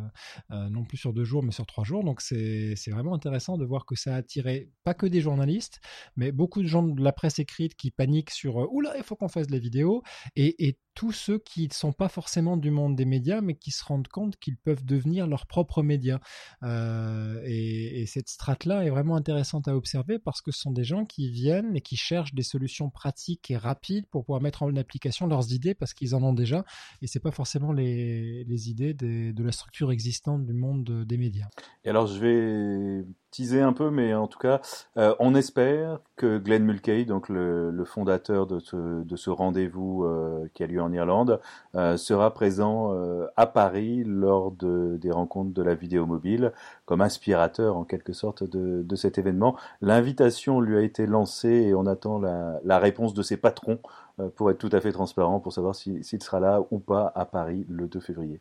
non 0.50 0.84
plus 0.84 0.98
sur 0.98 1.14
deux 1.14 1.24
jours, 1.24 1.44
mais 1.44 1.52
sur 1.52 1.68
trois 1.68 1.84
jours. 1.84 2.04
Donc 2.04 2.22
c'est 2.22 2.76
vraiment 2.88 3.14
intéressant 3.14 3.58
de 3.58 3.66
voir 3.66 3.86
que 3.86 3.96
ça 3.96 4.16
a 4.16 4.18
attiré 4.18 4.72
pas 4.84 4.96
que 4.96 5.06
des 5.06 5.22
journalistes, 5.22 5.80
mais 6.16 6.32
beaucoup 6.32 6.64
de 6.64 6.68
gens 6.68 6.82
de 6.82 7.04
la 7.04 7.12
presse 7.12 7.38
écrite 7.38 7.76
qui 7.76 7.92
paniquent 7.92 8.32
sur 8.32 8.56
Oula, 8.74 8.98
il 8.98 9.04
faut 9.04 9.16
qu'on 9.16 9.28
fasse 9.28 9.48
de 9.48 9.52
la 9.52 9.60
vidéo. 9.60 10.02
Et, 10.36 10.68
et 10.68 10.80
tous 10.96 11.12
ceux 11.12 11.38
qui 11.38 11.68
ne 11.68 11.74
sont 11.74 11.92
pas 11.92 12.08
forcément 12.08 12.56
du 12.56 12.72
monde 12.72 12.96
des 12.96 13.06
médias, 13.06 13.42
mais 13.42 13.56
qui 13.56 13.72
se 13.72 13.84
rendent 13.84 14.08
compte 14.08 14.38
qu'ils 14.38 14.58
peuvent 14.58 14.86
devenir 14.86 15.28
leurs 15.28 15.46
propres 15.46 15.84
médias. 15.84 16.20
Euh, 16.64 17.42
et, 17.46 18.06
cette 18.08 18.30
strate-là 18.30 18.86
est 18.86 18.90
vraiment 18.90 19.16
intéressante 19.16 19.68
à 19.68 19.76
observer 19.76 20.20
parce 20.20 20.42
que 20.42 20.52
ce 20.52 20.62
sont 20.62 20.72
des 20.72 20.84
gens 20.84 20.95
qui 21.04 21.30
viennent 21.30 21.76
et 21.76 21.82
qui 21.82 21.98
cherchent 21.98 22.34
des 22.34 22.44
solutions 22.44 22.90
pratiques 22.90 23.52
et 23.52 23.58
rapides 23.58 24.06
pour 24.08 24.24
pouvoir 24.24 24.42
mettre 24.42 24.64
en 24.64 24.74
application 24.78 25.28
leurs 25.28 25.52
idées 25.52 25.74
parce 25.74 25.94
qu'ils 25.94 26.16
en 26.16 26.24
ont 26.24 26.34
déjà. 26.34 26.64
Et 27.02 27.08
c'est 27.08 27.20
pas 27.20 27.32
forcément 27.32 27.74
les, 27.74 28.46
idées 28.70 28.94
de 28.94 29.44
la 29.44 29.52
structure 29.52 29.92
existante 29.92 30.46
du 30.46 30.54
monde 30.54 31.04
des 31.06 31.18
médias. 31.18 31.50
Et 31.84 31.90
alors 31.90 32.08
je 32.08 32.20
vais 32.20 33.06
un 33.44 33.74
peu, 33.74 33.90
mais 33.90 34.14
en 34.14 34.28
tout 34.28 34.40
cas, 34.40 34.62
euh, 34.98 35.14
on 35.20 35.36
espère 35.36 36.00
que 36.16 36.38
Glenn 36.38 36.64
Mulcahy, 36.64 37.06
donc 37.06 37.30
le, 37.30 37.84
fondateur 37.86 38.48
de 38.48 38.60
ce, 38.60 39.04
de 39.04 39.16
ce 39.16 39.30
rendez-vous 39.30 40.04
euh, 40.04 40.50
qui 40.54 40.64
a 40.64 40.68
lieu 40.68 40.82
en 40.82 40.92
Irlande, 40.92 41.40
euh, 41.76 41.98
sera 41.98 42.34
présent 42.34 42.96
à 43.36 43.48
Paris 43.48 44.04
lors 44.06 44.52
de, 44.52 44.98
des 45.02 45.12
rencontres 45.12 45.54
de 45.54 45.62
la 45.62 45.76
vidéo 45.76 46.06
mobile, 46.06 46.54
comme 46.86 47.02
inspirateur 47.02 47.78
en 47.78 47.84
quelque 47.84 48.14
sorte 48.14 48.44
de, 48.44 48.96
cet 48.96 49.18
événement. 49.18 49.58
L'invitation 49.82 50.62
lui 50.62 50.78
a 50.78 50.82
été 50.82 51.06
lancée 51.06 51.50
et 51.50 51.76
on 51.76 51.86
attend 51.86 52.20
la 52.20 52.80
réponse 52.80 53.14
de 53.14 53.22
ses 53.22 53.38
patrons 53.38 53.80
pour 54.36 54.50
être 54.50 54.58
tout 54.58 54.70
à 54.72 54.80
fait 54.80 54.94
transparent, 54.94 55.40
pour 55.40 55.52
savoir 55.52 55.76
s'il 55.76 56.24
sera 56.24 56.40
là 56.40 56.62
ou 56.72 56.80
pas 56.80 57.12
à 57.14 57.26
Paris 57.26 57.66
le 57.70 57.88
2 57.88 58.00
février. 58.00 58.40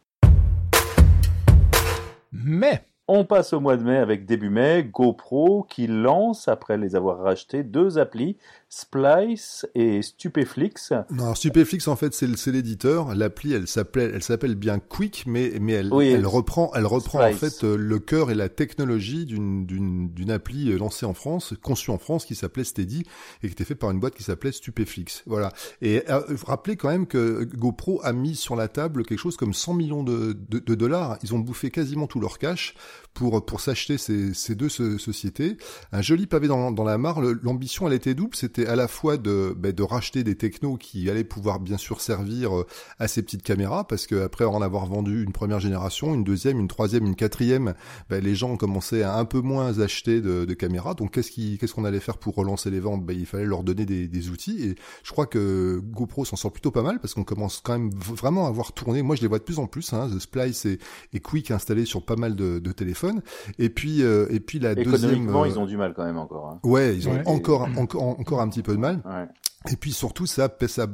Mais 2.33 2.85
on 3.07 3.25
passe 3.25 3.53
au 3.53 3.61
mois 3.61 3.77
de 3.77 3.83
mai 3.83 3.99
avec 3.99 4.25
début 4.25 4.49
mai, 4.49 4.83
GoPro 4.85 5.65
qui 5.69 5.87
lance, 5.87 6.49
après 6.49 6.79
les 6.79 6.97
avoir 6.97 7.19
rachetés, 7.19 7.63
deux 7.63 7.99
applis 7.99 8.39
Splice 8.77 9.67
et 9.77 10.03
Stupeflix. 10.03 10.93
Non, 11.11 11.23
alors 11.23 11.37
Stupeflix 11.37 11.87
en 11.87 11.95
fait 11.95 12.13
c'est 12.13 12.51
l'éditeur. 12.51 13.15
L'appli 13.15 13.53
elle 13.53 13.69
s'appelle 13.69 14.11
elle 14.13 14.23
s'appelle 14.23 14.57
bien 14.57 14.81
Quick, 14.81 15.25
mais 15.29 15.53
mais 15.61 15.75
elle 15.75 15.93
elle 16.03 16.27
reprend 16.27 16.73
elle 16.75 16.87
reprend 16.87 17.25
en 17.25 17.33
fait 17.35 17.63
euh, 17.63 17.77
le 17.77 18.01
cœur 18.01 18.33
et 18.33 18.35
la 18.35 18.49
technologie 18.49 19.27
d'une 19.27 19.65
d'une 19.65 20.09
d'une 20.09 20.31
appli 20.33 20.73
euh, 20.73 20.77
lancée 20.77 21.07
en 21.07 21.15
France, 21.15 21.55
conçue 21.63 21.93
en 21.93 21.99
France, 21.99 22.25
qui 22.25 22.35
s'appelait 22.35 22.65
Steady 22.65 23.05
et 23.45 23.47
qui 23.47 23.53
était 23.53 23.65
fait 23.65 23.77
par 23.77 23.93
une 23.93 24.01
boîte 24.01 24.17
qui 24.17 24.25
s'appelait 24.25 24.51
Stupeflix. 24.51 25.23
Voilà. 25.27 25.53
Et 25.81 26.03
euh, 26.11 26.23
rappelez 26.45 26.75
quand 26.75 26.89
même 26.89 27.07
que 27.07 27.45
GoPro 27.45 28.01
a 28.03 28.13
mis 28.13 28.35
sur 28.35 28.57
la 28.57 28.67
table 28.67 29.05
quelque 29.05 29.21
chose 29.21 29.37
comme 29.37 29.55
100 29.55 29.75
millions 29.75 30.03
de, 30.03 30.37
de, 30.49 30.59
de 30.59 30.75
dollars. 30.75 31.17
Ils 31.23 31.33
ont 31.33 31.39
bouffé 31.39 31.71
quasiment 31.71 32.09
tout 32.09 32.19
leur 32.19 32.39
cash 32.39 32.75
pour 33.13 33.47
pour 33.47 33.61
s'acheter 33.61 33.99
ces, 33.99 34.35
ces 34.35 34.57
deux 34.57 34.69
sociétés. 34.69 35.59
Un 35.93 36.03
joli 36.03 36.27
pavé 36.27 36.49
dans, 36.49 36.73
dans 36.73 36.83
la 36.83 36.99
mare. 36.99 37.21
L'ambition 37.21 37.87
elle 37.87 37.95
était 37.95 38.15
double, 38.15 38.35
c'était 38.35 38.64
à 38.67 38.77
la 38.77 38.89
fois 38.89 39.17
de, 39.17 39.55
ben, 39.57 39.73
de 39.73 39.83
racheter 39.83 40.25
des 40.25 40.37
technos 40.37 40.77
qui 40.77 41.09
allaient 41.11 41.25
pouvoir 41.25 41.61
bien 41.61 41.77
sûr 41.77 42.01
servir 42.01 42.57
euh, 42.57 42.67
à 42.99 43.09
ces 43.09 43.23
petites 43.23 43.43
caméras, 43.43 43.87
parce 43.87 44.07
qu'après 44.07 44.45
en 44.45 44.63
avoir 44.63 44.87
vendu 44.87 45.23
une 45.23 45.33
première 45.33 45.61
génération, 45.61 46.15
une 46.15 46.25
deuxième, 46.25 46.59
une 46.61 46.69
troisième, 46.69 47.07
une 47.07 47.17
quatrième, 47.17 47.75
ben, 48.11 48.23
les 48.23 48.35
gens 48.35 48.57
commençaient 48.57 49.03
à 49.03 49.17
un 49.17 49.25
peu 49.25 49.41
moins 49.41 49.79
acheter 49.81 50.21
de, 50.21 50.45
de 50.45 50.55
caméras. 50.55 50.95
Donc 50.95 51.13
qu'est-ce 51.13 51.31
qu'on 51.31 51.57
qu'est-ce 51.59 51.75
qu'on 51.75 51.85
allait 51.85 52.01
faire 52.01 52.19
pour 52.19 52.35
relancer 52.35 52.71
les 52.71 52.81
ventes? 52.81 53.05
Ben, 53.05 53.17
Il 53.17 53.27
fallait 53.27 53.47
leur 53.47 53.63
donner 53.63 53.87
des, 53.87 54.09
des, 54.09 54.31
outils. 54.31 54.63
Et 54.63 54.75
je 55.03 55.11
crois 55.13 55.27
que 55.27 55.81
GoPro 55.83 56.25
s'en 56.25 56.37
sort 56.37 56.53
plutôt 56.53 56.71
pas 56.71 56.83
mal, 56.83 57.01
parce 57.01 57.15
qu'on 57.15 57.25
commence 57.25 57.61
quand 57.65 57.73
même 57.73 57.91
vraiment 57.91 58.47
à 58.47 58.51
voir 58.51 58.73
tourner. 58.73 59.03
Moi, 59.03 59.17
je 59.17 59.23
les 59.23 59.29
vois 59.29 59.39
de 59.39 59.45
plus 59.45 59.59
en 59.59 59.67
plus. 59.67 59.93
Hein, 59.93 60.09
The 60.15 60.19
Splice 60.19 60.67
et, 60.67 60.79
et 61.13 61.21
Quick 61.21 61.51
installés 61.51 61.85
sur 61.85 62.05
pas 62.05 62.17
mal 62.17 62.35
de, 62.37 62.59
de 62.59 62.73
téléphones. 62.73 63.23
Et 63.59 63.69
puis, 63.69 64.03
euh, 64.03 64.27
et 64.31 64.41
puis 64.41 64.59
la 64.59 64.75
deuxième... 64.75 65.35
Euh, 65.35 65.49
ils 65.49 65.59
ont 65.59 65.67
du 65.67 65.77
mal 65.77 65.95
quand 65.95 66.05
même 66.05 66.19
encore. 66.19 66.49
Hein. 66.49 66.61
Ouais, 66.63 66.97
ils 66.97 67.09
ont 67.09 67.21
encore, 67.27 67.69
encore, 67.77 68.03
encore 68.03 68.41
un 68.41 68.49
petit 68.55 68.63
peu 68.63 68.73
de 68.75 68.79
mal. 68.79 69.01
Ouais. 69.05 69.27
Et 69.71 69.77
puis 69.77 69.93
surtout, 69.93 70.27
ça, 70.27 70.55
ça, 70.67 70.87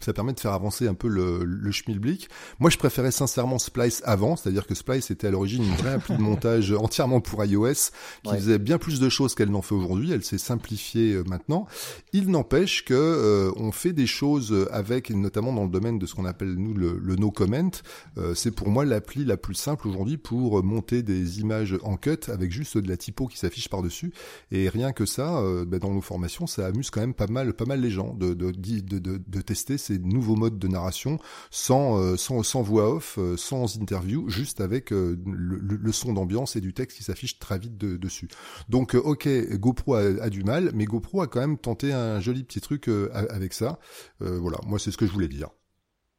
ça, 0.00 0.12
permet 0.12 0.32
de 0.32 0.40
faire 0.40 0.52
avancer 0.52 0.88
un 0.88 0.94
peu 0.94 1.06
le, 1.06 1.44
le 1.44 1.70
schmilblick. 1.70 2.28
Moi, 2.58 2.70
je 2.70 2.76
préférais 2.76 3.12
sincèrement 3.12 3.60
Splice 3.60 4.02
avant, 4.04 4.34
c'est-à-dire 4.34 4.66
que 4.66 4.74
Splice 4.74 5.12
était 5.12 5.28
à 5.28 5.30
l'origine 5.30 5.62
une 5.62 5.76
vraie 5.76 5.92
appli 5.92 6.16
de 6.16 6.20
montage 6.20 6.72
entièrement 6.76 7.20
pour 7.20 7.44
iOS, 7.44 7.92
qui 8.24 8.34
faisait 8.34 8.58
bien 8.58 8.78
plus 8.78 8.98
de 8.98 9.08
choses 9.08 9.36
qu'elle 9.36 9.50
n'en 9.50 9.62
fait 9.62 9.76
aujourd'hui. 9.76 10.10
Elle 10.10 10.24
s'est 10.24 10.38
simplifiée 10.38 11.12
euh, 11.12 11.22
maintenant. 11.24 11.68
Il 12.12 12.28
n'empêche 12.28 12.84
que 12.84 12.94
euh, 12.94 13.52
on 13.54 13.70
fait 13.70 13.92
des 13.92 14.08
choses 14.08 14.66
avec, 14.72 15.10
notamment 15.10 15.52
dans 15.52 15.64
le 15.64 15.70
domaine 15.70 16.00
de 16.00 16.06
ce 16.06 16.16
qu'on 16.16 16.24
appelle 16.24 16.54
nous 16.54 16.74
le, 16.74 16.98
le 17.00 17.14
no 17.14 17.30
comment. 17.30 17.70
Euh, 18.18 18.34
c'est 18.34 18.50
pour 18.50 18.70
moi 18.70 18.84
l'appli 18.84 19.24
la 19.24 19.36
plus 19.36 19.54
simple 19.54 19.86
aujourd'hui 19.86 20.16
pour 20.16 20.64
monter 20.64 21.04
des 21.04 21.38
images 21.38 21.76
en 21.84 21.96
cut 21.96 22.18
avec 22.26 22.50
juste 22.50 22.76
de 22.76 22.88
la 22.88 22.96
typo 22.96 23.28
qui 23.28 23.38
s'affiche 23.38 23.68
par 23.68 23.82
dessus. 23.82 24.12
Et 24.50 24.68
rien 24.68 24.92
que 24.92 25.06
ça, 25.06 25.40
ben, 25.64 25.78
dans 25.78 25.92
nos 25.92 26.00
formations, 26.00 26.48
ça 26.48 26.66
amuse 26.66 26.90
quand 26.90 27.00
même 27.00 27.14
pas 27.14 27.28
mal, 27.28 27.52
pas 27.52 27.66
mal 27.66 27.80
les 27.80 27.90
gens 27.90 28.15
de, 28.16 28.34
de, 28.34 28.50
de, 28.52 28.98
de 29.26 29.40
tester 29.40 29.78
ces 29.78 29.98
nouveaux 29.98 30.36
modes 30.36 30.58
de 30.58 30.68
narration 30.68 31.18
sans, 31.50 32.00
euh, 32.00 32.16
sans, 32.16 32.42
sans 32.42 32.62
voix 32.62 32.94
off, 32.94 33.18
euh, 33.18 33.36
sans 33.36 33.76
interview, 33.76 34.28
juste 34.28 34.60
avec 34.60 34.92
euh, 34.92 35.18
le, 35.26 35.58
le, 35.58 35.92
son 35.92 36.12
d'ambiance 36.12 36.56
et 36.56 36.60
du 36.60 36.74
texte 36.74 36.98
qui 36.98 37.04
s'affiche 37.04 37.38
très 37.38 37.58
vite 37.58 37.76
dessus. 37.78 38.28
Donc, 38.68 38.94
ok, 38.94 39.28
GoPro 39.54 39.94
a, 39.94 40.02
a, 40.22 40.30
du 40.30 40.44
mal, 40.44 40.70
mais 40.74 40.84
GoPro 40.84 41.22
a 41.22 41.26
quand 41.26 41.40
même 41.40 41.58
tenté 41.58 41.92
un 41.92 42.20
joli 42.20 42.44
petit 42.44 42.60
truc 42.60 42.88
avec 42.88 43.52
ça. 43.52 43.78
voilà, 44.20 44.58
moi 44.66 44.78
c'est 44.78 44.90
ce 44.90 44.96
que 44.96 45.06
je 45.06 45.12
voulais 45.12 45.28
dire. 45.28 45.48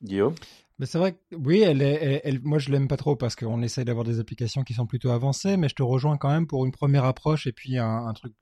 Guillaume? 0.02 0.36
Mais 0.80 0.86
c'est 0.86 1.00
vrai 1.00 1.14
que 1.14 1.36
oui, 1.36 1.62
elle 1.62 1.82
est, 1.82 2.22
elle, 2.24 2.40
moi 2.44 2.60
je 2.60 2.72
l'aime 2.72 2.88
pas 2.88 2.98
trop 2.98 3.16
parce 3.16 3.36
qu'on 3.36 3.64
essaye 3.64 3.84
d'avoir 3.84 4.06
des 4.06 4.20
applications 4.20 4.64
qui 4.64 4.74
sont 4.76 4.86
plutôt 4.86 5.10
avancées, 5.10 5.58
mais 5.58 5.70
je 5.70 5.76
te 5.76 5.82
rejoins 5.82 6.18
quand 6.18 6.30
même 6.30 6.46
pour 6.46 6.66
une 6.66 6.72
première 6.72 7.06
approche 7.06 7.48
et 7.48 7.52
puis 7.52 7.78
un, 7.80 8.06
un 8.06 8.14
truc 8.14 8.34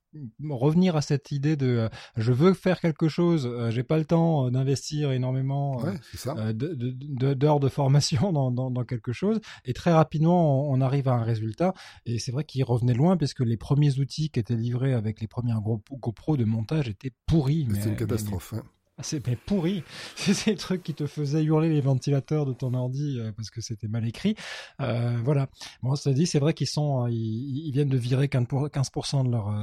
revenir 0.49 0.95
à 0.95 1.01
cette 1.01 1.31
idée 1.31 1.55
de 1.55 1.67
euh, 1.67 1.89
je 2.15 2.31
veux 2.31 2.53
faire 2.53 2.79
quelque 2.79 3.07
chose, 3.07 3.45
euh, 3.45 3.69
j'ai 3.71 3.83
pas 3.83 3.97
le 3.97 4.05
temps 4.05 4.47
euh, 4.47 4.49
d'investir 4.51 5.11
énormément 5.11 5.83
euh, 5.85 6.53
d'heures 6.53 7.59
de, 7.59 7.65
de, 7.65 7.69
formation 7.69 8.31
dans, 8.33 8.51
dans, 8.51 8.71
dans, 8.71 8.83
quelque 8.83 9.13
chose 9.13 9.39
et 9.65 9.73
très 9.73 9.91
rapidement 9.91 10.69
on, 10.69 10.81
arrive 10.81 11.07
à 11.07 11.13
un 11.13 11.23
résultat 11.23 11.73
et 12.05 12.19
c'est 12.19 12.31
vrai 12.31 12.43
qu'il 12.43 12.63
revenait 12.63 12.93
loin 12.93 13.17
parce 13.17 13.33
que 13.33 13.43
les 13.43 13.57
premiers 13.57 13.99
outils 13.99 14.29
qui 14.29 14.39
étaient 14.39 14.55
livrés 14.55 14.93
avec 14.93 15.21
les 15.21 15.27
premiers 15.27 15.53
GoPro 15.91 16.37
de 16.37 16.45
montage 16.45 16.89
étaient 16.89 17.13
pourris. 17.25 17.67
C'est 17.73 17.89
une 17.89 17.95
catastrophe. 17.95 18.53
Hein. 18.53 18.63
Ah, 18.97 19.03
c'est 19.03 19.19
pourri. 19.35 19.83
C'est 20.15 20.33
ces 20.33 20.55
trucs 20.55 20.81
qui 20.81 20.93
te 20.93 21.05
faisaient 21.05 21.43
hurler 21.43 21.67
les 21.67 21.81
ventilateurs 21.81 22.45
de 22.45 22.53
ton 22.53 22.73
ordi 22.73 23.19
euh, 23.19 23.33
parce 23.33 23.49
que 23.49 23.59
c'était 23.59 23.89
mal 23.89 24.07
écrit. 24.07 24.35
Euh, 24.79 25.17
voilà. 25.21 25.49
Bon, 25.83 25.95
ça 25.95 26.13
dit, 26.13 26.25
c'est 26.25 26.39
vrai 26.39 26.53
qu'ils 26.53 26.67
sont, 26.67 27.03
euh, 27.03 27.09
ils, 27.11 27.71
viennent 27.71 27.89
de 27.89 27.97
virer 27.97 28.27
15% 28.27 29.25
de 29.25 29.31
leur 29.31 29.53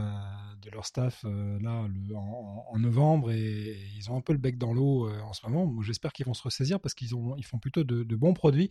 de 0.60 0.70
leur 0.70 0.84
staff 0.84 1.24
là 1.24 1.86
en, 2.14 2.78
novembre 2.78 3.32
et, 3.32 3.76
ils 3.96 4.10
ont 4.10 4.16
un 4.16 4.20
peu 4.20 4.32
le 4.32 4.38
bec 4.38 4.58
dans 4.58 4.74
l'eau 4.74 5.08
en 5.08 5.32
ce 5.32 5.46
moment. 5.48 5.80
J'espère 5.80 6.12
qu'ils 6.12 6.26
vont 6.26 6.34
se 6.34 6.42
ressaisir 6.42 6.78
parce 6.78 6.94
qu'ils 6.94 7.10
ils 7.38 7.44
font 7.44 7.58
plutôt 7.58 7.84
de, 7.84 8.16
bons 8.16 8.34
produits, 8.34 8.68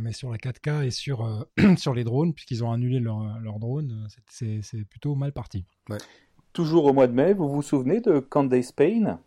mais 0.00 0.12
sur 0.12 0.30
la 0.30 0.38
4K 0.38 0.86
et 0.86 0.90
sur 0.90 1.46
sur 1.76 1.94
les 1.94 2.04
drones 2.04 2.32
puisqu'ils 2.32 2.64
ont 2.64 2.72
annulé 2.72 2.98
leur 2.98 3.38
leur 3.40 3.58
drone, 3.58 4.08
c'est 4.28 4.84
plutôt 4.88 5.14
mal 5.14 5.32
parti. 5.32 5.64
Toujours 6.52 6.86
au 6.86 6.92
mois 6.92 7.06
de 7.06 7.12
mai, 7.12 7.34
vous 7.34 7.48
vous 7.48 7.62
souvenez 7.62 8.00
de 8.00 8.18
Candace 8.18 8.72
Payne? 8.72 9.18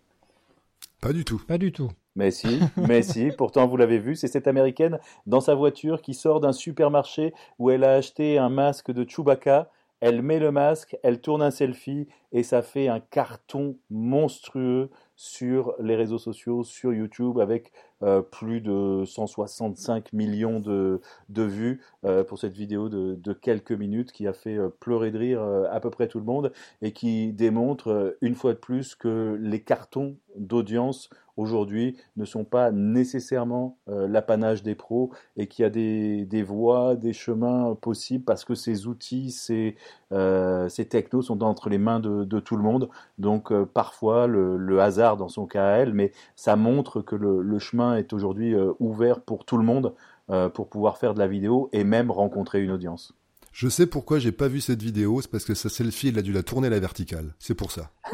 Pas 1.05 1.13
du 1.13 1.23
tout. 1.23 1.39
Pas 1.47 1.59
du 1.59 1.71
tout. 1.71 1.91
Mais 2.15 2.31
si, 2.31 2.59
mais 2.77 3.03
si, 3.03 3.29
pourtant 3.37 3.67
vous 3.67 3.77
l'avez 3.77 3.99
vu, 3.99 4.15
c'est 4.15 4.27
cette 4.27 4.47
américaine 4.47 4.97
dans 5.27 5.39
sa 5.39 5.53
voiture 5.53 6.01
qui 6.01 6.15
sort 6.15 6.39
d'un 6.39 6.51
supermarché 6.51 7.31
où 7.59 7.69
elle 7.69 7.83
a 7.83 7.93
acheté 7.93 8.39
un 8.39 8.49
masque 8.49 8.91
de 8.91 9.07
Chewbacca. 9.07 9.69
Elle 9.99 10.23
met 10.23 10.39
le 10.39 10.51
masque, 10.51 10.97
elle 11.03 11.21
tourne 11.21 11.43
un 11.43 11.51
selfie 11.51 12.07
et 12.31 12.41
ça 12.41 12.63
fait 12.63 12.87
un 12.87 12.99
carton 12.99 13.77
monstrueux 13.91 14.89
sur 15.15 15.75
les 15.79 15.95
réseaux 15.95 16.17
sociaux, 16.17 16.63
sur 16.63 16.91
YouTube, 16.91 17.39
avec 17.39 17.71
euh, 18.05 18.21
plus 18.21 18.61
de 18.61 19.03
165 19.03 20.13
millions 20.13 20.59
de, 20.59 21.01
de 21.29 21.41
vues 21.41 21.81
euh, 22.05 22.23
pour 22.23 22.37
cette 22.37 22.53
vidéo 22.53 22.87
de, 22.87 23.15
de, 23.15 23.33
quelques 23.33 23.71
minutes 23.71 24.11
qui 24.11 24.27
a 24.27 24.33
fait 24.33 24.57
euh, 24.57 24.69
pleurer 24.79 25.09
de 25.09 25.17
rire 25.17 25.41
à 25.71 25.79
peu 25.79 25.89
près 25.89 26.07
tout 26.07 26.19
le 26.19 26.25
monde 26.25 26.51
et 26.83 26.91
qui 26.91 27.33
démontre 27.33 28.15
une 28.21 28.35
fois 28.35 28.53
de 28.53 28.59
plus 28.59 28.93
que 28.93 29.39
les 29.41 29.61
cartons 29.61 30.17
d'audience 30.35 31.09
aujourd'hui 31.37 31.97
ne 32.15 32.25
sont 32.25 32.45
pas 32.45 32.71
nécessairement 32.71 33.77
l'apanage 33.87 34.63
des 34.63 34.75
pros 34.75 35.11
et 35.35 35.47
qu'il 35.47 35.63
y 35.63 35.65
a 35.65 35.69
des, 35.69 36.25
des, 36.25 36.43
voies, 36.43 36.95
des 36.95 37.11
chemins 37.11 37.75
possibles 37.75 38.23
parce 38.23 38.45
que 38.45 38.55
ces 38.55 38.87
outils, 38.87 39.31
ces, 39.31 39.75
ces 40.11 40.85
technos 40.85 41.23
sont 41.23 41.43
entre 41.43 41.69
les 41.69 41.77
mains 41.77 41.99
de, 41.99 42.39
tout 42.39 42.55
le 42.55 42.63
monde. 42.63 42.89
Donc 43.17 43.53
parfois 43.65 44.27
le, 44.27 44.57
le, 44.57 44.79
hasard 44.81 45.17
dans 45.17 45.29
son 45.29 45.45
cas 45.45 45.65
à 45.65 45.77
elle, 45.77 45.93
mais 45.93 46.11
ça 46.35 46.55
montre 46.55 47.01
que 47.01 47.15
le, 47.15 47.41
le 47.41 47.59
chemin 47.59 47.94
est 47.95 48.13
aujourd'hui 48.13 48.53
euh, 48.53 48.73
ouvert 48.79 49.21
pour 49.21 49.45
tout 49.45 49.57
le 49.57 49.63
monde 49.63 49.93
euh, 50.29 50.49
pour 50.49 50.69
pouvoir 50.69 50.97
faire 50.97 51.13
de 51.13 51.19
la 51.19 51.27
vidéo 51.27 51.69
et 51.71 51.83
même 51.83 52.11
rencontrer 52.11 52.63
une 52.63 52.71
audience. 52.71 53.13
Je 53.51 53.69
sais 53.69 53.87
pourquoi 53.87 54.19
j'ai 54.19 54.33
pas 54.33 54.49
vu 54.49 54.59
cette 54.59 54.81
vidéo, 54.81 55.21
c'est 55.21 55.31
parce 55.31 55.45
que 55.45 55.53
sa 55.53 55.69
selfie, 55.69 56.09
il 56.09 56.19
a 56.19 56.21
dû 56.21 56.33
la 56.33 56.43
tourner 56.43 56.67
à 56.67 56.71
la 56.71 56.79
verticale. 56.79 57.33
C'est 57.39 57.53
pour 57.53 57.71
ça. 57.71 57.89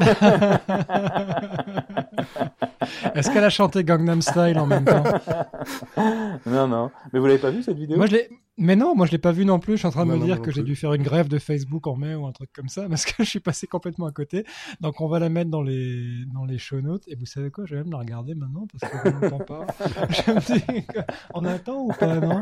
Est-ce 3.16 3.32
qu'elle 3.32 3.44
a 3.44 3.50
chanté 3.50 3.84
Gangnam 3.84 4.22
Style 4.22 4.60
en 4.60 4.68
même 4.68 4.86
temps? 4.86 5.04
Non, 6.46 6.68
non. 6.68 6.92
Mais 7.12 7.20
vous 7.20 7.26
l'avez 7.26 7.40
pas 7.40 7.50
vu 7.50 7.64
cette 7.64 7.78
vidéo? 7.78 7.98
Moi, 7.98 8.06
je 8.06 8.12
l'ai. 8.14 8.30
Mais 8.62 8.76
non, 8.76 8.96
moi 8.96 9.08
je 9.08 9.12
l'ai 9.12 9.18
pas 9.18 9.32
vu 9.32 9.44
non 9.44 9.60
plus. 9.60 9.74
Je 9.74 9.78
suis 9.80 9.88
en 9.88 9.92
train 9.92 10.06
de 10.06 10.12
me 10.12 10.24
dire 10.24 10.40
que 10.40 10.52
j'ai 10.52 10.62
dû 10.62 10.76
faire 10.76 10.94
une 10.94 11.02
grève 11.02 11.28
de 11.28 11.40
Facebook 11.40 11.88
en 11.88 11.96
mai 11.96 12.14
ou 12.14 12.28
un 12.28 12.32
truc 12.32 12.52
comme 12.54 12.70
ça 12.70 12.86
parce 12.90 13.06
que 13.06 13.24
je 13.24 13.30
suis 13.30 13.40
passé 13.40 13.66
complètement 13.66 14.06
à 14.06 14.12
côté. 14.12 14.46
Donc 14.82 15.02
on 15.02 15.08
va 15.08 15.18
la 15.18 15.30
mettre 15.30 15.50
dans 15.50 15.64
les 15.64 16.26
dans 16.32 16.46
les 16.46 16.60
show 16.60 16.80
notes. 16.80 17.04
Et 17.08 17.16
vous 17.16 17.26
savez 17.26 17.50
quoi? 17.50 17.66
Je 17.66 17.76
vais 17.76 17.82
même 17.82 17.92
la 17.92 17.98
regarder 17.98 18.36
maintenant 18.36 18.68
parce 18.72 18.92
que 18.92 19.10
je 19.10 19.16
n'entends 19.16 19.40
pas. 19.40 19.66
je 20.10 20.32
me 20.32 20.60
dis, 20.60 20.86
on 21.34 21.44
attend 21.44 21.86
ou 21.86 21.92
pas 21.92 22.20
non? 22.20 22.42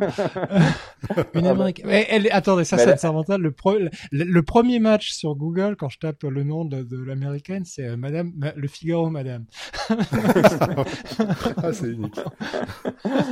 Une 1.33 1.47
Américaine. 1.47 1.85
Mais 1.87 2.05
elle, 2.09 2.27
attendez, 2.31 2.65
ça 2.65 2.77
c'est 2.77 3.11
mental. 3.11 3.41
Le, 3.41 3.51
pro... 3.51 3.77
le, 3.77 3.89
le, 4.11 4.43
premier 4.43 4.79
match 4.79 5.11
sur 5.11 5.35
Google 5.35 5.77
quand 5.77 5.87
je 5.87 5.99
tape 5.99 6.23
le 6.23 6.43
nom 6.43 6.65
de, 6.65 6.83
de 6.83 7.01
l'américaine, 7.01 7.63
c'est 7.63 7.85
euh, 7.85 7.95
Madame 7.97 8.33
le 8.55 8.67
Figaro, 8.67 9.09
Madame. 9.09 9.45
ah, 9.89 11.71
c'est 11.71 11.87
unique. 11.87 12.19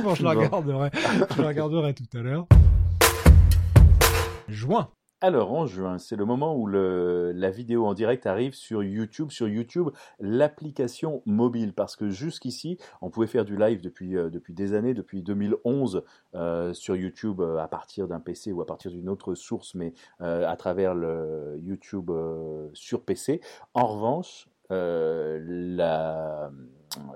bon, 0.02 0.14
je 0.14 0.22
la 0.22 0.30
regarderai. 0.30 0.90
Je 1.36 1.42
la 1.42 1.48
regarderai 1.48 1.92
tout 1.94 2.16
à 2.16 2.22
l'heure. 2.22 2.46
Juin. 4.48 4.90
Alors 5.20 5.52
en 5.52 5.66
juin, 5.66 5.98
c'est 5.98 6.14
le 6.14 6.24
moment 6.24 6.56
où 6.56 6.68
la 6.68 7.50
vidéo 7.50 7.86
en 7.86 7.92
direct 7.92 8.24
arrive 8.24 8.54
sur 8.54 8.84
YouTube, 8.84 9.30
sur 9.30 9.48
YouTube, 9.48 9.88
l'application 10.20 11.22
mobile, 11.26 11.74
parce 11.74 11.96
que 11.96 12.08
jusqu'ici, 12.08 12.78
on 13.02 13.10
pouvait 13.10 13.26
faire 13.26 13.44
du 13.44 13.56
live 13.56 13.80
depuis, 13.80 14.16
euh, 14.16 14.30
des 14.48 14.74
années, 14.74 14.94
depuis 14.94 15.22
2011 15.22 16.04
euh, 16.34 16.72
sur 16.72 16.94
YouTube 16.94 17.40
euh, 17.40 17.58
à 17.58 17.66
partir 17.66 18.06
d'un 18.06 18.20
PC 18.20 18.52
ou 18.52 18.62
à 18.62 18.66
partir 18.66 18.92
d'une 18.92 19.08
autre 19.08 19.34
source, 19.34 19.74
mais 19.74 19.92
à 20.20 20.56
travers 20.56 20.94
le 20.94 21.58
YouTube 21.60 22.10
sur 22.72 23.02
PC. 23.02 23.40
En 23.74 23.86
revanche, 23.86 24.48
la 24.70 26.50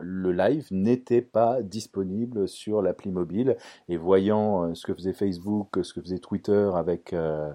le 0.00 0.32
live 0.32 0.66
n'était 0.70 1.22
pas 1.22 1.62
disponible 1.62 2.48
sur 2.48 2.82
l'appli 2.82 3.10
mobile. 3.10 3.56
Et 3.88 3.96
voyant 3.96 4.64
euh, 4.64 4.74
ce 4.74 4.86
que 4.86 4.94
faisait 4.94 5.12
Facebook, 5.12 5.78
ce 5.82 5.92
que 5.92 6.00
faisait 6.00 6.18
Twitter 6.18 6.70
avec 6.74 7.12
euh, 7.12 7.50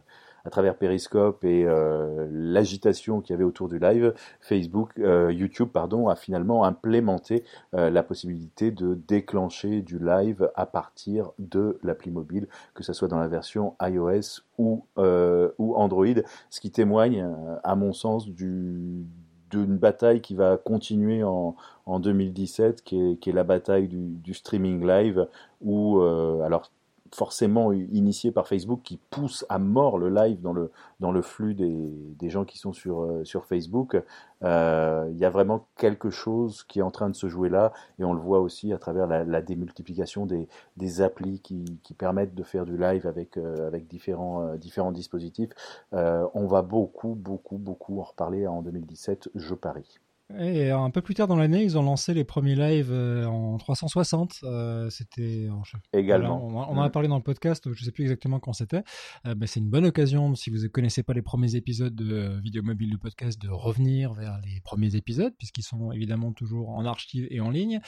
à 0.46 0.50
travers 0.50 0.78
Periscope 0.78 1.44
et 1.44 1.66
euh, 1.66 2.28
l'agitation 2.32 3.20
qu'il 3.20 3.34
y 3.34 3.36
avait 3.36 3.44
autour 3.44 3.68
du 3.68 3.80
live, 3.80 4.14
Facebook, 4.40 4.94
YouTube 4.98 5.68
pardon, 5.74 6.08
a 6.08 6.16
finalement 6.16 6.64
implémenté 6.64 7.44
euh, 7.74 7.90
la 7.90 8.02
possibilité 8.02 8.72
de 8.72 8.94
déclencher 8.94 9.82
du 9.82 10.00
live 10.00 10.50
à 10.56 10.66
partir 10.66 11.32
de 11.38 11.78
l'appli 11.84 12.12
mobile, 12.12 12.48
que 12.76 12.84
ce 12.84 12.94
soit 12.94 13.10
dans 13.10 13.20
la 13.20 13.28
version 13.28 13.76
iOS 13.82 14.44
ou 14.58 14.86
Android, 14.96 16.06
ce 16.50 16.62
qui 16.62 16.72
témoigne, 16.72 17.28
à 17.64 17.76
mon 17.76 17.92
sens, 17.92 18.30
du 18.30 19.06
d'une 19.50 19.78
bataille 19.78 20.22
qui 20.22 20.36
va 20.36 20.58
continuer 20.58 21.24
en, 21.24 21.56
en 21.86 22.00
2017, 22.00 22.84
qui 22.84 23.00
est, 23.00 23.16
qui 23.18 23.30
est, 23.30 23.34
la 23.34 23.44
bataille 23.44 23.88
du, 23.88 24.34
streaming 24.34 24.86
live, 24.86 25.28
où 25.62 26.00
euh, 26.02 26.42
alors 26.42 26.72
forcément 27.18 27.72
initié 27.74 28.32
par 28.32 28.48
Facebook 28.48 28.82
qui 28.84 28.98
pousse 29.10 29.44
à 29.50 29.58
mort 29.58 29.98
le 29.98 30.10
live 30.10 30.40
dans 30.40 30.54
le, 30.54 31.22
flux 31.24 31.56
des, 31.56 32.30
gens 32.30 32.46
qui 32.46 32.60
sont 32.60 32.74
sur, 32.74 33.02
euh, 33.02 33.24
Facebook. 33.50 34.00
Euh, 34.44 35.08
il 35.10 35.18
y 35.18 35.26
a 35.26 35.32
vraiment 35.32 35.66
quelque 35.78 36.12
chose 36.12 36.64
qui 36.64 36.78
est 36.78 36.84
en 36.84 36.92
train 36.92 37.10
de 37.10 37.16
se 37.16 37.28
jouer 37.28 37.50
là 37.50 37.74
et 37.98 38.04
on 38.04 38.14
le 38.14 38.20
voit 38.20 38.40
aussi 38.40 38.72
à 38.72 38.78
travers 38.78 39.08
la, 39.08 39.42
démultiplication 39.42 40.28
des, 40.28 40.48
des 40.78 41.02
applis 41.02 41.40
qui, 41.42 41.66
permettent 41.98 42.36
de 42.36 42.44
faire 42.44 42.66
du 42.66 42.78
live 42.78 43.08
avec, 43.08 43.38
euh, 43.38 43.72
différents, 43.90 44.54
différents 44.54 44.92
dispositifs. 44.92 45.50
On 45.94 46.46
va 46.46 46.62
beaucoup, 46.62 47.16
beaucoup, 47.16 47.58
beaucoup 47.58 48.00
en 48.00 48.04
reparler 48.04 48.46
en 48.46 48.62
2017, 48.62 49.30
je 49.34 49.56
parie. 49.56 50.00
Et 50.38 50.72
un 50.72 50.90
peu 50.90 51.02
plus 51.02 51.14
tard 51.14 51.28
dans 51.28 51.38
l'année, 51.38 51.64
ils 51.64 51.78
ont 51.78 51.84
lancé 51.84 52.14
les 52.14 52.26
premiers 52.26 52.56
lives 52.56 52.92
euh, 52.92 53.26
en 53.26 53.58
360. 53.58 54.40
Euh, 54.44 54.90
c'était 54.90 55.48
également. 55.94 56.46
on, 56.46 56.54
on, 56.54 56.78
en 56.78 56.82
a 56.82 56.90
parlé 56.90 57.08
dans 57.08 57.16
le 57.16 57.24
podcast. 57.24 57.72
Je 57.72 57.84
sais 57.86 57.92
plus 57.92 58.04
exactement 58.04 58.40
quand 58.40 58.52
c'était. 58.52 58.84
Euh, 59.26 59.36
c'est 59.46 59.62
une 59.62 59.70
bonne 59.70 59.86
occasion, 59.86 60.36
si 60.36 60.50
vous 60.50 60.58
ne 60.58 60.68
connaissez 60.68 61.02
pas 61.02 61.14
les 61.14 61.22
premiers 61.22 61.56
épisodes 61.56 61.96
de 61.96 62.14
euh, 62.14 62.40
Vidéo 62.42 62.62
Mobile 62.62 62.90
du 62.90 62.98
podcast, 62.98 63.42
de 63.42 63.48
revenir 63.50 64.14
vers 64.14 64.42
les 64.44 64.60
premiers 64.60 64.98
épisodes, 64.98 65.34
puisqu'ils 65.38 65.64
sont 65.64 65.94
évidemment 65.94 66.34
toujours 66.34 66.70
en 66.72 66.86
archive 66.86 67.26
et 67.32 67.40
en 67.40 67.50
ligne. 67.50 67.80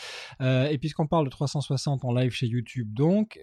Euh, 0.41 0.69
et 0.69 0.78
puisqu'on 0.78 1.08
parle 1.08 1.25
de 1.25 1.32
360 1.32 2.06
en 2.06 2.13
live 2.13 2.32
chez 2.32 2.47
YouTube, 2.47 2.93
donc 2.93 3.38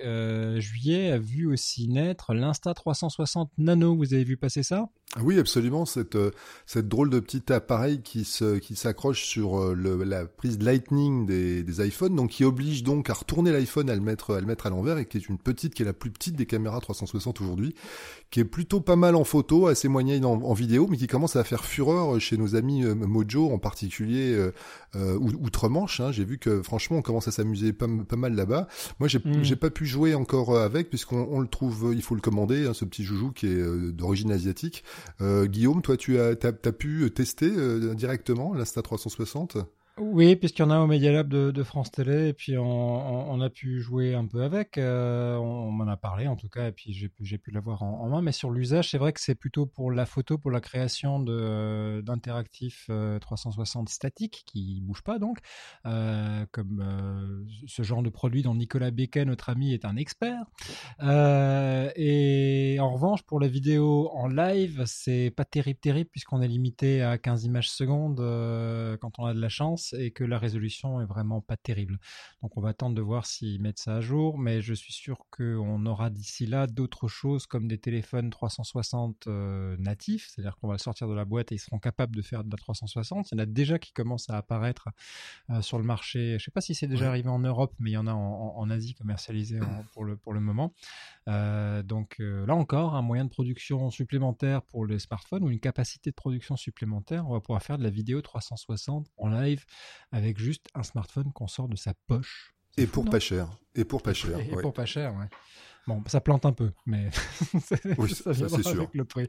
juillet 0.57 1.11
a 1.11 1.19
vu 1.19 1.47
aussi 1.47 1.89
naître 1.89 2.33
l'Insta 2.33 2.73
360 2.73 3.51
Nano. 3.59 3.95
Vous 3.95 4.15
avez 4.15 4.25
vu 4.25 4.39
passer 4.39 4.63
ça? 4.63 4.89
Oui, 5.23 5.39
absolument. 5.39 5.87
Cette 5.87 6.19
cette 6.67 6.89
drôle 6.89 7.09
de 7.09 7.21
petit 7.21 7.51
appareil 7.53 8.03
qui 8.03 8.25
se 8.25 8.59
qui 8.59 8.77
s'accroche 8.77 9.25
sur 9.25 9.59
euh, 9.59 10.05
la 10.05 10.27
prise 10.27 10.59
Lightning 10.61 11.25
des, 11.25 11.63
des 11.63 11.87
iPhones, 11.87 12.15
donc 12.15 12.31
qui 12.31 12.45
oblige 12.45 12.83
donc 12.83 13.09
à 13.09 13.15
retourner 13.15 13.51
l'iPhone, 13.51 13.89
à 13.89 13.95
le 13.95 14.03
mettre 14.03 14.35
à 14.35 14.41
le 14.41 14.47
mettre 14.47 14.67
à 14.67 14.71
l'envers, 14.71 14.99
et 14.99 15.07
qui 15.07 15.17
est 15.17 15.29
une 15.29 15.39
petite, 15.39 15.75
qui 15.75 15.83
est 15.83 15.87
la 15.87 15.95
plus 15.95 16.11
petite 16.11 16.37
des 16.37 16.45
caméras 16.45 16.81
360 16.81 17.41
aujourd'hui, 17.41 17.75
qui 18.31 18.41
est 18.41 18.45
plutôt 18.45 18.81
pas 18.81 18.97
mal 18.97 19.15
en 19.15 19.25
photo, 19.25 19.67
assez 19.67 19.89
moyenne 19.89 20.25
en, 20.25 20.43
en, 20.43 20.53
vidéo, 20.53 20.87
mais 20.91 20.97
qui 20.97 21.07
commence 21.07 21.37
à 21.37 21.45
faire 21.45 21.65
fureur 21.65 22.21
chez 22.21 22.37
nos 22.37 22.57
amis 22.57 22.85
euh, 22.85 22.95
Mojo, 22.95 23.53
en 23.53 23.59
particulier 23.59 24.33
euh, 24.33 24.53
euh 24.95 25.17
outre-Manche. 25.19 26.01
Hein. 26.01 26.13
J'ai 26.13 26.25
vu 26.25 26.39
que 26.39 26.63
franchement, 26.63 26.99
on 26.99 27.03
commence 27.03 27.29
à 27.29 27.31
s'amuser 27.31 27.73
pas, 27.73 27.87
pas 28.09 28.17
mal 28.17 28.35
là-bas. 28.35 28.69
Moi, 28.99 29.09
j'ai 29.09 29.19
mmh. 29.19 29.57
pas 29.57 29.71
pu 29.71 29.87
jouer 29.87 30.15
encore 30.15 30.59
avec, 30.59 30.89
puisqu'on 30.89 31.29
on 31.31 31.41
le 31.41 31.49
trouve, 31.49 31.93
il 31.95 32.03
faut 32.03 32.15
le 32.15 32.21
commander, 32.21 32.67
hein, 32.67 32.75
ce 32.75 32.85
petit 32.85 33.05
joujou 33.05 33.33
qui 33.33 33.47
est 33.47 33.93
d'origine 33.93 34.33
asiatique. 34.33 34.85
Guillaume, 35.21 35.83
toi, 35.83 35.97
tu 35.97 36.19
as, 36.19 36.31
as, 36.43 36.69
as 36.69 36.73
pu 36.73 37.11
tester 37.15 37.51
directement 37.95 38.53
l'instant 38.55 38.67
Insta 38.67 38.83
360 38.83 39.59
oui, 39.99 40.37
puisqu'il 40.37 40.61
y 40.61 40.65
en 40.65 40.71
a 40.71 40.79
au 40.79 40.87
Media 40.87 41.11
Lab 41.11 41.29
de, 41.29 41.63
France 41.63 41.91
Télé, 41.91 42.29
et 42.29 42.33
puis 42.35 42.59
on, 42.59 43.41
a 43.41 43.49
pu 43.49 43.81
jouer 43.81 44.15
un 44.15 44.27
peu 44.27 44.43
avec. 44.43 44.77
Euh, 44.77 45.37
on, 45.37 45.71
m'en 45.71 45.89
a 45.89 45.97
parlé 45.97 46.29
en 46.29 46.37
tout 46.37 46.51
cas, 46.51 46.69
et 46.69 46.73
puis 46.73 46.93
j'ai 46.93 47.09
pu, 47.09 47.25
pu 47.39 47.51
l'avoir 47.51 47.83
en, 47.83 48.07
main. 48.11 48.21
Mais 48.21 48.33
sur 48.33 48.51
l'usage, 48.51 48.91
c'est 48.91 48.99
vrai 48.99 49.15
que 49.15 49.21
c'est 49.23 49.35
plutôt 49.35 49.65
pour 49.65 49.91
la 49.91 50.05
photo, 50.05 50.37
pour 50.37 50.51
la 50.51 50.61
création 50.61 51.21
d'interactifs 51.21 52.87
euh, 52.91 53.19
360 53.19 53.89
statiques 53.89 54.43
qui 54.47 54.81
bougent 54.83 55.03
pas 55.03 55.19
donc, 55.19 55.39
euh, 55.87 56.45
comme 56.53 56.83
euh, 56.83 57.45
ce 57.67 57.83
genre 57.83 58.03
de 58.03 58.11
produit 58.11 58.43
dont 58.43 58.55
Nicolas 58.55 58.91
Becquet, 58.91 59.25
notre 59.25 59.49
ami, 59.49 59.73
est 59.73 59.87
un 59.87 59.97
expert. 59.97 60.45
Euh, 61.03 61.91
et 61.97 62.77
en 62.81 62.93
revanche, 62.93 63.23
pour 63.23 63.41
la 63.41 63.49
vidéo 63.49 64.11
en 64.13 64.29
live, 64.29 64.83
c'est 64.87 65.33
pas 65.35 65.47
terrible, 65.47 65.81
terrible, 65.81 66.11
puisqu'on 66.11 66.43
est 66.43 66.49
limité 66.49 67.03
à 67.03 67.17
15 67.17 67.45
images 67.45 67.71
secondes 67.71 68.21
euh, 68.21 68.99
quand 68.99 69.19
on 69.19 69.25
a 69.25 69.33
de 69.33 69.41
la 69.41 69.49
chance 69.49 69.86
et 69.95 70.11
que 70.11 70.25
la 70.25 70.39
résolution 70.39 71.01
est 71.01 71.07
vraiment 71.07 71.41
pas 71.41 71.57
terrible. 71.57 71.99
Donc 72.43 72.57
on 72.57 72.61
va 72.61 72.71
attendre 72.71 72.95
de 72.95 73.03
voir 73.03 73.27
s'ils 73.27 73.61
mettent 73.61 73.79
ça 73.79 73.97
à 73.97 74.01
jour, 74.01 74.39
mais 74.39 74.61
je 74.61 74.75
suis 74.75 74.93
sûr 74.93 75.19
qu'on 75.31 75.85
aura 75.87 76.11
d'ici 76.11 76.47
là 76.47 76.67
d'autres 76.67 77.09
choses 77.09 77.47
comme 77.47 77.69
des 77.69 77.79
téléphones 77.79 78.31
360 78.31 79.27
euh, 79.27 79.77
natifs, 79.79 80.29
c'est-à-dire 80.29 80.57
qu'on 80.57 80.69
va 80.69 80.79
sortir 80.79 81.09
de 81.09 81.15
la 81.15 81.25
boîte 81.25 81.53
et 81.53 81.57
ils 81.57 81.61
seront 81.61 81.79
capables 81.79 82.15
de 82.15 82.23
faire 82.23 82.45
de 82.45 82.51
la 82.51 82.57
360. 82.57 83.31
Il 83.31 83.35
y 83.35 83.41
en 83.41 83.43
a 83.43 83.47
déjà 83.47 83.79
qui 83.79 83.93
commencent 83.93 84.31
à 84.31 84.37
apparaître 84.37 84.89
euh, 85.51 85.63
sur 85.63 85.79
le 85.79 85.85
marché. 85.85 86.37
Je 86.39 86.45
sais 86.45 86.51
pas 86.51 86.61
si 86.61 86.75
c'est 86.75 86.87
déjà 86.87 87.05
ouais. 87.05 87.11
arrivé 87.11 87.29
en 87.29 87.39
Europe, 87.39 87.75
mais 87.79 87.91
il 87.91 87.95
y 87.95 87.99
en 87.99 88.07
a 88.07 88.13
en, 88.13 88.71
Asie 88.71 88.95
commercialisé 88.95 89.61
en, 89.61 89.85
pour, 89.93 90.05
le, 90.05 90.17
pour 90.17 90.33
le 90.33 90.41
moment. 90.41 90.75
Euh, 91.29 91.83
donc 91.83 92.17
là 92.19 92.55
encore, 92.55 92.95
un 92.95 93.03
moyen 93.03 93.25
de 93.25 93.31
production 93.31 93.91
supplémentaire 93.91 94.63
pour 94.63 94.87
les 94.87 94.99
smartphones 94.99 95.45
ou 95.45 95.51
une 95.51 95.61
capacité 95.61 96.11
de 96.11 96.15
production 96.15 96.57
supplémentaire. 96.57 97.29
On 97.29 97.33
va 97.33 97.41
pouvoir 97.41 97.63
faire 97.63 97.79
de 97.79 97.85
la 97.85 97.91
vidéo 97.91 98.21
360 98.21 99.07
en 99.17 99.29
live 99.29 99.65
avec 100.13 100.39
juste 100.39 100.67
un 100.75 100.83
smartphone 100.83 101.33
qu'on 101.33 101.49
sort 101.49 101.69
de 101.69 101.77
sa 101.77 101.95
poche. 102.07 102.55
Et 102.77 102.87
pour 102.87 103.05
pas 103.05 103.21
cher. 103.21 103.49
Et 103.75 103.85
pour 103.85 104.03
pas 104.03 104.15
cher. 104.15 104.39
Et, 104.39 104.55
ouais. 104.55 104.63
pour 104.63 104.73
pas 104.73 104.87
cher, 104.87 105.15
ouais. 105.15 105.29
Bon, 105.87 106.03
ça 106.07 106.21
plante 106.21 106.45
un 106.45 106.53
peu, 106.53 106.73
mais 106.85 107.11
oui, 107.99 108.11
ça, 108.15 108.35
ça 108.35 108.49
c'est 108.49 108.63
sûr. 108.63 108.73
Avec 108.73 108.95
le 108.95 109.05
prix. 109.05 109.29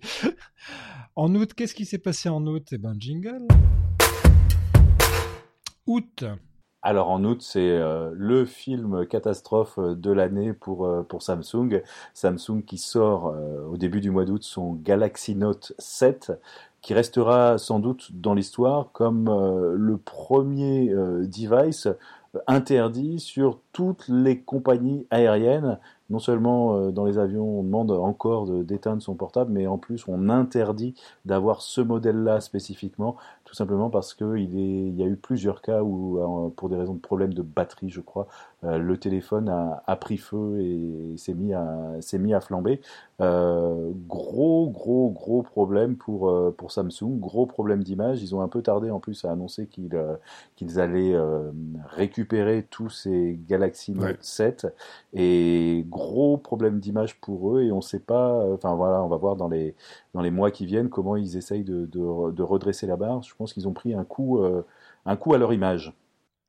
en 1.16 1.34
août, 1.36 1.54
qu'est-ce 1.54 1.76
qui 1.76 1.86
s'est 1.86 2.00
passé 2.00 2.30
en 2.30 2.46
août? 2.48 2.68
Eh 2.72 2.78
ben, 2.78 2.96
jingle. 3.00 3.48
août. 5.86 6.26
Alors 6.84 7.10
en 7.10 7.24
août, 7.26 7.42
c'est 7.42 7.60
euh, 7.70 8.12
le 8.14 8.46
film 8.46 9.06
catastrophe 9.08 9.78
de 9.78 10.12
l'année 10.12 10.54
pour, 10.54 10.86
euh, 10.86 11.04
pour 11.04 11.22
Samsung. 11.22 11.82
Samsung 12.14 12.64
qui 12.66 12.78
sort 12.78 13.28
euh, 13.28 13.66
au 13.66 13.78
début 13.78 14.00
du 14.00 14.10
mois 14.10 14.26
d'août 14.26 14.44
son 14.44 14.74
Galaxy 14.74 15.36
Note 15.36 15.74
7, 15.80 16.32
qui 16.88 16.94
restera 16.94 17.58
sans 17.58 17.80
doute 17.80 18.12
dans 18.14 18.34
l'histoire 18.34 18.94
comme 18.94 19.26
le 19.76 19.98
premier 19.98 20.88
device 20.88 21.90
interdit 22.48 23.20
sur 23.20 23.60
toutes 23.74 24.08
les 24.08 24.40
compagnies 24.40 25.06
aériennes. 25.10 25.80
Non 26.10 26.20
seulement 26.20 26.78
euh, 26.78 26.92
dans 26.92 27.04
les 27.04 27.18
avions 27.18 27.60
on 27.60 27.64
demande 27.64 27.92
encore 27.92 28.48
d'éteindre 28.64 29.02
son 29.02 29.16
portable, 29.16 29.52
mais 29.52 29.68
en 29.68 29.78
plus 29.78 30.06
on 30.08 30.30
interdit 30.30 30.96
d'avoir 31.26 31.62
ce 31.62 31.82
modèle-là 31.82 32.40
spécifiquement, 32.40 33.18
tout 33.48 33.54
simplement 33.56 33.90
parce 33.90 34.14
qu'il 34.14 34.60
il 34.60 34.96
y 34.98 35.04
a 35.04 35.06
eu 35.06 35.16
plusieurs 35.16 35.62
cas 35.62 35.82
où, 35.82 36.20
euh, 36.20 36.50
pour 36.50 36.68
des 36.68 36.76
raisons 36.76 36.96
de 36.96 37.00
problème 37.00 37.34
de 37.34 37.42
batterie, 37.42 37.90
je 37.90 38.02
crois, 38.02 38.28
euh, 38.66 38.78
le 38.78 38.98
téléphone 38.98 39.48
a, 39.48 39.84
a, 39.88 39.96
pris 39.96 40.18
feu 40.18 40.60
et 40.60 41.16
s'est 41.16 41.34
mis 41.34 41.54
à 41.54 41.94
s'est 42.02 42.20
mis 42.20 42.34
à 42.34 42.42
flamber. 42.42 42.82
Euh, 43.22 43.92
gros 44.08 44.70
gros 44.70 45.12
gros 45.12 45.44
problème 45.44 45.96
pour 45.96 46.30
pour 46.58 46.72
Samsung, 46.74 47.20
gros 47.20 47.46
problème 47.46 47.84
d'image. 47.84 48.22
Ils 48.22 48.36
ont 48.36 48.42
un 48.42 48.50
peu 48.50 48.62
tardé 48.62 48.92
en 48.92 49.00
plus 49.00 49.24
à 49.24 49.32
annoncer 49.32 49.68
qu'ils 49.68 49.98
qu'ils 50.58 50.82
allaient 50.82 51.16
récupérer 51.86 52.68
tous 52.70 52.90
ces 52.90 53.40
Galaxy 53.48 53.94
Note 53.94 54.22
7 54.22 54.68
et 55.14 55.86
gros 55.88 56.38
problème 56.38 56.80
d'image 56.82 57.22
pour 57.22 57.56
eux 57.56 57.62
et 57.64 57.72
on 57.72 57.80
sait 57.80 58.00
pas. 58.00 58.44
Enfin 58.54 58.76
voilà, 58.76 59.02
on 59.04 59.08
va 59.08 59.18
voir 59.18 59.38
dans 59.38 59.48
les 59.48 59.74
dans 60.14 60.22
les 60.22 60.32
mois 60.32 60.52
qui 60.52 60.66
viennent 60.66 60.90
comment 60.90 61.16
ils 61.16 61.38
essayent 61.38 61.64
de, 61.64 61.86
de, 61.86 62.32
de 62.32 62.44
redresser 62.44 62.88
la 62.88 62.98
barre. 62.98 63.22
Je 63.22 63.37
pense 63.38 63.54
qu'ils 63.54 63.68
ont 63.68 63.74
pris 63.74 63.94
un 63.94 64.04
coup 64.04 64.40
un 65.06 65.16
coup 65.16 65.34
à 65.34 65.38
leur 65.38 65.54
image. 65.54 65.94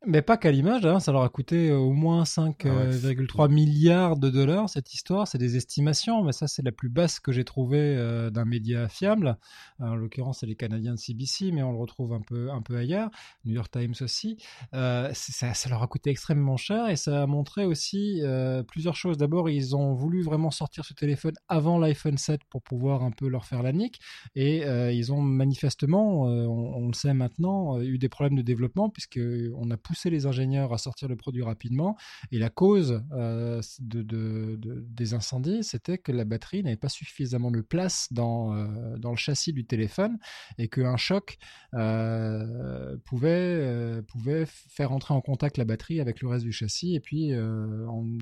Mais 0.07 0.23
pas 0.23 0.37
qu'à 0.37 0.53
l'image, 0.53 0.87
hein, 0.87 1.01
ça 1.01 1.11
leur 1.11 1.23
a 1.23 1.29
coûté 1.29 1.71
euh, 1.71 1.77
au 1.77 1.93
moins 1.93 2.23
5,3 2.23 2.55
ah 2.69 3.43
euh, 3.43 3.49
milliards 3.49 4.17
de 4.17 4.31
dollars 4.31 4.71
cette 4.71 4.95
histoire. 4.95 5.27
C'est 5.27 5.39
des 5.39 5.57
estimations, 5.57 6.23
mais 6.23 6.31
ça 6.31 6.47
c'est 6.47 6.63
la 6.63 6.71
plus 6.71 6.89
basse 6.89 7.19
que 7.19 7.33
j'ai 7.33 7.45
trouvée 7.45 7.97
euh, 7.97 8.31
d'un 8.31 8.45
média 8.45 8.89
fiable. 8.89 9.37
en 9.81 9.97
l'occurrence, 9.97 10.39
c'est 10.41 10.47
les 10.47 10.55
Canadiens 10.55 10.95
de 10.95 10.99
CBC, 10.99 11.51
mais 11.51 11.65
on 11.65 11.73
le 11.73 11.79
retrouve 11.79 12.13
un 12.13 12.21
peu 12.21 12.49
un 12.53 12.63
peu 12.63 12.77
ailleurs, 12.77 13.11
New 13.45 13.55
York 13.55 13.73
Times 13.73 13.95
aussi. 14.01 14.39
ça, 14.73 15.13
ça, 15.13 15.69
leur 15.69 15.83
a 15.83 15.89
coûté 15.89 16.11
extrêmement 16.11 16.57
cher 16.57 16.89
et 16.89 16.97
ça 16.97 17.25
a 17.25 17.27
montré 17.27 17.65
aussi 17.65 18.23
plusieurs 18.69 18.95
choses. 18.95 19.17
D'abord, 19.17 19.51
ils 19.51 19.75
ont 19.75 19.95
voulu 19.95 20.23
vraiment 20.23 20.53
sortir 20.53 20.85
ce 20.85 20.95
téléphone 20.95 21.35
avant 21.49 21.79
l'iPhone 21.79 22.19
7 22.19 22.43
pour 22.49 22.63
pouvoir 22.63 23.03
un 23.03 23.11
peu 23.11 23.29
leur 23.29 23.45
faire 23.47 23.65
la 23.65 23.73
nique, 23.73 23.99
et 24.37 24.63
ils 24.95 25.13
ont 25.13 25.21
manifestement, 25.21 26.23
on, 26.23 26.75
on, 26.77 26.87
le 26.87 26.95
sait 26.95 27.15
maintenant, 27.15 27.81
eu 27.81 27.99
des 27.99 28.09
problèmes 28.09 28.37
de 28.37 28.43
développement 28.43 28.91
puisque 28.91 29.21
on 29.57 29.71
a 29.71 29.77
pousser 29.88 30.11
les 30.11 30.27
ingénieurs 30.27 30.74
à 30.74 30.79
sortir 30.79 31.09
le 31.09 31.16
produit 31.16 31.42
rapidement. 31.42 31.96
Et 32.31 32.38
la 32.38 32.51
cause 32.51 33.03
euh, 33.12 33.62
de, 33.81 34.59
des 34.61 35.14
incendies, 35.14 35.64
c'était 35.64 35.96
que 35.96 36.12
la 36.12 36.27
batterie 36.27 36.62
n'avait 36.62 36.77
pas 36.77 36.90
suffisamment 36.90 37.51
de 37.51 37.62
place 37.62 38.09
dans, 38.11 38.55
euh, 38.55 38.98
dans 38.98 39.11
le 39.11 39.16
châssis 39.16 39.55
du 39.55 39.64
téléphone 39.64 40.18
et 40.59 40.68
qu'un 40.68 40.98
choc 40.98 41.38
euh, 41.72 42.98
pouvait, 43.07 44.03
pouvait 44.09 44.44
faire 44.46 44.92
entrer 44.92 45.14
en 45.14 45.22
contact 45.22 45.57
la 45.57 45.64
batterie 45.64 46.01
avec 46.01 46.20
le 46.20 46.29
reste 46.29 46.44
du 46.44 46.53
châssis. 46.53 46.94
Et 46.94 47.01
puis, 47.01 47.33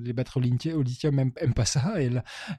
les 0.03 0.13
batteries 0.13 0.73
au 0.73 0.81
lithium 0.81 1.15
n'aiment 1.15 1.33
pas 1.53 1.65
ça 1.65 2.01
et 2.01 2.05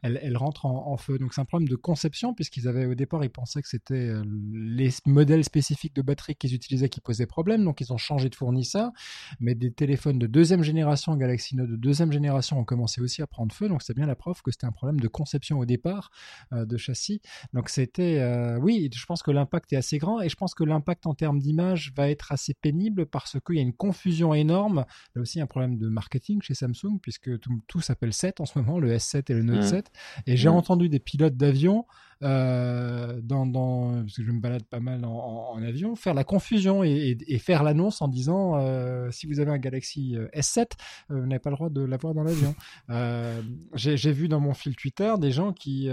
elles, 0.03 0.21
elles, 0.23 0.37
rentrent 0.37 0.67
en, 0.67 0.97
feu. 0.99 1.19
Donc, 1.19 1.33
c'est 1.33 1.41
un 1.41 1.47
problème 1.47 1.69
de 1.69 1.77
conception 1.77 2.35
puisqu'ils 2.35 2.69
avaient 2.69 2.85
au 2.85 2.95
départ, 2.95 3.25
ils 3.25 3.31
pensaient 3.31 3.63
que 3.63 3.69
c'était 3.69 4.13
les 4.53 4.91
modèles 5.07 5.45
spécifiques 5.45 5.95
de 5.95 6.03
batterie 6.03 6.37
qu'ils 6.37 6.55
utilisaient 6.55 6.91
qui 6.91 7.01
posaient 7.01 7.27
problème. 7.27 7.65
Donc, 7.65 7.81
ils 7.81 7.91
ont 7.91 7.97
changé 7.97 8.29
de 8.29 8.35
fournisseur 8.35 8.93
mais 9.41 9.55
des 9.55 9.73
téléphones 9.73 10.19
de 10.19 10.27
deuxième 10.27 10.63
génération, 10.63 11.17
Galaxy 11.17 11.57
Note 11.57 11.71
de 11.71 11.77
deuxième 11.77 12.13
génération 12.13 12.59
ont 12.59 12.65
commencé 12.65 13.01
aussi 13.01 13.23
à 13.23 13.27
prendre 13.27 13.53
feu, 13.55 13.69
donc 13.69 13.83
c'est 13.83 13.95
bien 13.95 14.07
la 14.07 14.17
preuve 14.17 14.43
que 14.43 14.51
c'était 14.51 14.67
un 14.67 14.73
problème 14.73 15.01
de 15.01 15.09
conception 15.09 15.59
au 15.59 15.65
départ 15.65 16.11
euh, 16.53 16.65
de 16.65 16.77
châssis. 16.77 17.21
Donc 17.53 17.69
c'était, 17.69 18.19
euh, 18.19 18.59
oui, 18.59 18.91
je 18.95 19.07
pense 19.07 19.23
que 19.23 19.31
l'impact 19.31 19.73
est 19.73 19.77
assez 19.77 19.99
grand 19.99 20.21
et 20.21 20.29
je 20.29 20.37
pense 20.37 20.55
que 20.55 20.65
l'impact 20.65 21.07
en 21.07 21.15
termes 21.15 21.39
d'image 21.39 21.93
va 21.97 22.11
être 22.11 22.33
assez 22.33 22.55
pénible 22.55 23.07
parce 23.07 23.37
qu'il 23.45 23.57
y 23.57 23.61
a 23.61 23.63
une 23.63 23.75
confusion 23.75 24.35
énorme. 24.35 24.85
Là 25.15 25.23
aussi 25.23 25.41
un 25.41 25.47
problème 25.47 25.79
de 25.79 25.89
marketing 25.89 26.43
chez 26.43 26.55
Samsung 26.55 26.99
puisque 27.01 27.31
tout, 27.41 27.81
s'appelle 27.81 28.13
7 28.13 28.41
en 28.41 28.47
ce 28.47 28.59
moment, 28.59 28.79
le 28.79 28.95
S7 28.95 29.25
et 29.31 29.35
le 29.35 29.43
Note 29.43 29.63
7. 29.63 29.87
Mmh. 29.87 30.21
Et 30.31 30.37
j'ai 30.37 30.49
mmh. 30.49 30.53
entendu 30.53 30.89
des 30.89 31.01
pilotes 31.01 31.37
d'avion 31.37 31.87
euh, 32.23 33.21
dans, 33.23 33.47
dans, 33.47 34.03
parce 34.03 34.17
que 34.17 34.25
je 34.25 34.33
me 34.33 34.41
balade 34.41 34.65
pas 34.65 34.81
mal 34.81 35.05
en, 35.05 35.53
en, 35.53 35.63
avion, 35.63 35.95
faire 35.95 36.15
la 36.15 36.25
confusion 36.25 36.83
et, 36.83 37.17
et, 37.27 37.39
faire 37.39 37.63
l'annonce 37.63 38.03
en 38.03 38.09
disant 38.09 38.59
euh, 38.59 39.11
si 39.11 39.27
vous 39.27 39.41
avez 39.41 39.51
un 39.51 39.59
Galaxy 39.59 40.17
euh, 40.17 40.29
S7, 40.35 40.73
euh, 41.11 41.21
vous 41.21 41.27
n'avez 41.27 41.39
pas 41.39 41.51
le 41.51 41.57
droit 41.57 41.71
de 41.71 41.83
l'avoir 41.83 42.15
dans 42.15 42.25
l'avion. 42.25 42.55
Euh, 42.91 43.43
J'ai 43.75 44.13
vu 44.13 44.29
dans 44.29 44.41
mon 44.41 44.55
fil 44.55 44.75
Twitter 44.75 45.13
des 45.19 45.31
gens 45.31 45.53
qui, 45.53 45.91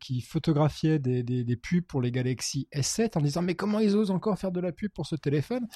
qui 0.00 0.20
photographiaient 0.20 0.98
des, 0.98 1.22
des, 1.22 1.42
des, 1.42 1.56
pubs 1.56 1.84
pour 1.84 2.00
les 2.00 2.12
Galaxy 2.12 2.68
S7 2.72 3.18
en 3.18 3.20
disant 3.20 3.42
mais 3.42 3.54
comment 3.54 3.80
ils 3.80 3.96
osent 3.96 4.10
encore 4.10 4.38
faire 4.38 4.52
de 4.52 4.60
la 4.60 4.70
pub 4.70 4.92
pour 4.92 5.06
ce 5.06 5.16
téléphone? 5.16 5.66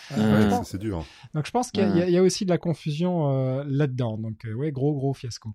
C'est 0.65 0.79
dur. 0.79 1.05
Donc 1.35 1.47
je 1.47 1.51
pense 1.51 1.71
qu'il 1.71 1.85
y, 1.97 2.13
y, 2.13 2.17
a 2.17 2.23
aussi 2.23 2.45
de 2.45 2.51
la 2.51 2.59
confusion 2.59 3.63
là-dedans. 3.65 4.19
Donc 4.19 4.47
ouais, 4.57 4.71
gros 4.71 4.95
gros 4.95 5.15
fiasco. 5.15 5.55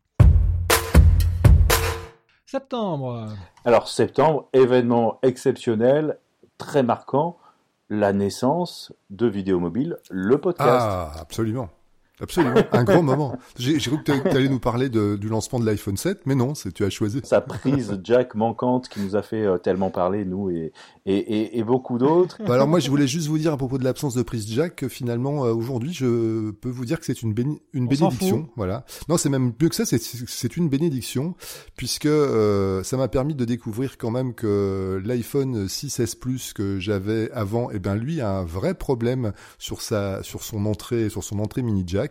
Septembre. 2.49 3.27
Alors 3.65 3.89
septembre, 3.89 4.47
événement 4.53 5.19
exceptionnel, 5.21 6.17
très 6.57 6.81
marquant, 6.81 7.37
la 7.89 8.13
naissance 8.13 8.93
de 9.09 9.27
Vidéo 9.27 9.59
Mobile, 9.59 9.97
le 10.09 10.37
podcast. 10.37 10.79
Ah, 10.79 11.11
absolument. 11.19 11.67
Absolument, 12.19 12.55
un 12.71 12.83
grand 12.83 13.03
moment. 13.03 13.37
J'ai 13.59 13.77
cru 13.77 14.01
que 14.01 14.11
tu 14.11 14.35
allais 14.35 14.49
nous 14.49 14.59
parler 14.59 14.89
de, 14.89 15.17
du 15.17 15.29
lancement 15.29 15.59
de 15.59 15.65
l'iPhone 15.65 15.97
7, 15.97 16.21
mais 16.25 16.33
non, 16.33 16.53
tu 16.53 16.83
as 16.83 16.89
choisi. 16.89 17.21
Sa 17.23 17.41
prise 17.41 17.99
jack 18.03 18.33
manquante 18.33 18.89
qui 18.89 19.01
nous 19.01 19.15
a 19.15 19.21
fait 19.21 19.43
euh, 19.43 19.59
tellement 19.59 19.91
parler, 19.91 20.25
nous 20.25 20.49
et, 20.49 20.73
et, 21.05 21.15
et, 21.15 21.59
et 21.59 21.63
beaucoup 21.63 21.99
d'autres. 21.99 22.37
Bah 22.47 22.55
alors 22.55 22.67
moi, 22.67 22.79
je 22.79 22.89
voulais 22.89 23.07
juste 23.07 23.27
vous 23.27 23.37
dire 23.37 23.53
à 23.53 23.57
propos 23.57 23.77
de 23.77 23.83
l'absence 23.83 24.15
de 24.15 24.23
prise 24.23 24.51
jack 24.51 24.77
que 24.77 24.87
finalement, 24.87 25.45
euh, 25.45 25.53
aujourd'hui, 25.53 25.93
je 25.93 26.49
peux 26.51 26.69
vous 26.69 26.85
dire 26.85 26.99
que 26.99 27.05
c'est 27.05 27.21
une, 27.21 27.35
une 27.73 27.87
bénédiction. 27.87 28.49
Voilà. 28.55 28.83
Non, 29.09 29.17
c'est 29.17 29.29
même 29.29 29.53
mieux 29.61 29.69
que 29.69 29.75
ça, 29.75 29.85
c'est 29.85 30.57
une 30.57 30.69
bénédiction, 30.69 31.35
puisque 31.75 32.07
euh, 32.07 32.81
ça 32.81 32.97
m'a 32.97 33.09
permis 33.09 33.35
de 33.35 33.45
découvrir 33.45 33.99
quand 33.99 34.09
même 34.11 34.33
que 34.33 34.99
l'iPhone 35.05 35.67
6S 35.67 36.17
Plus 36.17 36.53
que 36.53 36.79
j'avais 36.79 37.29
avant, 37.31 37.69
eh 37.71 37.77
ben 37.77 37.95
lui 37.95 38.21
a 38.21 38.29
un 38.29 38.43
vrai 38.43 38.73
problème 38.73 39.33
sur 39.59 39.81
sa 39.81 40.23
sur 40.23 40.43
son 40.43 40.65
entrée 40.65 41.09
sur 41.09 41.23
son 41.23 41.39
entrée 41.39 41.61
mini 41.61 41.83
jack 41.85 42.06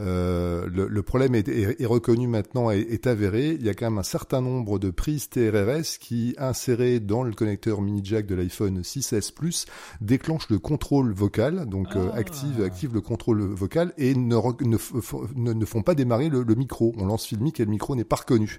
euh, 0.00 0.66
le, 0.68 1.02
problème 1.02 1.34
est, 1.34 1.86
reconnu 1.86 2.26
maintenant 2.26 2.70
et 2.70 2.80
est, 2.80 3.06
avéré. 3.06 3.50
Il 3.50 3.64
y 3.64 3.68
a 3.68 3.74
quand 3.74 3.86
même 3.86 3.98
un 3.98 4.02
certain 4.02 4.40
nombre 4.40 4.78
de 4.78 4.90
prises 4.90 5.28
TRRS 5.28 5.98
qui, 6.00 6.34
insérées 6.38 7.00
dans 7.00 7.22
le 7.22 7.32
connecteur 7.32 7.82
mini 7.82 8.00
jack 8.04 8.26
de 8.26 8.34
l'iPhone 8.34 8.80
6S 8.80 9.32
Plus, 9.32 9.66
déclenchent 10.00 10.48
le 10.50 10.58
contrôle 10.58 11.12
vocal, 11.12 11.66
donc 11.66 11.96
euh, 11.96 12.10
ah. 12.12 12.16
active, 12.16 12.62
active 12.62 12.94
le 12.94 13.00
contrôle 13.00 13.42
vocal 13.42 13.92
et 13.98 14.14
ne, 14.14 14.36
ne, 14.64 15.52
ne 15.52 15.64
font 15.64 15.82
pas 15.82 15.94
démarrer 15.94 16.28
le, 16.28 16.44
micro. 16.54 16.94
On 16.98 17.06
lance 17.06 17.26
filmique 17.26 17.60
et 17.60 17.64
le 17.64 17.70
micro 17.70 17.96
n'est 17.96 18.04
pas 18.04 18.16
reconnu. 18.16 18.58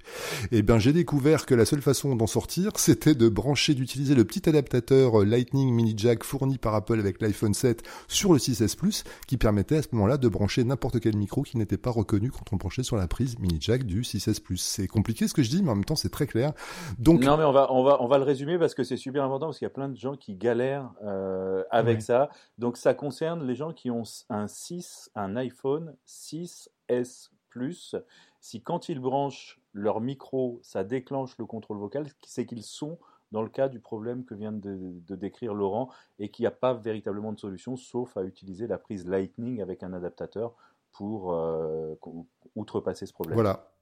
Et 0.51 0.57
eh 0.57 0.61
bien 0.61 0.79
j'ai 0.79 0.93
découvert 0.93 1.45
que 1.45 1.55
la 1.55 1.65
seule 1.65 1.81
façon 1.81 2.15
d'en 2.15 2.27
sortir, 2.27 2.71
c'était 2.75 3.15
de 3.15 3.29
brancher, 3.29 3.73
d'utiliser 3.73 4.15
le 4.15 4.25
petit 4.25 4.47
adaptateur 4.49 5.23
Lightning 5.23 5.73
mini 5.73 5.93
jack 5.95 6.23
fourni 6.23 6.57
par 6.57 6.75
Apple 6.75 6.99
avec 6.99 7.21
l'iPhone 7.21 7.53
7 7.53 7.83
sur 8.07 8.33
le 8.33 8.39
6S 8.39 8.75
Plus, 8.75 9.03
qui 9.27 9.37
permettait 9.37 9.77
à 9.77 9.81
ce 9.81 9.87
moment-là 9.93 10.17
de 10.17 10.27
brancher 10.27 10.63
n'importe 10.65 10.99
quel 10.99 11.15
micro 11.15 11.43
qui 11.43 11.57
n'était 11.57 11.77
pas 11.77 11.91
reconnu 11.91 12.31
quand 12.31 12.53
on 12.53 12.57
branchait 12.57 12.83
sur 12.83 12.97
la 12.97 13.07
prise 13.07 13.39
mini 13.39 13.57
jack 13.59 13.83
du 13.83 14.01
6S 14.01 14.41
Plus. 14.41 14.57
C'est 14.57 14.87
compliqué 14.87 15.27
ce 15.27 15.33
que 15.33 15.43
je 15.43 15.49
dis, 15.49 15.63
mais 15.63 15.71
en 15.71 15.75
même 15.75 15.85
temps 15.85 15.95
c'est 15.95 16.09
très 16.09 16.27
clair. 16.27 16.53
Donc 16.99 17.23
non, 17.23 17.37
mais 17.37 17.43
on 17.43 17.51
va 17.51 17.71
on 17.71 17.83
va 17.83 18.01
on 18.01 18.07
va 18.07 18.17
le 18.17 18.23
résumer 18.23 18.57
parce 18.57 18.73
que 18.73 18.83
c'est 18.83 18.97
super 18.97 19.23
important 19.23 19.47
parce 19.47 19.59
qu'il 19.59 19.65
y 19.65 19.71
a 19.71 19.73
plein 19.73 19.89
de 19.89 19.97
gens 19.97 20.15
qui 20.15 20.35
galèrent 20.35 20.91
euh, 21.03 21.63
avec 21.71 22.01
ça. 22.01 22.29
Donc 22.57 22.77
ça 22.77 22.93
concerne 22.93 23.45
les 23.45 23.55
gens 23.55 23.73
qui 23.73 23.91
ont 23.91 24.03
un 24.29 24.47
6, 24.47 25.11
un 25.15 25.35
iPhone 25.35 25.95
6S 26.07 27.29
Plus. 27.49 27.95
Si 28.41 28.61
quand 28.61 28.89
ils 28.89 28.99
branchent 28.99 29.59
leur 29.73 30.01
micro, 30.01 30.59
ça 30.61 30.83
déclenche 30.83 31.37
le 31.37 31.45
contrôle 31.45 31.77
vocal, 31.77 32.07
c'est 32.25 32.45
qu'ils 32.45 32.63
sont 32.63 32.97
dans 33.35 33.41
le 33.41 33.49
cas 33.49 33.67
du 33.67 33.81
problème 33.81 34.23
que 34.23 34.33
vient 34.33 34.53
de, 34.53 34.93
décrire 35.09 35.53
Laurent 35.53 35.89
et 36.19 36.29
qu'il 36.29 36.43
n'y 36.43 36.47
a 36.47 36.51
pas 36.51 36.73
véritablement 36.73 37.33
de 37.33 37.37
solution 37.37 37.75
sauf 37.75 38.15
à 38.15 38.23
utiliser 38.23 38.65
la 38.65 38.77
prise 38.77 39.05
Lightning 39.05 39.61
avec 39.61 39.83
un 39.83 39.91
adaptateur 39.91 40.55
pour 40.93 41.33
euh, 41.33 41.95
outrepasser 42.55 43.05
ce 43.05 43.11
problème. 43.11 43.35
Voilà. 43.35 43.73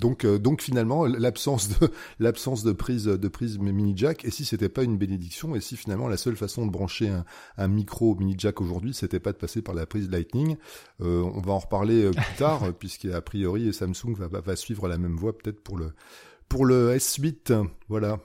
Donc, 0.00 0.24
euh, 0.24 0.38
donc 0.38 0.62
finalement, 0.62 1.04
l'absence 1.04 1.78
de 1.78 1.90
l'absence 2.20 2.62
de 2.62 2.72
prise 2.72 3.04
de 3.04 3.28
prise 3.28 3.58
mini 3.58 3.92
jack. 3.94 4.24
Et 4.24 4.30
si 4.30 4.46
c'était 4.46 4.70
pas 4.70 4.82
une 4.82 4.96
bénédiction, 4.96 5.54
et 5.54 5.60
si 5.60 5.76
finalement 5.76 6.08
la 6.08 6.16
seule 6.16 6.36
façon 6.36 6.64
de 6.64 6.70
brancher 6.70 7.12
un, 7.58 7.68
micro 7.68 8.14
mini 8.14 8.34
jack 8.38 8.62
aujourd'hui, 8.62 8.94
c'était 8.94 9.20
pas 9.20 9.32
de 9.32 9.36
passer 9.36 9.60
par 9.60 9.74
la 9.74 9.84
prise 9.84 10.10
Lightning, 10.10 10.56
euh, 11.02 11.20
on 11.34 11.42
va 11.42 11.52
en 11.52 11.58
reparler 11.58 12.10
plus 12.12 12.36
tard, 12.38 12.72
puisqu'a 12.78 13.20
priori 13.20 13.74
Samsung 13.74 14.14
va, 14.16 14.40
va, 14.40 14.56
suivre 14.56 14.88
la 14.88 14.96
même 14.96 15.16
voie 15.16 15.36
peut-être 15.36 15.62
pour 15.62 15.76
le 15.76 15.92
pour 16.48 16.64
le 16.64 16.96
S8. 16.96 17.68
Voilà. 17.90 18.18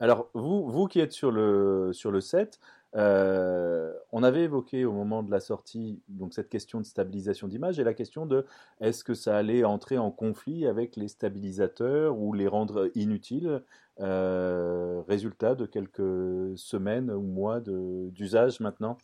Alors, 0.00 0.28
vous, 0.34 0.68
vous 0.68 0.86
qui 0.86 0.98
êtes 0.98 1.12
sur 1.12 1.30
le, 1.30 1.92
sur 1.92 2.10
le 2.10 2.20
7, 2.20 2.58
Euh, 2.96 3.92
on 4.10 4.24
avait 4.24 4.42
évoqué 4.42 4.84
au 4.84 4.92
moment 4.92 5.22
de 5.22 5.30
la 5.30 5.38
sortie 5.38 6.02
donc 6.08 6.34
cette 6.34 6.48
question 6.48 6.80
de 6.80 6.84
stabilisation 6.84 7.46
d'image 7.46 7.78
et 7.78 7.84
la 7.84 7.94
question 7.94 8.26
de 8.26 8.44
est-ce 8.80 9.04
que 9.04 9.14
ça 9.14 9.36
allait 9.36 9.62
entrer 9.62 9.96
en 9.96 10.10
conflit 10.10 10.66
avec 10.66 10.96
les 10.96 11.06
stabilisateurs 11.06 12.18
ou 12.18 12.32
les 12.32 12.48
rendre 12.48 12.90
inutiles. 12.96 13.62
Euh, 14.00 15.02
résultat 15.08 15.54
de 15.54 15.66
quelques 15.66 16.56
semaines 16.56 17.10
ou 17.10 17.20
mois 17.20 17.60
d'usage 17.60 18.58
maintenant? 18.58 18.96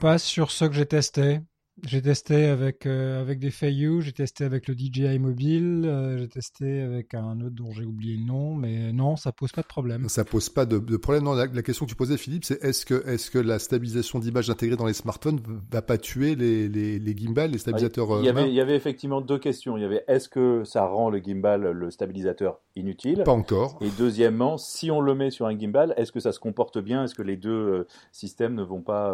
Pas 0.00 0.18
sur 0.18 0.50
ce 0.50 0.66
que 0.66 0.74
j'ai 0.74 0.86
testé. 0.86 1.40
J'ai 1.84 2.02
testé 2.02 2.46
avec 2.46 2.84
euh, 2.84 3.22
avec 3.22 3.38
des 3.38 3.50
Feiyu, 3.50 4.02
j'ai 4.02 4.12
testé 4.12 4.44
avec 4.44 4.68
le 4.68 4.74
DJI 4.74 5.18
mobile, 5.18 5.84
euh, 5.86 6.18
j'ai 6.18 6.28
testé 6.28 6.82
avec 6.82 7.14
un 7.14 7.40
autre 7.40 7.56
dont 7.56 7.72
j'ai 7.72 7.86
oublié 7.86 8.18
le 8.18 8.24
nom, 8.24 8.54
mais 8.54 8.92
non, 8.92 9.16
ça 9.16 9.32
pose 9.32 9.52
pas 9.52 9.62
de 9.62 9.66
problème. 9.66 10.06
Ça 10.10 10.24
pose 10.24 10.50
pas 10.50 10.66
de, 10.66 10.78
de 10.78 10.96
problème. 10.98 11.24
Non, 11.24 11.32
la, 11.32 11.48
question 11.62 11.86
que 11.86 11.90
tu 11.90 11.96
posais, 11.96 12.18
Philippe, 12.18 12.44
c'est 12.44 12.62
est-ce 12.62 12.84
que 12.84 13.06
est-ce 13.08 13.30
que 13.30 13.38
la 13.38 13.58
stabilisation 13.58 14.18
d'image 14.18 14.50
intégrée 14.50 14.76
dans 14.76 14.86
les 14.86 14.92
smartphones 14.92 15.40
va 15.70 15.80
pas 15.80 15.96
tuer 15.96 16.34
les 16.34 16.68
les, 16.68 16.98
les 16.98 17.16
gimbals, 17.16 17.50
les 17.50 17.58
stabilisateurs 17.58 18.20
Il 18.20 18.26
y 18.26 18.28
avait 18.28 18.48
il 18.48 18.54
y 18.54 18.60
avait 18.60 18.76
effectivement 18.76 19.22
deux 19.22 19.38
questions. 19.38 19.78
Il 19.78 19.82
y 19.82 19.86
avait 19.86 20.04
est-ce 20.08 20.28
que 20.28 20.64
ça 20.64 20.84
rend 20.84 21.08
le 21.08 21.20
gimbal, 21.24 21.62
le 21.62 21.90
stabilisateur 21.90 22.60
inutile? 22.76 23.22
Pas 23.24 23.32
encore. 23.32 23.78
Et 23.80 23.88
deuxièmement, 23.98 24.58
si 24.58 24.90
on 24.90 25.00
le 25.00 25.14
met 25.14 25.30
sur 25.30 25.46
un 25.46 25.58
gimbal, 25.58 25.94
est-ce 25.96 26.12
que 26.12 26.20
ça 26.20 26.32
se 26.32 26.38
comporte 26.38 26.78
bien? 26.78 27.04
Est-ce 27.04 27.14
que 27.14 27.22
les 27.22 27.38
deux 27.38 27.86
systèmes 28.12 28.54
ne 28.54 28.62
vont 28.62 28.82
pas 28.82 29.10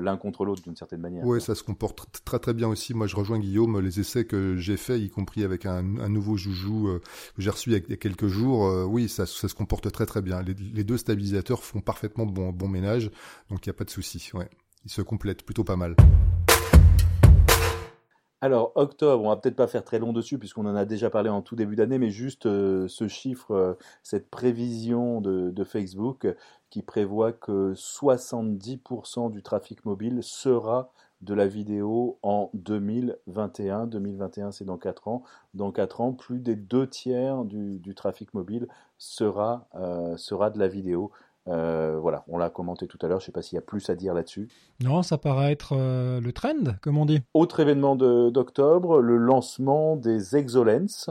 l'un 0.00 0.18
contre 0.18 0.44
l'autre 0.44 0.62
d'une 0.62 0.76
certaine 0.76 1.00
manière? 1.00 1.24
Oui, 1.24 1.40
ça 1.40 1.54
se 1.54 1.62
comporte 1.62 2.01
très 2.24 2.38
très 2.38 2.54
bien 2.54 2.68
aussi. 2.68 2.94
Moi, 2.94 3.06
je 3.06 3.16
rejoins 3.16 3.38
Guillaume. 3.38 3.80
Les 3.80 4.00
essais 4.00 4.24
que 4.24 4.56
j'ai 4.56 4.76
faits, 4.76 5.00
y 5.00 5.10
compris 5.10 5.44
avec 5.44 5.66
un, 5.66 5.82
nouveau 5.82 6.36
joujou 6.36 6.88
euh, 6.88 7.00
que 7.36 7.42
j'ai 7.42 7.50
reçu 7.50 7.70
il 7.70 7.84
y 7.88 7.92
a 7.92 7.96
quelques 7.96 8.26
jours, 8.26 8.66
euh, 8.66 8.84
oui, 8.84 9.08
ça, 9.08 9.26
se 9.26 9.46
comporte 9.54 9.90
très 9.92 10.06
très 10.06 10.22
bien. 10.22 10.42
Les, 10.42 10.84
deux 10.84 10.96
stabilisateurs 10.96 11.62
font 11.62 11.80
parfaitement 11.80 12.26
bon, 12.26 12.68
ménage, 12.68 13.10
donc 13.50 13.66
il 13.66 13.68
n'y 13.68 13.74
a 13.74 13.76
pas 13.76 13.84
de 13.84 13.90
souci. 13.90 14.30
Ouais, 14.34 14.48
ils 14.84 14.90
se 14.90 15.02
complètent 15.02 15.44
plutôt 15.44 15.64
pas 15.64 15.76
mal. 15.76 15.96
Alors, 18.40 18.72
octobre, 18.74 19.22
on 19.24 19.28
va 19.28 19.36
peut-être 19.36 19.54
pas 19.54 19.68
faire 19.68 19.84
très 19.84 20.00
long 20.00 20.12
dessus 20.12 20.36
puisqu'on 20.36 20.66
en 20.66 20.74
a 20.74 20.84
déjà 20.84 21.10
parlé 21.10 21.30
en 21.30 21.42
tout 21.42 21.54
début 21.54 21.76
d'année, 21.76 21.98
mais 21.98 22.10
juste 22.10 22.46
euh, 22.46 22.88
ce 22.88 23.06
chiffre, 23.06 23.78
cette 24.02 24.30
prévision 24.30 25.20
de, 25.20 25.64
Facebook 25.64 26.26
qui 26.70 26.82
prévoit 26.82 27.32
que 27.32 27.72
70% 27.74 29.30
du 29.30 29.42
trafic 29.42 29.84
mobile 29.84 30.20
sera 30.22 30.90
de 31.22 31.34
la 31.34 31.46
vidéo 31.46 32.18
en 32.22 32.50
2021. 32.54 33.86
2021, 33.86 34.50
c'est 34.50 34.64
dans 34.64 34.76
4 34.76 35.08
ans. 35.08 35.22
Dans 35.54 35.70
4 35.70 36.00
ans, 36.00 36.12
plus 36.12 36.40
des 36.40 36.56
deux 36.56 36.86
tiers 36.86 37.44
du, 37.44 37.94
trafic 37.94 38.34
mobile 38.34 38.68
sera, 38.98 39.68
euh, 39.74 40.16
sera 40.16 40.50
de 40.50 40.58
la 40.58 40.68
vidéo. 40.68 41.10
Euh, 41.48 41.98
voilà, 42.00 42.24
on 42.28 42.38
l'a 42.38 42.50
commenté 42.50 42.86
tout 42.86 42.98
à 43.02 43.08
l'heure, 43.08 43.18
je 43.18 43.24
ne 43.24 43.26
sais 43.26 43.32
pas 43.32 43.42
s'il 43.42 43.56
y 43.56 43.58
a 43.58 43.62
plus 43.62 43.90
à 43.90 43.96
dire 43.96 44.14
là-dessus. 44.14 44.48
Non, 44.80 45.02
ça 45.02 45.18
paraît 45.18 45.50
être 45.50 45.74
euh, 45.76 46.20
le 46.20 46.32
trend, 46.32 46.76
comme 46.82 46.98
on 46.98 47.06
dit. 47.06 47.20
Autre 47.34 47.60
événement 47.60 47.96
d'octobre, 47.96 49.00
le 49.00 49.16
lancement 49.16 49.96
des 49.96 50.36
Exolens, 50.36 51.08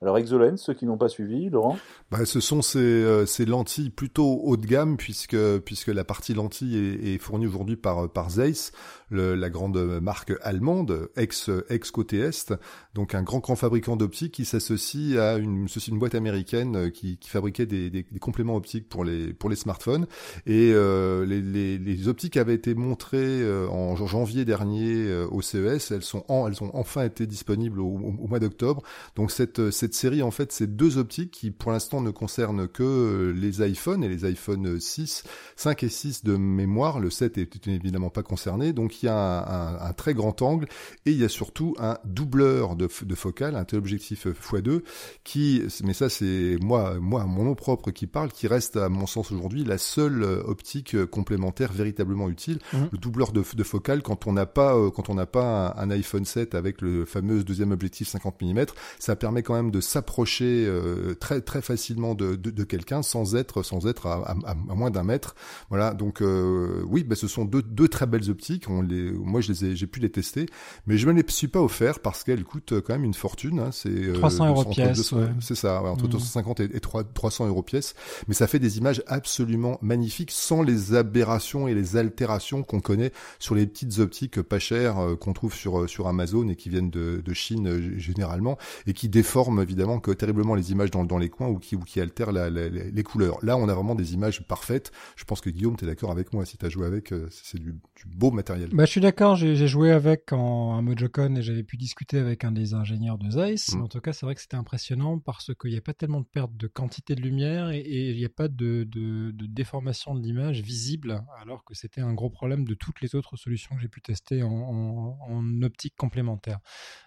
alors 0.00 0.16
Exolens, 0.16 0.58
ceux 0.58 0.74
qui 0.74 0.86
n'ont 0.86 0.96
pas 0.96 1.08
suivi, 1.08 1.50
Laurent 1.50 1.76
bah, 2.12 2.24
Ce 2.24 2.38
sont 2.38 2.62
ces, 2.62 2.78
euh, 2.78 3.26
ces, 3.26 3.44
lentilles 3.44 3.90
plutôt 3.90 4.40
haut 4.44 4.56
de 4.56 4.64
gamme 4.64 4.96
puisque, 4.96 5.36
puisque 5.64 5.88
la 5.88 6.04
partie 6.04 6.34
lentille 6.34 6.76
est, 6.76 7.14
est 7.14 7.18
fournie 7.18 7.48
aujourd'hui 7.48 7.74
par, 7.74 8.08
par 8.08 8.30
Zeiss, 8.30 8.70
le, 9.10 9.34
la 9.34 9.50
grande 9.50 9.76
marque 10.00 10.34
allemande, 10.42 11.10
ex, 11.16 11.50
ex 11.68 11.90
côté 11.90 12.18
Est, 12.18 12.54
donc 12.94 13.16
un 13.16 13.22
grand 13.24 13.40
grand 13.40 13.56
fabricant 13.56 13.96
d'optique 13.96 14.34
qui 14.34 14.44
s'associe 14.44 15.18
à 15.18 15.36
une, 15.36 15.66
une 15.88 15.98
boîte 15.98 16.14
américaine 16.14 16.76
euh, 16.76 16.90
qui, 16.90 17.16
qui 17.16 17.28
fabriquait 17.28 17.66
des, 17.66 17.90
des, 17.90 18.04
des, 18.04 18.18
compléments 18.20 18.54
optiques 18.54 18.88
pour 18.88 19.04
les, 19.04 19.32
pour 19.32 19.50
les 19.50 19.56
smartphones. 19.56 20.06
Et 20.46 20.70
euh, 20.74 21.26
les, 21.26 21.42
les, 21.42 21.76
les, 21.76 22.08
optiques 22.08 22.36
avaient 22.36 22.54
été 22.54 22.76
montrées 22.76 23.42
en 23.68 23.96
janvier 23.96 24.44
dernier 24.44 25.12
au 25.30 25.42
CES, 25.42 25.90
elles, 25.90 26.02
sont 26.02 26.24
elles 26.28 26.62
ont 26.62 26.70
enfin 26.74 27.04
été 27.04 27.26
disponibles 27.26 27.80
au, 27.80 27.86
au 27.86 28.28
mois 28.28 28.38
d'octobre. 28.38 28.82
Donc 29.16 29.32
cette, 29.32 29.70
cette 29.70 29.87
cette 29.88 29.94
série, 29.94 30.22
en 30.22 30.30
fait, 30.30 30.52
c'est 30.52 30.76
deux 30.76 30.98
optiques 30.98 31.30
qui, 31.30 31.50
pour 31.50 31.72
l'instant, 31.72 32.02
ne 32.02 32.10
concernent 32.10 32.68
que 32.68 32.82
euh, 32.82 33.32
les 33.32 33.66
iPhones 33.66 34.04
et 34.04 34.08
les 34.08 34.26
iPhone 34.26 34.78
6, 34.78 35.24
5 35.56 35.82
et 35.82 35.88
6 35.88 36.24
de 36.24 36.36
mémoire. 36.36 37.00
Le 37.00 37.08
7 37.08 37.38
est 37.38 37.66
évidemment 37.68 38.10
pas 38.10 38.22
concerné. 38.22 38.74
Donc, 38.74 39.02
il 39.02 39.06
y 39.06 39.08
a 39.08 39.16
un, 39.16 39.88
un, 39.88 39.92
très 39.94 40.12
grand 40.12 40.42
angle 40.42 40.66
et 41.06 41.12
il 41.12 41.16
y 41.16 41.24
a 41.24 41.30
surtout 41.30 41.74
un 41.78 41.96
doubleur 42.04 42.76
de, 42.76 42.86
de 43.02 43.14
focale, 43.14 43.56
un 43.56 43.64
téléobjectif 43.64 44.26
x2 44.26 44.82
qui, 45.24 45.62
mais 45.82 45.94
ça, 45.94 46.10
c'est 46.10 46.58
moi, 46.60 46.98
moi, 47.00 47.24
mon 47.24 47.44
nom 47.44 47.54
propre 47.54 47.90
qui 47.90 48.06
parle, 48.06 48.30
qui 48.30 48.46
reste, 48.46 48.76
à 48.76 48.90
mon 48.90 49.06
sens 49.06 49.32
aujourd'hui, 49.32 49.64
la 49.64 49.78
seule 49.78 50.22
euh, 50.22 50.42
optique 50.44 51.02
complémentaire 51.06 51.72
véritablement 51.72 52.28
utile. 52.28 52.58
Mmh. 52.74 52.78
Le 52.92 52.98
doubleur 52.98 53.32
de, 53.32 53.42
de 53.54 53.62
focale, 53.62 54.02
quand 54.02 54.26
on 54.26 54.34
n'a 54.34 54.44
pas, 54.44 54.76
euh, 54.76 54.90
quand 54.90 55.08
on 55.08 55.14
n'a 55.14 55.24
pas 55.24 55.74
un, 55.78 55.88
un, 55.88 55.90
iPhone 55.90 56.26
7 56.26 56.54
avec 56.54 56.82
le 56.82 57.06
fameux 57.06 57.42
deuxième 57.42 57.70
objectif 57.70 58.08
50 58.08 58.42
mm, 58.42 58.66
ça 58.98 59.16
permet 59.16 59.42
quand 59.42 59.54
même 59.54 59.70
de 59.70 59.77
s'approcher 59.80 60.64
euh, 60.66 61.14
très 61.14 61.40
très 61.40 61.62
facilement 61.62 62.14
de, 62.14 62.36
de, 62.36 62.50
de 62.50 62.64
quelqu'un 62.64 63.02
sans 63.02 63.36
être 63.36 63.62
sans 63.62 63.86
être 63.86 64.06
à, 64.06 64.36
à, 64.44 64.50
à 64.50 64.54
moins 64.54 64.90
d'un 64.90 65.04
mètre. 65.04 65.34
Voilà, 65.70 65.94
donc 65.94 66.22
euh, 66.22 66.82
oui, 66.88 67.04
bah, 67.04 67.16
ce 67.16 67.28
sont 67.28 67.44
deux, 67.44 67.62
deux 67.62 67.88
très 67.88 68.06
belles 68.06 68.30
optiques. 68.30 68.68
On 68.68 68.82
les, 68.82 69.10
moi, 69.12 69.40
je 69.40 69.52
les 69.52 69.64
ai, 69.64 69.76
j'ai 69.76 69.86
pu 69.86 70.00
les 70.00 70.10
tester, 70.10 70.46
mais 70.86 70.96
je 70.98 71.08
ne 71.08 71.12
les 71.12 71.24
suis 71.28 71.48
pas 71.48 71.60
offert 71.60 72.00
parce 72.00 72.24
qu'elles 72.24 72.44
coûtent 72.44 72.80
quand 72.80 72.92
même 72.92 73.04
une 73.04 73.14
fortune. 73.14 73.60
Hein, 73.60 73.70
c'est 73.72 74.12
300 74.14 74.44
euh, 74.44 74.48
euros 74.48 74.64
pièce. 74.64 75.12
Ouais. 75.12 75.28
C'est 75.40 75.54
ça, 75.54 75.82
ouais, 75.82 75.88
entre 75.88 76.04
mmh. 76.04 76.10
250 76.10 76.60
et, 76.60 76.64
et 76.76 76.80
300 76.80 77.46
euros 77.48 77.62
pièce. 77.62 77.94
Mais 78.28 78.34
ça 78.34 78.46
fait 78.46 78.58
des 78.58 78.78
images 78.78 79.02
absolument 79.06 79.78
magnifiques 79.82 80.30
sans 80.30 80.62
les 80.62 80.94
aberrations 80.94 81.68
et 81.68 81.74
les 81.74 81.96
altérations 81.96 82.62
qu'on 82.62 82.80
connaît 82.80 83.12
sur 83.38 83.54
les 83.54 83.66
petites 83.66 83.98
optiques 83.98 84.40
pas 84.42 84.58
chères 84.58 84.96
qu'on 85.20 85.32
trouve 85.32 85.54
sur 85.54 85.88
sur 85.88 86.08
Amazon 86.08 86.48
et 86.48 86.56
qui 86.56 86.68
viennent 86.68 86.90
de, 86.90 87.22
de 87.24 87.32
Chine 87.34 87.98
généralement 87.98 88.58
et 88.86 88.92
qui 88.92 89.08
déforment 89.08 89.64
évidemment 89.68 90.00
que 90.00 90.10
terriblement 90.10 90.54
les 90.54 90.72
images 90.72 90.90
dans, 90.90 91.04
dans 91.04 91.18
les 91.18 91.28
coins 91.28 91.48
ou 91.48 91.58
qui, 91.58 91.76
ou 91.76 91.84
altèrent 92.00 92.32
la, 92.32 92.48
les 92.48 93.02
couleurs. 93.02 93.38
Là, 93.42 93.56
on 93.56 93.68
a 93.68 93.74
vraiment 93.74 93.94
des 93.94 94.14
images 94.14 94.42
parfaites. 94.46 94.90
Je 95.16 95.24
pense 95.24 95.40
que 95.40 95.50
Guillaume, 95.50 95.76
tu 95.76 95.84
d'accord 95.84 96.10
avec 96.10 96.32
moi. 96.32 96.44
Si 96.44 96.56
tu 96.56 96.64
as 96.64 96.68
joué 96.68 96.86
avec, 96.86 97.12
euh, 97.12 97.28
c'est 97.30 97.58
du, 97.58 97.74
du, 98.06 98.16
beau 98.16 98.30
matériel. 98.30 98.70
Bah, 98.72 98.84
je 98.84 98.90
suis 98.90 99.00
d'accord. 99.00 99.36
J'ai 99.36 99.68
joué 99.68 99.90
avec 99.90 100.32
en, 100.32 100.38
en 100.38 100.82
Mojocon 100.82 101.36
et 101.36 101.42
j'avais 101.42 101.62
pu 101.62 101.76
discuter 101.76 102.18
avec 102.18 102.44
un 102.44 102.52
des 102.52 102.74
ingénieurs 102.74 103.18
de 103.18 103.30
Zeiss. 103.30 103.74
Mm. 103.74 103.82
En 103.82 103.88
tout 103.88 104.00
cas, 104.00 104.12
c'est 104.12 104.26
vrai 104.26 104.34
que 104.34 104.40
c'était 104.40 104.56
impressionnant 104.56 105.18
parce 105.18 105.52
qu'il 105.54 105.70
n'y 105.70 105.78
a 105.78 105.82
pas 105.82 105.94
tellement 105.94 106.20
de 106.20 106.26
perte 106.26 106.56
de 106.56 106.66
quantité 106.66 107.14
de 107.14 107.20
lumière 107.20 107.70
et 107.70 108.10
il 108.10 108.16
n'y 108.16 108.24
a 108.24 108.30
pas 108.30 108.48
de, 108.48 108.84
de, 108.84 109.30
de 109.32 109.46
déformation 109.46 110.14
de 110.14 110.20
l'image 110.20 110.60
visible, 110.60 111.22
alors 111.40 111.64
que 111.64 111.74
c'était 111.74 112.00
un 112.00 112.14
gros 112.14 112.30
problème 112.30 112.64
de 112.64 112.74
toutes 112.74 113.00
les 113.00 113.14
autres 113.14 113.36
solutions 113.36 113.74
que 113.76 113.82
j'ai 113.82 113.88
pu 113.88 114.00
tester 114.00 114.42
en, 114.42 114.50
en, 114.50 115.18
en 115.20 115.62
optique 115.62 115.96
complémentaire. 115.96 116.58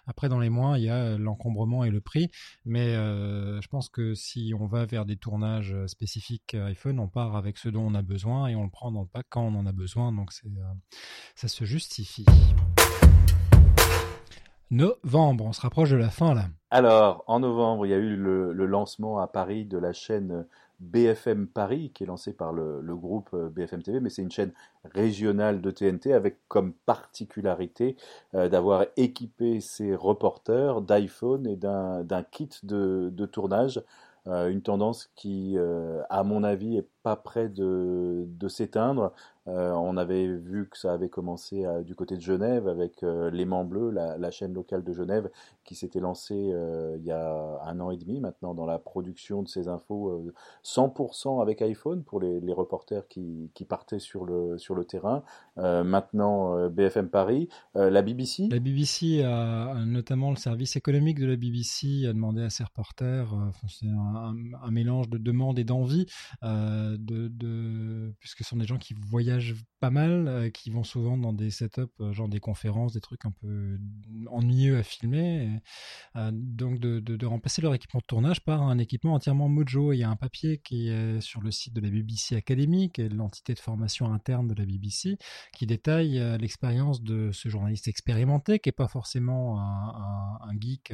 Après, 0.06 0.28
dans 0.28 0.40
les 0.40 0.50
mois, 0.50 0.78
il 0.78 0.84
y 0.84 0.88
a 0.88 1.16
l'encombrement 1.18 1.84
et 1.84 1.90
le 1.90 2.00
prix. 2.00 2.30
Mais 2.64 2.94
euh, 2.94 3.60
je 3.60 3.68
pense 3.68 3.88
que 3.88 4.14
si 4.14 4.52
on 4.58 4.66
va 4.66 4.86
vers 4.86 5.04
des 5.04 5.16
tournages 5.16 5.74
spécifiques 5.86 6.54
iPhone, 6.54 6.98
on 6.98 7.08
part 7.08 7.36
avec 7.36 7.58
ce 7.58 7.68
dont 7.68 7.82
on 7.82 7.94
a 7.94 8.02
besoin 8.02 8.48
et 8.48 8.54
on 8.54 8.64
le 8.64 8.70
prend 8.70 8.92
dans 8.92 9.02
le 9.02 9.08
pack 9.08 9.26
quand 9.28 9.42
on 9.42 9.54
en 9.54 9.66
a 9.66 9.72
besoin. 9.72 10.12
Donc 10.12 10.32
c'est, 10.32 10.46
euh, 10.46 10.74
ça 11.34 11.48
se 11.48 11.64
justifie. 11.64 12.26
Novembre, 14.72 15.44
on 15.44 15.52
se 15.52 15.60
rapproche 15.60 15.90
de 15.90 15.96
la 15.96 16.08
fin 16.08 16.32
là. 16.32 16.46
Alors, 16.70 17.24
en 17.26 17.40
novembre, 17.40 17.84
il 17.84 17.90
y 17.90 17.94
a 17.94 17.98
eu 17.98 18.16
le, 18.16 18.52
lancement 18.64 19.18
à 19.18 19.26
Paris 19.26 19.66
de 19.66 19.76
la 19.76 19.92
chaîne 19.92 20.46
BFM 20.80 21.46
Paris, 21.46 21.90
qui 21.92 22.04
est 22.04 22.06
lancé 22.06 22.32
par 22.32 22.54
le, 22.54 22.80
groupe 22.96 23.28
euh, 23.34 23.50
BFM 23.50 23.82
TV, 23.82 24.00
mais 24.00 24.08
c'est 24.08 24.22
une 24.22 24.30
chaîne 24.30 24.52
régionale 24.94 25.60
de 25.60 25.70
TNT 25.70 26.14
avec 26.14 26.38
comme 26.48 26.72
particularité 26.72 27.96
euh, 28.34 28.48
d'avoir 28.48 28.86
équipé 28.96 29.60
ses 29.60 29.94
reporters 29.94 30.80
d'iPhone 30.80 31.46
et 31.46 31.56
d'un 31.56 32.24
kit 32.30 32.48
de, 32.62 33.26
tournage. 33.26 33.82
Euh, 34.26 34.48
une 34.48 34.62
tendance 34.62 35.10
qui, 35.16 35.58
à 36.08 36.24
mon 36.24 36.44
avis, 36.44 36.78
est 36.78 36.88
pas 37.02 37.16
près 37.16 37.48
de, 37.48 38.26
s'éteindre. 38.48 39.12
Euh, 39.48 39.72
on 39.72 39.96
avait 39.96 40.28
vu 40.28 40.68
que 40.68 40.78
ça 40.78 40.92
avait 40.92 41.08
commencé 41.08 41.64
du 41.84 41.96
côté 41.96 42.16
de 42.16 42.20
Genève 42.20 42.68
avec 42.68 43.02
euh, 43.02 43.30
L'aimant 43.30 43.64
bleu, 43.64 43.90
la, 43.90 44.30
chaîne 44.30 44.54
locale 44.54 44.84
de 44.84 44.92
Genève, 44.92 45.30
qui 45.64 45.74
s'était 45.74 46.00
lancée 46.00 46.50
euh, 46.52 46.96
il 46.98 47.04
y 47.04 47.10
a 47.10 47.60
un 47.64 47.80
an 47.80 47.90
et 47.90 47.96
demi 47.96 48.20
maintenant 48.20 48.54
dans 48.54 48.66
la 48.66 48.78
production 48.78 49.42
de 49.42 49.48
ces 49.48 49.68
infos 49.68 50.24
100% 50.64 51.38
euh, 51.38 51.42
avec 51.42 51.60
iPhone 51.62 52.04
pour 52.04 52.20
les, 52.20 52.52
reporters 52.52 53.08
qui, 53.08 53.50
partaient 53.68 53.98
sur 53.98 54.24
le, 54.24 54.84
terrain. 54.84 55.22
Maintenant, 55.56 56.68
BFM 56.68 57.08
Paris, 57.08 57.48
la 57.74 58.02
BBC. 58.02 58.48
La 58.50 58.58
BBC, 58.58 59.22
a, 59.22 59.74
notamment 59.86 60.30
le 60.30 60.36
service 60.36 60.76
économique 60.76 61.18
de 61.18 61.26
la 61.26 61.36
BBC, 61.36 62.06
a 62.06 62.12
demandé 62.12 62.42
à 62.42 62.50
ses 62.50 62.64
reporters, 62.64 63.32
c'est 63.68 63.86
un, 63.86 64.34
un, 64.62 64.70
mélange 64.70 65.08
de 65.08 65.18
demande 65.18 65.58
et 65.58 65.64
d'envie 65.64 66.06
de, 66.98 68.14
puisque 68.20 68.38
ce 68.38 68.44
sont 68.44 68.56
des 68.56 68.66
gens 68.66 68.78
qui 68.78 68.94
voyagent 68.94 69.54
pas 69.80 69.90
mal, 69.90 70.50
qui 70.52 70.70
vont 70.70 70.84
souvent 70.84 71.16
dans 71.16 71.32
des 71.32 71.50
setups, 71.50 72.12
genre 72.12 72.28
des 72.28 72.40
conférences, 72.40 72.92
des 72.92 73.00
trucs 73.00 73.24
un 73.24 73.30
peu 73.30 73.78
ennuyeux 74.28 74.78
à 74.78 74.82
filmer. 74.82 75.60
donc 76.32 76.78
de, 76.78 77.26
remplacer 77.26 77.62
leur 77.62 77.74
équipement 77.74 78.00
de 78.00 78.06
tournage 78.06 78.44
par 78.44 78.62
un 78.62 78.78
équipement 78.78 79.14
entièrement 79.14 79.48
Mojo. 79.48 79.92
Il 79.92 79.98
y 79.98 80.02
a 80.02 80.10
un 80.10 80.16
papier 80.16 80.58
qui 80.58 80.88
est 80.88 81.20
sur 81.20 81.40
le 81.40 81.50
site 81.50 81.74
de 81.74 81.80
la 81.80 81.90
BBC 81.90 82.36
Academy, 82.36 82.90
qui 82.90 83.02
est 83.02 83.08
l'entité 83.08 83.54
de 83.54 83.58
formation 83.58 84.12
interne 84.12 84.48
de 84.48 84.54
la 84.54 84.66
BBC, 84.66 85.18
qui 85.54 85.66
détaille 85.66 86.20
l'expérience 86.38 87.02
de 87.02 87.30
ce 87.32 87.48
journaliste 87.48 87.88
expérimenté, 87.88 88.58
qui 88.58 88.68
est 88.68 88.72
pas 88.72 88.88
forcément 88.88 89.60
un 89.60 90.60
geek 90.60 90.92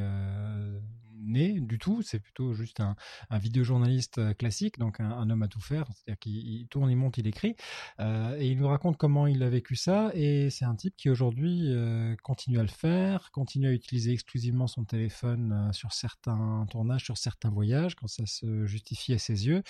né 1.20 1.60
du 1.60 1.78
tout, 1.78 2.02
c'est 2.02 2.18
plutôt 2.18 2.54
juste 2.54 2.80
un, 2.80 2.96
vidéojournaliste 3.30 4.18
euh, 4.18 4.34
classique, 4.34 4.78
donc 4.78 5.00
un, 5.00 5.28
homme 5.30 5.42
à 5.42 5.48
tout 5.48 5.60
faire, 5.60 5.86
c'est-à-dire 5.94 6.18
qu'il 6.18 6.66
tourne, 6.68 6.90
il 6.90 6.96
monte, 6.96 7.18
il 7.18 7.26
écrit, 7.26 7.56
euh, 8.00 8.36
et 8.38 8.48
il 8.48 8.58
nous 8.58 8.68
raconte 8.68 8.96
comment 8.96 9.26
il 9.26 9.42
a 9.42 9.48
vécu 9.48 9.76
ça, 9.76 10.10
et 10.14 10.50
c'est 10.50 10.64
un 10.64 10.74
type 10.74 10.94
qui 10.96 11.10
aujourd'hui 11.10 11.66
euh, 11.68 12.14
continue 12.22 12.58
à 12.58 12.62
le 12.62 12.68
faire, 12.68 13.30
continue 13.32 13.68
à 13.68 13.72
utiliser 13.72 14.12
exclusivement 14.12 14.66
son 14.66 14.84
téléphone 14.84 15.70
sur 15.72 15.92
certains 15.92 16.66
tournages, 16.70 17.04
sur 17.04 17.18
certains 17.18 17.50
voyages, 17.50 17.94
quand 17.94 18.08
ça 18.08 18.26
se 18.26 18.66
justifie 18.66 19.12
à 19.14 19.18
ses 19.18 19.46
yeux, 19.46 19.62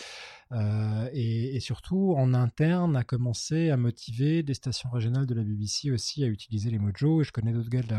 et, 1.12 1.58
surtout 1.60 2.14
en 2.16 2.34
interne 2.34 2.96
a 2.96 3.02
commencé 3.02 3.70
à 3.70 3.76
motiver 3.76 4.42
des 4.42 4.54
stations 4.54 4.88
régionales 4.90 5.26
de 5.26 5.34
la 5.34 5.42
BBC 5.42 5.90
aussi 5.90 6.22
à 6.22 6.28
utiliser 6.28 6.70
les 6.70 6.78
Mojo, 6.78 7.20
et 7.20 7.24
je 7.24 7.32
connais 7.32 7.52
d'autres 7.52 7.68
gars 7.68 7.82
de 7.82 7.94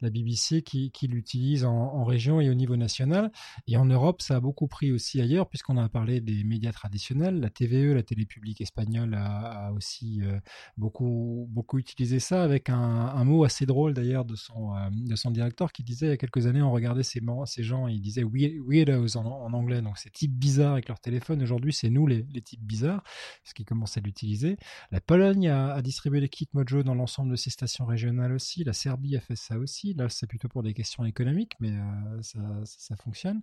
la, 0.00 0.10
BBC 0.10 0.62
qui, 0.62 0.90
l'utilisent 1.08 1.64
en, 1.64 1.74
en 1.74 2.04
région 2.04 2.40
et 2.40 2.48
au 2.48 2.54
niveau 2.54 2.73
national. 2.76 3.30
Et 3.66 3.76
en 3.76 3.84
Europe, 3.84 4.22
ça 4.22 4.36
a 4.36 4.40
beaucoup 4.40 4.66
pris 4.66 4.92
aussi 4.92 5.20
ailleurs, 5.20 5.48
puisqu'on 5.48 5.76
a 5.76 5.88
parlé 5.88 6.20
des 6.20 6.44
médias 6.44 6.72
traditionnels. 6.72 7.40
La 7.40 7.50
TVE, 7.50 7.94
la 7.94 8.02
télé 8.02 8.26
publique 8.26 8.60
espagnole, 8.60 9.14
a, 9.14 9.72
aussi 9.72 10.20
euh, 10.22 10.38
beaucoup, 10.76 11.46
beaucoup 11.50 11.78
utilisé 11.78 12.20
ça, 12.20 12.42
avec 12.42 12.68
un, 12.70 13.24
mot 13.24 13.44
assez 13.44 13.64
drôle 13.64 13.94
d'ailleurs 13.94 14.24
de 14.24 14.36
son, 14.36 14.74
euh, 14.76 14.90
de 14.92 15.16
son 15.16 15.30
directeur 15.30 15.72
qui 15.72 15.82
disait 15.82 16.06
il 16.06 16.10
y 16.10 16.12
a 16.12 16.16
quelques 16.16 16.46
années, 16.46 16.60
on 16.60 16.72
regardait 16.72 17.02
ces, 17.02 17.20
gens, 17.62 17.86
il 17.86 18.00
disait 18.00 18.24
weirdos 18.24 19.16
en, 19.16 19.24
en, 19.24 19.52
anglais, 19.52 19.80
donc 19.80 19.96
ces 19.98 20.10
types 20.10 20.34
bizarres 20.34 20.72
avec 20.72 20.88
leur 20.88 21.00
téléphone. 21.00 21.42
Aujourd'hui, 21.42 21.72
c'est 21.72 21.90
nous 21.90 22.06
les, 22.06 22.26
les, 22.32 22.42
types 22.42 22.62
bizarres, 22.62 23.02
parce 23.42 23.54
qu'ils 23.54 23.64
commencent 23.64 23.96
à 23.96 24.00
l'utiliser. 24.00 24.56
La 24.90 25.00
Pologne 25.00 25.48
a, 25.48 25.80
distribué 25.82 26.20
les 26.20 26.28
kits 26.28 26.48
Mojo 26.52 26.82
dans 26.82 26.94
l'ensemble 26.94 27.30
de 27.30 27.36
ses 27.36 27.50
stations 27.50 27.86
régionales 27.86 28.32
aussi. 28.32 28.64
La 28.64 28.72
Serbie 28.72 29.16
a 29.16 29.20
fait 29.20 29.36
ça 29.36 29.58
aussi. 29.58 29.94
Là, 29.94 30.08
c'est 30.08 30.26
plutôt 30.26 30.48
pour 30.48 30.62
des 30.62 30.74
questions 30.74 31.04
économiques, 31.04 31.54
mais 31.60 31.72
euh, 31.72 32.22
ça, 32.22 32.40
ça, 32.64 32.96
fonctionne. 32.96 33.40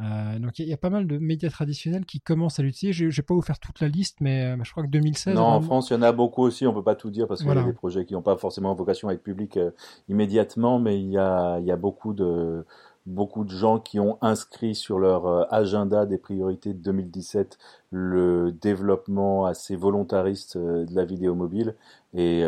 Euh, 0.00 0.38
donc 0.38 0.58
il 0.58 0.68
y, 0.68 0.72
a 0.72 0.76
pas 0.76 0.90
mal 0.90 1.06
de 1.06 1.18
médias 1.18 1.50
traditionnels 1.50 2.04
qui 2.04 2.20
commencent 2.20 2.58
à 2.58 2.62
l'utiliser. 2.62 2.92
Je, 2.92 3.04
ne 3.06 3.10
vais 3.10 3.22
pas 3.22 3.34
vous 3.34 3.42
faire 3.42 3.58
toute 3.58 3.80
la 3.80 3.88
liste, 3.88 4.18
mais 4.20 4.44
euh, 4.44 4.56
je 4.62 4.70
crois 4.70 4.82
que 4.82 4.88
2016. 4.88 5.34
Non, 5.34 5.42
en 5.42 5.60
France, 5.60 5.90
il 5.90 5.94
y 5.94 5.96
en 5.96 6.02
a 6.02 6.12
beaucoup 6.12 6.42
aussi. 6.42 6.66
On 6.66 6.74
peut 6.74 6.82
pas 6.82 6.96
tout 6.96 7.10
dire 7.10 7.26
parce 7.26 7.42
qu'il 7.42 7.52
y 7.52 7.58
a 7.58 7.62
des 7.62 7.72
projets 7.72 8.04
qui 8.04 8.14
n'ont 8.14 8.22
pas 8.22 8.36
forcément 8.36 8.74
vocation 8.74 9.08
à 9.08 9.14
être 9.14 9.22
publics 9.22 9.56
euh, 9.56 9.70
immédiatement, 10.08 10.78
mais 10.78 11.00
il 11.00 11.10
y 11.10 11.18
a, 11.18 11.58
il 11.58 11.66
y 11.66 11.72
a 11.72 11.76
beaucoup 11.76 12.12
de 12.12 12.64
beaucoup 13.06 13.44
de 13.44 13.50
gens 13.50 13.78
qui 13.78 14.00
ont 14.00 14.18
inscrit 14.20 14.74
sur 14.74 14.98
leur 14.98 15.52
agenda 15.54 16.06
des 16.06 16.18
priorités 16.18 16.74
de 16.74 16.82
2017 16.82 17.56
le 17.90 18.50
développement 18.50 19.46
assez 19.46 19.76
volontariste 19.76 20.58
de 20.58 20.92
la 20.92 21.04
vidéo 21.04 21.36
mobile 21.36 21.76
et 22.14 22.42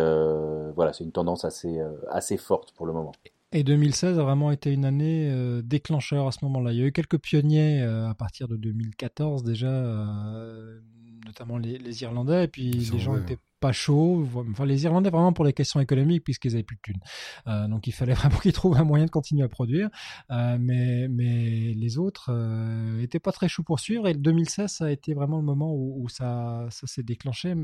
voilà 0.74 0.92
c'est 0.92 1.04
une 1.04 1.12
tendance 1.12 1.44
assez 1.44 1.80
assez 2.10 2.36
forte 2.36 2.72
pour 2.72 2.86
le 2.86 2.92
moment. 2.92 3.12
Et 3.52 3.64
2016 3.64 4.18
a 4.18 4.22
vraiment 4.22 4.50
été 4.50 4.72
une 4.72 4.84
année 4.84 5.30
euh, 5.30 5.62
déclencheur 5.62 6.26
à 6.26 6.32
ce 6.32 6.44
moment-là. 6.44 6.72
Il 6.72 6.78
y 6.78 6.82
a 6.82 6.86
eu 6.86 6.92
quelques 6.92 7.18
pionniers 7.18 7.80
euh, 7.80 8.08
à 8.08 8.14
partir 8.14 8.46
de 8.46 8.56
2014 8.56 9.42
déjà, 9.42 9.68
euh, 9.68 10.80
notamment 11.24 11.56
les, 11.56 11.78
les, 11.78 12.02
Irlandais, 12.02 12.44
et 12.44 12.48
puis 12.48 12.70
les 12.72 12.98
gens 12.98 13.16
étaient 13.16 13.38
pas 13.60 13.72
chaud. 13.72 14.26
Enfin, 14.50 14.66
les 14.66 14.84
Irlandais 14.84 15.10
vraiment 15.10 15.32
pour 15.32 15.44
les 15.44 15.52
questions 15.52 15.80
économiques 15.80 16.24
puisqu'ils 16.24 16.54
avaient 16.54 16.62
plus 16.62 16.76
de 16.76 16.82
thunes. 16.82 17.00
Euh, 17.46 17.68
donc 17.68 17.86
il 17.86 17.92
fallait 17.92 18.14
vraiment 18.14 18.38
qu'ils 18.38 18.52
trouvent 18.52 18.76
un 18.76 18.84
moyen 18.84 19.06
de 19.06 19.10
continuer 19.10 19.44
à 19.44 19.48
produire. 19.48 19.88
Euh, 20.30 20.58
mais 20.60 21.08
mais 21.08 21.74
les 21.74 21.98
autres 21.98 22.30
euh, 22.32 23.00
étaient 23.00 23.20
pas 23.20 23.32
très 23.32 23.48
chauds 23.48 23.62
pour 23.62 23.80
suivre. 23.80 24.06
Et 24.08 24.12
le 24.12 24.20
2016 24.20 24.70
ça 24.70 24.84
a 24.86 24.90
été 24.90 25.14
vraiment 25.14 25.38
le 25.38 25.44
moment 25.44 25.74
où, 25.74 26.08
ça 26.08 26.66
ça 26.70 26.86
s'est 26.86 27.02
déclenché. 27.02 27.54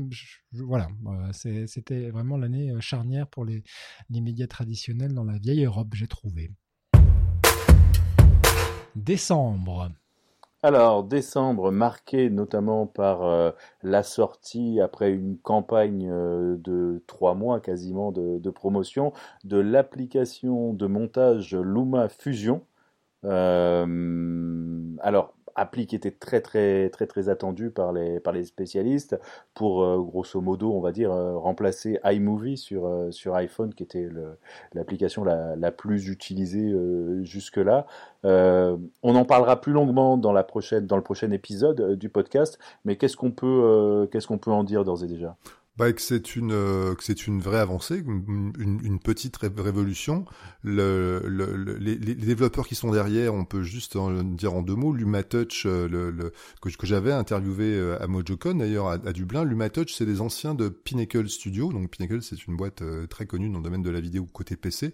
voilà, 0.51 0.87
c'était 1.31 2.09
vraiment 2.09 2.37
l'année 2.37 2.71
euh, 2.71 2.79
charnière 2.79 3.27
pour 3.27 3.45
les 3.45 3.63
les 4.09 4.21
médias 4.21 4.47
traditionnels 4.47 5.13
dans 5.13 5.23
la 5.23 5.37
vieille 5.37 5.65
Europe. 5.65 5.93
J'ai 5.93 6.07
trouvé. 6.07 6.51
Décembre. 8.95 9.91
Alors, 10.65 11.03
décembre 11.03 11.71
marqué 11.71 12.31
notamment 12.31 12.87
par 12.87 13.21
euh, 13.23 13.51
la 13.83 14.01
sortie, 14.01 14.81
après 14.81 15.11
une 15.11 15.37
campagne 15.37 16.09
euh, 16.11 16.55
de 16.57 17.03
trois 17.05 17.35
mois 17.35 17.59
quasiment 17.59 18.11
de, 18.11 18.49
promotion, 18.49 19.13
de 19.43 19.59
l'application 19.59 20.73
de 20.73 20.87
montage 20.87 21.53
Luma 21.55 22.09
Fusion. 22.09 22.65
Euh, 23.25 24.95
alors, 25.01 25.35
appli 25.55 25.87
qui 25.87 25.95
était 25.95 26.11
très 26.11 26.41
très 26.41 26.89
très 26.89 27.07
très 27.07 27.29
attendu 27.29 27.69
par 27.69 27.93
les 27.93 28.19
par 28.19 28.33
les 28.33 28.43
spécialistes 28.43 29.17
pour 29.53 29.83
euh, 29.83 29.97
grosso 29.99 30.41
modo 30.41 30.73
on 30.73 30.81
va 30.81 30.91
dire 30.91 31.11
euh, 31.11 31.37
remplacer 31.37 31.99
iMovie 32.03 32.57
sur 32.57 32.85
euh, 32.85 33.11
sur 33.11 33.35
iPhone 33.35 33.73
qui 33.73 33.83
était 33.83 34.09
l'application 34.73 35.23
la, 35.23 35.71
plus 35.71 36.09
utilisée 36.09 36.73
jusque 37.23 37.57
là. 37.57 37.85
on 38.23 39.15
en 39.15 39.25
parlera 39.25 39.59
plus 39.61 39.73
longuement 39.73 40.17
dans 40.17 40.31
le 40.33 40.43
prochain 41.01 41.31
épisode 41.31 41.95
du 41.95 42.09
podcast, 42.09 42.59
mais 42.85 42.95
qu'est-ce 42.97 43.17
qu'on 43.17 43.31
peut 43.31 44.07
en 44.47 44.63
dire 44.63 44.85
d'ores 44.85 45.03
et 45.03 45.07
déjà? 45.07 45.35
Bah, 45.77 45.91
que 45.91 46.01
c'est 46.01 46.35
une 46.35 46.53
euh, 46.53 46.95
que 46.95 47.03
c'est 47.03 47.27
une 47.27 47.41
vraie 47.41 47.59
avancée, 47.59 48.01
une, 48.05 48.53
une, 48.57 48.99
petite 48.99 49.35
révolution. 49.37 50.25
Le, 50.63 51.21
le, 51.25 51.77
les, 51.77 51.95
les, 51.95 52.15
développeurs 52.15 52.65
qui 52.67 52.75
sont 52.75 52.91
derrière, 52.91 53.33
on 53.33 53.43
peut 53.43 53.61
juste 53.61 53.97
dire 53.97 54.53
en 54.53 54.61
deux 54.61 54.75
mots. 54.75 54.93
LumaTouch, 54.93 55.65
euh, 55.65 55.87
le, 55.89 56.11
le, 56.11 56.31
que, 56.61 56.69
que 56.69 56.87
j'avais 56.87 57.11
interviewé 57.11 57.75
euh, 57.75 58.01
à 58.01 58.07
MojoCon 58.07 58.55
d'ailleurs 58.55 58.87
à, 58.87 58.93
à, 58.93 59.11
Dublin. 59.11 59.43
LumaTouch, 59.43 59.93
c'est 59.93 60.05
des 60.05 60.21
anciens 60.21 60.55
de 60.55 60.69
Pinnacle 60.69 61.27
Studio. 61.27 61.73
Donc 61.73 61.89
Pinnacle, 61.91 62.21
c'est 62.21 62.47
une 62.47 62.55
boîte 62.55 62.81
très 63.09 63.25
connue 63.25 63.49
dans 63.49 63.57
le 63.57 63.63
domaine 63.63 63.83
de 63.83 63.89
la 63.89 63.99
vidéo 63.99 64.25
côté 64.25 64.55
PC. 64.55 64.93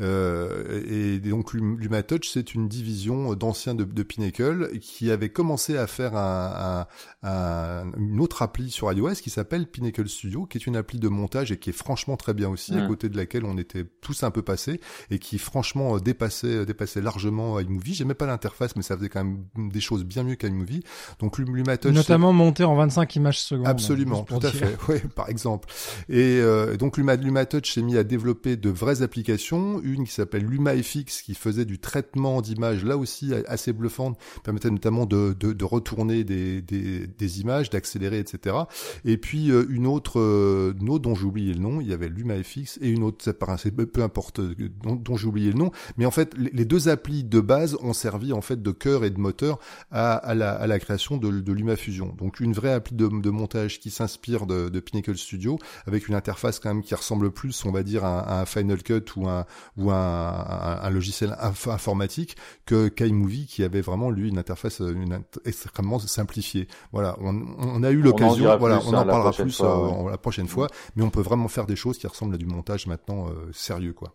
Euh, 0.00 0.82
et 0.88 1.18
donc 1.20 1.54
LumaTouch, 1.54 2.28
c'est 2.28 2.54
une 2.54 2.68
division 2.68 3.34
d'anciens 3.34 3.74
de, 3.74 3.84
de, 3.84 4.02
Pinnacle 4.02 4.78
qui 4.80 5.10
avait 5.10 5.30
commencé 5.30 5.76
à 5.76 5.86
faire 5.86 6.16
un, 6.16 6.86
un, 7.22 7.92
une 7.96 8.20
autre 8.20 8.42
appli 8.42 8.70
sur 8.70 8.92
iOS 8.92 9.14
qui 9.14 9.30
s'appelle 9.30 9.66
Pinnacle 9.66 10.08
Studio, 10.08 10.15
qui 10.48 10.58
est 10.58 10.66
une 10.66 10.76
appli 10.76 10.98
de 10.98 11.08
montage 11.08 11.52
et 11.52 11.58
qui 11.58 11.70
est 11.70 11.74
franchement 11.74 12.16
très 12.16 12.34
bien 12.34 12.48
aussi, 12.48 12.74
à 12.74 12.84
mm. 12.84 12.88
côté 12.88 13.08
de 13.08 13.16
laquelle 13.16 13.44
on 13.44 13.58
était 13.58 13.84
tous 14.00 14.22
un 14.22 14.30
peu 14.30 14.42
passés 14.42 14.80
et 15.10 15.18
qui 15.18 15.38
franchement 15.38 15.96
euh, 15.96 16.00
dépassait, 16.00 16.46
euh, 16.46 16.64
dépassait 16.64 17.00
largement 17.00 17.58
iMovie. 17.60 17.94
J'aimais 17.94 18.14
pas 18.14 18.26
l'interface, 18.26 18.76
mais 18.76 18.82
ça 18.82 18.96
faisait 18.96 19.08
quand 19.08 19.24
même 19.24 19.44
des 19.56 19.80
choses 19.80 20.04
bien 20.04 20.22
mieux 20.22 20.36
qu'iMovie. 20.36 20.82
Donc 21.18 21.38
LumaTouch, 21.38 21.92
notamment 21.92 22.32
monter 22.32 22.64
en 22.64 22.74
25 22.76 23.16
images 23.16 23.40
secondes. 23.40 23.66
Absolument, 23.66 24.24
tout 24.24 24.38
à 24.42 24.50
fait. 24.50 24.76
Oui, 24.88 24.96
par 25.14 25.28
exemple. 25.28 25.68
Et 26.08 26.38
euh, 26.40 26.76
donc 26.76 26.96
Luma, 26.96 27.16
LumaTouch 27.16 27.72
s'est 27.72 27.82
mis 27.82 27.96
à 27.96 28.04
développer 28.04 28.56
de 28.56 28.70
vraies 28.70 29.02
applications, 29.02 29.80
une 29.82 30.04
qui 30.04 30.12
s'appelle 30.12 30.44
LumaFX 30.44 31.22
qui 31.22 31.34
faisait 31.34 31.64
du 31.64 31.78
traitement 31.80 32.40
d'images 32.40 32.84
là 32.84 32.96
aussi 32.96 33.32
assez 33.48 33.72
bluffante, 33.72 34.16
permettait 34.44 34.70
notamment 34.70 35.06
de, 35.06 35.34
de, 35.38 35.52
de 35.52 35.64
retourner 35.64 36.22
des, 36.22 36.62
des, 36.62 37.06
des 37.06 37.40
images, 37.40 37.70
d'accélérer, 37.70 38.18
etc. 38.18 38.56
Et 39.04 39.16
puis 39.16 39.48
une 39.48 39.86
autre 39.86 40.05
euh, 40.16 40.72
autre, 40.88 40.98
dont 41.00 41.14
j'ai 41.14 41.24
oublié 41.24 41.52
le 41.52 41.60
nom, 41.60 41.80
il 41.80 41.88
y 41.88 41.92
avait 41.92 42.08
LumaFX 42.08 42.78
et 42.80 42.88
une 42.88 43.02
autre, 43.02 43.24
ça 43.24 43.34
paraissait 43.34 43.70
peu 43.70 44.02
importe, 44.02 44.38
euh, 44.40 44.54
dont, 44.82 45.16
j'ai 45.16 45.26
oublié 45.26 45.50
le 45.50 45.58
nom, 45.58 45.70
mais 45.96 46.06
en 46.06 46.10
fait 46.10 46.34
les 46.36 46.64
deux 46.64 46.88
applis 46.88 47.24
de 47.24 47.40
base 47.40 47.76
ont 47.82 47.92
servi 47.92 48.32
en 48.32 48.40
fait 48.40 48.62
de 48.62 48.70
cœur 48.70 49.04
et 49.04 49.10
de 49.10 49.18
moteur 49.18 49.58
à, 49.90 50.14
à, 50.14 50.34
la, 50.34 50.52
à 50.52 50.66
la, 50.66 50.78
création 50.78 51.16
de, 51.16 51.30
de 51.40 51.52
LumaFusion. 51.52 52.14
Donc 52.18 52.40
une 52.40 52.52
vraie 52.52 52.72
appli 52.72 52.94
de, 52.94 53.08
de 53.08 53.30
montage 53.30 53.80
qui 53.80 53.90
s'inspire 53.90 54.46
de, 54.46 54.68
de, 54.68 54.80
Pinnacle 54.80 55.16
Studio 55.16 55.58
avec 55.86 56.08
une 56.08 56.14
interface 56.14 56.60
quand 56.60 56.72
même 56.72 56.82
qui 56.82 56.94
ressemble 56.94 57.30
plus, 57.30 57.64
on 57.64 57.72
va 57.72 57.82
dire, 57.82 58.04
à, 58.04 58.40
un 58.40 58.46
Final 58.46 58.82
Cut 58.82 59.04
ou 59.16 59.28
un 59.28 59.44
ou 59.76 59.90
un, 59.90 60.78
un, 60.82 60.90
logiciel 60.90 61.36
informatique 61.40 62.36
que 62.64 62.88
qu'iMovie 62.88 63.46
qui 63.46 63.64
avait 63.64 63.80
vraiment 63.80 64.10
lui 64.10 64.28
une 64.28 64.38
interface 64.38 64.80
une, 64.80 65.20
extrêmement 65.44 65.98
simplifiée. 65.98 66.68
Voilà, 66.92 67.16
on, 67.20 67.34
on 67.58 67.82
a 67.82 67.90
eu 67.90 68.00
l'occasion, 68.00 68.56
voilà, 68.58 68.80
on 68.86 68.94
en 68.94 69.06
parlera 69.06 69.32
plus 69.32 69.60
la 70.04 70.18
prochaine 70.18 70.48
fois, 70.48 70.68
mais 70.94 71.02
on 71.02 71.10
peut 71.10 71.20
vraiment 71.20 71.48
faire 71.48 71.66
des 71.66 71.76
choses 71.76 71.98
qui 71.98 72.06
ressemblent 72.06 72.34
à 72.34 72.38
du 72.38 72.46
montage 72.46 72.86
maintenant 72.86 73.28
euh, 73.28 73.50
sérieux, 73.52 73.92
quoi. 73.92 74.14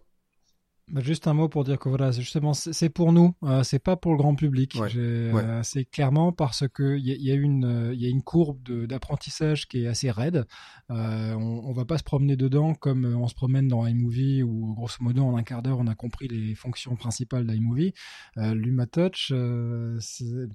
Bah, 0.91 0.99
juste 0.99 1.25
un 1.27 1.33
mot 1.33 1.47
pour 1.47 1.63
dire 1.63 1.79
que 1.79 1.87
voilà, 1.87 2.11
justement, 2.11 2.53
c'est 2.53 2.89
pour 2.89 3.13
nous, 3.13 3.33
euh, 3.43 3.63
c'est 3.63 3.79
pas 3.79 3.95
pour 3.95 4.11
le 4.11 4.17
grand 4.17 4.35
public. 4.35 4.77
Euh, 4.97 5.63
c'est 5.63 5.85
clairement 5.85 6.33
parce 6.33 6.67
que 6.67 6.97
il 6.97 7.05
y, 7.05 7.31
a, 7.31 7.33
une, 7.33 7.63
euh, 7.63 7.93
il 7.93 8.01
y 8.01 8.05
a 8.05 8.09
une 8.09 8.21
courbe 8.21 8.61
d'apprentissage 8.87 9.69
qui 9.69 9.83
est 9.83 9.87
assez 9.87 10.11
raide. 10.11 10.45
Euh, 10.89 11.33
on, 11.33 11.63
on 11.65 11.71
va 11.71 11.85
pas 11.85 11.97
se 11.97 12.03
promener 12.03 12.35
dedans 12.35 12.73
comme 12.73 13.05
on 13.05 13.27
se 13.29 13.35
promène 13.35 13.69
dans 13.69 13.87
iMovie 13.87 14.43
où 14.43 14.73
grosso 14.73 14.97
modo 14.99 15.23
en 15.23 15.37
un 15.37 15.43
quart 15.43 15.61
d'heure 15.61 15.79
on 15.79 15.87
a 15.87 15.95
compris 15.95 16.27
les 16.27 16.55
fonctions 16.55 16.97
principales 16.97 17.47
d'iMovie. 17.47 17.93
Euh, 18.37 18.53
Luma 18.53 18.85
Touch, 18.85 19.31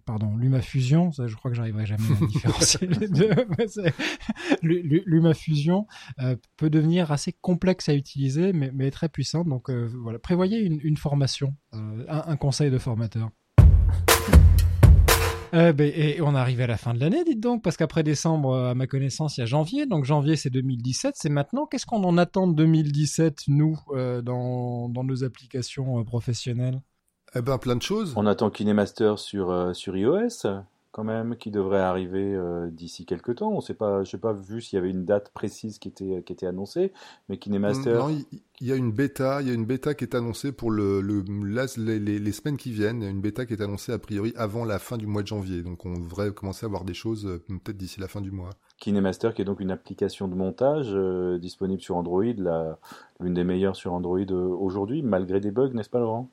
pardon, 0.04 0.36
Luma 0.36 0.60
Fusion, 0.60 1.12
ça, 1.12 1.28
je 1.28 1.34
crois 1.34 1.50
que 1.50 1.56
j'arriverai 1.56 1.86
jamais 1.86 2.04
à 2.20 2.26
différencier 2.26 2.86
les 3.00 3.08
deux. 3.08 3.30
Luma 4.62 5.32
Fusion 5.32 5.86
peut 6.58 6.68
devenir 6.68 7.10
assez 7.10 7.32
complexe 7.32 7.88
à 7.88 7.94
utiliser, 7.94 8.52
mais, 8.52 8.70
mais 8.74 8.90
très 8.90 9.08
puissante. 9.08 9.48
Donc 9.48 9.70
voilà 9.70 10.18
prévoyez 10.26 10.58
une, 10.58 10.96
formation, 10.96 11.54
euh, 11.72 12.04
un, 12.08 12.36
conseil 12.36 12.68
de 12.68 12.78
formateur. 12.78 13.30
Euh, 15.54 15.72
ben, 15.72 15.92
et 15.94 16.20
on 16.20 16.34
arrive 16.34 16.60
à 16.60 16.66
la 16.66 16.76
fin 16.76 16.94
de 16.94 16.98
l'année, 16.98 17.22
dites 17.22 17.38
donc, 17.38 17.62
parce 17.62 17.76
qu'après 17.76 18.02
décembre, 18.02 18.56
à 18.56 18.74
ma 18.74 18.88
connaissance, 18.88 19.36
il 19.36 19.40
y 19.40 19.42
a 19.44 19.46
janvier. 19.46 19.86
Donc 19.86 20.04
janvier, 20.04 20.34
c'est 20.34 20.50
2017, 20.50 21.14
c'est 21.16 21.28
maintenant. 21.28 21.66
Qu'est-ce 21.66 21.86
qu'on 21.86 22.02
en 22.02 22.18
attend 22.18 22.48
de 22.48 22.54
2017, 22.54 23.42
nous, 23.46 23.78
euh, 23.92 24.20
dans, 24.20 24.88
nos 24.88 25.22
applications 25.22 26.02
professionnelles? 26.02 26.82
Eh 27.36 27.40
ben, 27.40 27.58
plein 27.58 27.76
de 27.76 27.82
choses. 27.82 28.12
On 28.16 28.26
attend 28.26 28.50
KineMaster 28.50 29.14
sur, 29.18 29.76
sur 29.76 29.96
iOS 29.96 30.44
quand 30.96 31.04
même, 31.04 31.36
qui 31.36 31.50
devrait 31.50 31.82
arriver 31.82 32.34
euh, 32.34 32.70
d'ici 32.70 33.04
quelques 33.04 33.36
temps. 33.36 33.52
On 33.52 33.60
sait 33.60 33.74
pas, 33.74 34.02
je 34.02 34.16
n'ai 34.16 34.20
pas 34.20 34.32
vu 34.32 34.62
s'il 34.62 34.78
y 34.78 34.80
avait 34.80 34.88
une 34.88 35.04
date 35.04 35.28
précise 35.28 35.78
qui 35.78 35.88
était, 35.88 36.22
qui 36.24 36.32
était 36.32 36.46
annoncée, 36.46 36.90
mais 37.28 37.36
KineMaster. 37.36 37.92
Non, 37.92 38.08
il 38.08 38.66
y, 38.66 38.72
a 38.72 38.76
une 38.76 38.92
bêta, 38.92 39.42
il 39.42 39.48
y 39.48 39.50
a 39.50 39.54
une 39.54 39.66
bêta 39.66 39.92
qui 39.92 40.04
est 40.04 40.14
annoncée 40.14 40.52
pour 40.52 40.70
le, 40.70 41.02
le 41.02 41.22
les, 41.76 41.98
les, 41.98 42.32
semaines 42.32 42.56
qui 42.56 42.72
viennent. 42.72 43.02
Il 43.02 43.04
y 43.04 43.08
a 43.08 43.10
une 43.10 43.20
bêta 43.20 43.44
qui 43.44 43.52
est 43.52 43.60
annoncée 43.60 43.92
a 43.92 43.98
priori 43.98 44.32
avant 44.36 44.64
la 44.64 44.78
fin 44.78 44.96
du 44.96 45.06
mois 45.06 45.20
de 45.20 45.26
janvier. 45.26 45.62
Donc 45.62 45.84
on 45.84 45.98
devrait 45.98 46.32
commencer 46.32 46.64
à 46.64 46.68
voir 46.70 46.84
des 46.84 46.94
choses 46.94 47.26
euh, 47.26 47.44
peut-être 47.46 47.76
d'ici 47.76 48.00
la 48.00 48.08
fin 48.08 48.22
du 48.22 48.30
mois. 48.30 48.48
KineMaster, 48.78 49.34
qui 49.34 49.42
est 49.42 49.44
donc 49.44 49.60
une 49.60 49.72
application 49.72 50.28
de 50.28 50.34
montage 50.34 50.92
euh, 50.94 51.36
disponible 51.38 51.82
sur 51.82 51.98
Android, 51.98 52.24
l'une 53.20 53.34
des 53.34 53.44
meilleures 53.44 53.76
sur 53.76 53.92
Android 53.92 54.32
aujourd'hui, 54.32 55.02
malgré 55.02 55.40
des 55.40 55.50
bugs, 55.50 55.74
n'est-ce 55.74 55.90
pas 55.90 56.00
Laurent? 56.00 56.30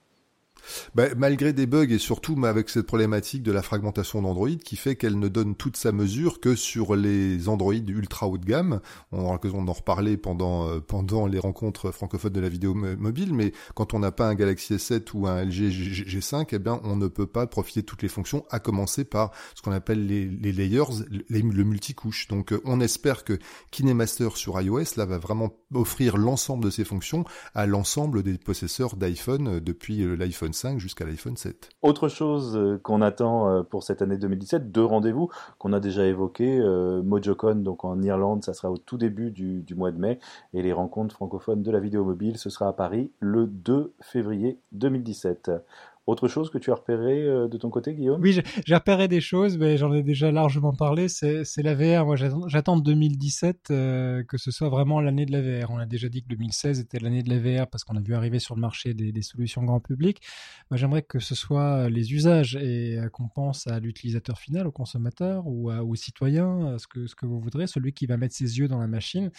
Bah, 0.95 1.07
malgré 1.17 1.53
des 1.53 1.65
bugs 1.65 1.89
et 1.89 1.97
surtout 1.97 2.37
avec 2.45 2.69
cette 2.69 2.85
problématique 2.85 3.43
de 3.43 3.51
la 3.51 3.61
fragmentation 3.61 4.21
d'Android 4.21 4.49
qui 4.63 4.75
fait 4.75 4.95
qu'elle 4.95 5.19
ne 5.19 5.27
donne 5.27 5.55
toute 5.55 5.77
sa 5.77 5.91
mesure 5.91 6.39
que 6.39 6.55
sur 6.55 6.95
les 6.95 7.49
Android 7.49 7.73
ultra 7.73 8.27
haut 8.27 8.37
de 8.37 8.45
gamme. 8.45 8.79
On 9.11 9.21
aura 9.21 9.33
l'occasion 9.33 9.63
d'en 9.63 9.73
reparler 9.73 10.17
pendant 10.17 10.67
euh, 10.67 10.79
pendant 10.79 11.27
les 11.27 11.39
rencontres 11.39 11.91
francophones 11.91 12.33
de 12.33 12.39
la 12.39 12.49
vidéo 12.49 12.73
mobile, 12.73 13.33
mais 13.33 13.51
quand 13.75 13.93
on 13.93 13.99
n'a 13.99 14.11
pas 14.11 14.27
un 14.27 14.35
Galaxy 14.35 14.73
S7 14.75 15.09
ou 15.13 15.27
un 15.27 15.43
LG 15.43 15.69
G5, 16.07 16.47
eh 16.51 16.59
bien 16.59 16.79
on 16.83 16.95
ne 16.95 17.07
peut 17.07 17.27
pas 17.27 17.47
profiter 17.47 17.81
de 17.81 17.85
toutes 17.85 18.01
les 18.01 18.09
fonctions, 18.09 18.45
à 18.49 18.59
commencer 18.59 19.03
par 19.03 19.31
ce 19.55 19.61
qu'on 19.61 19.71
appelle 19.71 20.05
les, 20.05 20.51
layers, 20.51 21.05
le 21.29 21.63
multicouche. 21.63 22.27
Donc 22.27 22.53
euh, 22.53 22.61
on 22.65 22.79
espère 22.79 23.23
que 23.23 23.37
KineMaster 23.71 24.29
sur 24.35 24.59
iOS 24.59 24.97
là 24.97 25.05
va 25.05 25.17
vraiment 25.17 25.51
offrir 25.73 26.17
l'ensemble 26.17 26.65
de 26.65 26.69
ces 26.69 26.85
fonctions 26.85 27.25
à 27.53 27.65
l'ensemble 27.65 28.23
des 28.23 28.37
possesseurs 28.37 28.95
d'iPhone 28.95 29.47
euh, 29.47 29.59
depuis 29.59 30.05
l'iPhone 30.17 30.52
5 30.53 30.79
jusqu'à 30.79 31.05
l'iPhone 31.05 31.35
7. 31.35 31.69
Autre 31.81 32.07
chose 32.07 32.55
euh, 32.55 32.79
qu'on 32.81 33.01
attend 33.01 33.49
euh, 33.49 33.63
pour 33.63 33.83
cette 33.83 34.01
année 34.01 34.17
2017, 34.17 34.71
deux 34.71 34.85
rendez-vous 34.85 35.29
qu'on 35.57 35.73
a 35.73 35.79
déjà 35.79 36.05
évoqués. 36.05 36.59
Euh, 36.59 37.01
MojoCon, 37.03 37.55
donc 37.55 37.83
en 37.83 38.01
Irlande, 38.01 38.43
ça 38.43 38.53
sera 38.53 38.71
au 38.71 38.77
tout 38.77 38.97
début 38.97 39.31
du, 39.31 39.61
du, 39.63 39.75
mois 39.75 39.91
de 39.91 39.99
mai. 39.99 40.19
Et 40.53 40.61
les 40.61 40.73
rencontres 40.73 41.15
francophones 41.15 41.63
de 41.63 41.71
la 41.71 41.79
vidéo 41.79 42.05
mobile, 42.05 42.37
ce 42.37 42.49
sera 42.49 42.69
à 42.69 42.73
Paris 42.73 43.11
le 43.19 43.47
2 43.47 43.93
février 44.01 44.59
2017. 44.71 45.51
Autre 46.05 46.27
chose 46.27 46.49
que 46.49 46.57
tu 46.57 46.69
as 46.69 46.75
repéré 46.75 47.21
euh, 47.21 47.47
de 47.47 47.57
ton 47.57 47.69
côté, 47.69 47.93
Guillaume? 47.93 48.21
Oui, 48.21 48.37
j'ai 48.65 48.75
repéré 48.75 49.07
des 49.07 49.21
choses, 49.21 49.57
mais 49.57 49.77
j'en 49.77 49.93
ai 49.93 50.03
déjà 50.03 50.31
largement 50.31 50.73
parlé. 50.73 51.07
C'est 51.07 51.43
la 51.63 51.75
VR. 51.75 52.05
Moi, 52.05 52.17
j'attends 52.47 52.75
2017 52.75 53.67
euh, 53.71 54.23
que 54.23 54.37
ce 54.37 54.51
soit 54.51 54.67
vraiment 54.67 54.99
l'année 54.99 55.25
de 55.25 55.31
la 55.31 55.41
VR. 55.41 55.71
On 55.71 55.77
a 55.77 55.85
déjà 55.85 56.09
dit 56.09 56.21
que 56.21 56.27
2016 56.27 56.79
était 56.79 56.99
l'année 56.99 57.23
de 57.23 57.29
la 57.29 57.39
VR 57.39 57.67
parce 57.67 57.83
qu'on 57.83 57.95
a 57.95 58.01
vu 58.01 58.15
arriver 58.15 58.39
sur 58.39 58.55
le 58.55 58.61
marché 58.61 58.93
des, 58.93 59.21
solutions 59.21 59.63
grand 59.63 59.79
public. 59.79 60.21
Moi, 60.69 60.77
j'aimerais 60.77 61.03
que 61.03 61.19
ce 61.19 61.35
soit 61.35 61.89
les 61.89 62.13
usages 62.13 62.57
et 62.57 62.99
euh, 62.99 63.07
qu'on 63.09 63.29
pense 63.29 63.67
à 63.67 63.79
l'utilisateur 63.79 64.37
final, 64.37 64.67
au 64.67 64.71
consommateur 64.71 65.43
ou 65.45 65.69
à, 65.69 65.83
au 65.83 65.95
citoyen, 65.95 66.77
ce 66.79 66.87
que, 66.87 67.25
vous 67.25 67.39
voudrez, 67.39 67.67
celui 67.67 67.93
qui 67.93 68.07
va 68.07 68.17
mettre 68.17 68.35
ses 68.35 68.59
yeux 68.59 68.67
dans 68.67 68.79
la 68.79 68.87
machine. 68.87 69.31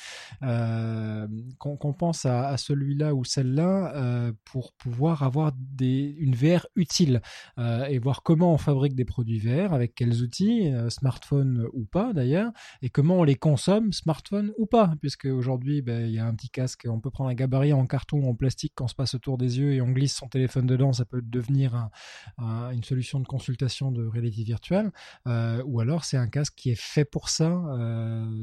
Euh, 0.43 1.27
qu'on 1.59 1.93
pense 1.93 2.25
à, 2.25 2.57
celui-là 2.57 3.15
ou 3.15 3.25
celle-là 3.25 3.95
euh, 3.95 4.33
pour 4.45 4.73
pouvoir 4.73 5.23
avoir 5.23 5.53
une 5.81 6.35
VR 6.35 6.54
utile 6.77 7.21
euh, 7.59 7.85
et 7.87 7.99
voir 7.99 8.23
comment 8.23 8.53
on 8.53 8.59
fabrique 8.59 8.95
des 8.95 9.05
produits 9.05 9.39
verts, 9.39 9.73
avec 9.73 9.95
quels 9.95 10.23
outils, 10.23 10.73
euh, 10.73 10.91
smartphone 10.91 11.67
ou 11.73 11.85
pas 11.85 12.13
d'ailleurs, 12.13 12.53
et 12.83 12.91
comment 12.91 13.17
on 13.19 13.25
les 13.25 13.35
consomme, 13.35 13.93
smartphone 13.93 14.53
ou 14.59 14.67
pas, 14.67 14.95
puisque 15.01 15.27
aujourd'hui 15.27 15.83
ben, 15.83 16.07
il 16.07 16.15
y 16.15 16.19
a 16.19 16.27
un 16.27 16.35
petit 16.35 16.51
casque, 16.51 16.87
on 16.89 17.01
peut 17.01 17.11
prendre 17.11 17.31
un 17.31 17.35
gabarit 17.35 17.73
en 17.73 17.87
carton 17.87 18.21
ou 18.21 18.31
en 18.31 18.35
plastique 18.35 18.75
qu'on 18.75 18.89
se 18.89 18.95
passe 18.95 19.15
autour 19.15 19.39
des 19.39 19.59
yeux 19.59 19.73
et 19.73 19.81
on 19.81 19.91
glisse 19.91 20.15
son 20.15 20.29
téléphone 20.29 20.67
dedans, 20.67 20.93
ça 20.93 21.05
peut 21.05 21.23
devenir 21.23 21.89
une 22.39 22.85
solution 22.85 23.21
de 23.21 23.27
consultation 23.27 23.91
de 23.91 24.07
réalité 24.07 24.43
virtuelle, 24.43 24.91
euh, 25.27 25.63
ou 25.67 25.81
alors 25.81 26.05
c'est 26.05 26.17
un 26.17 26.29
casque 26.29 26.55
qui 26.57 26.71
est 26.71 26.81
fait 26.81 27.05
pour 27.05 27.29
ça 27.29 27.51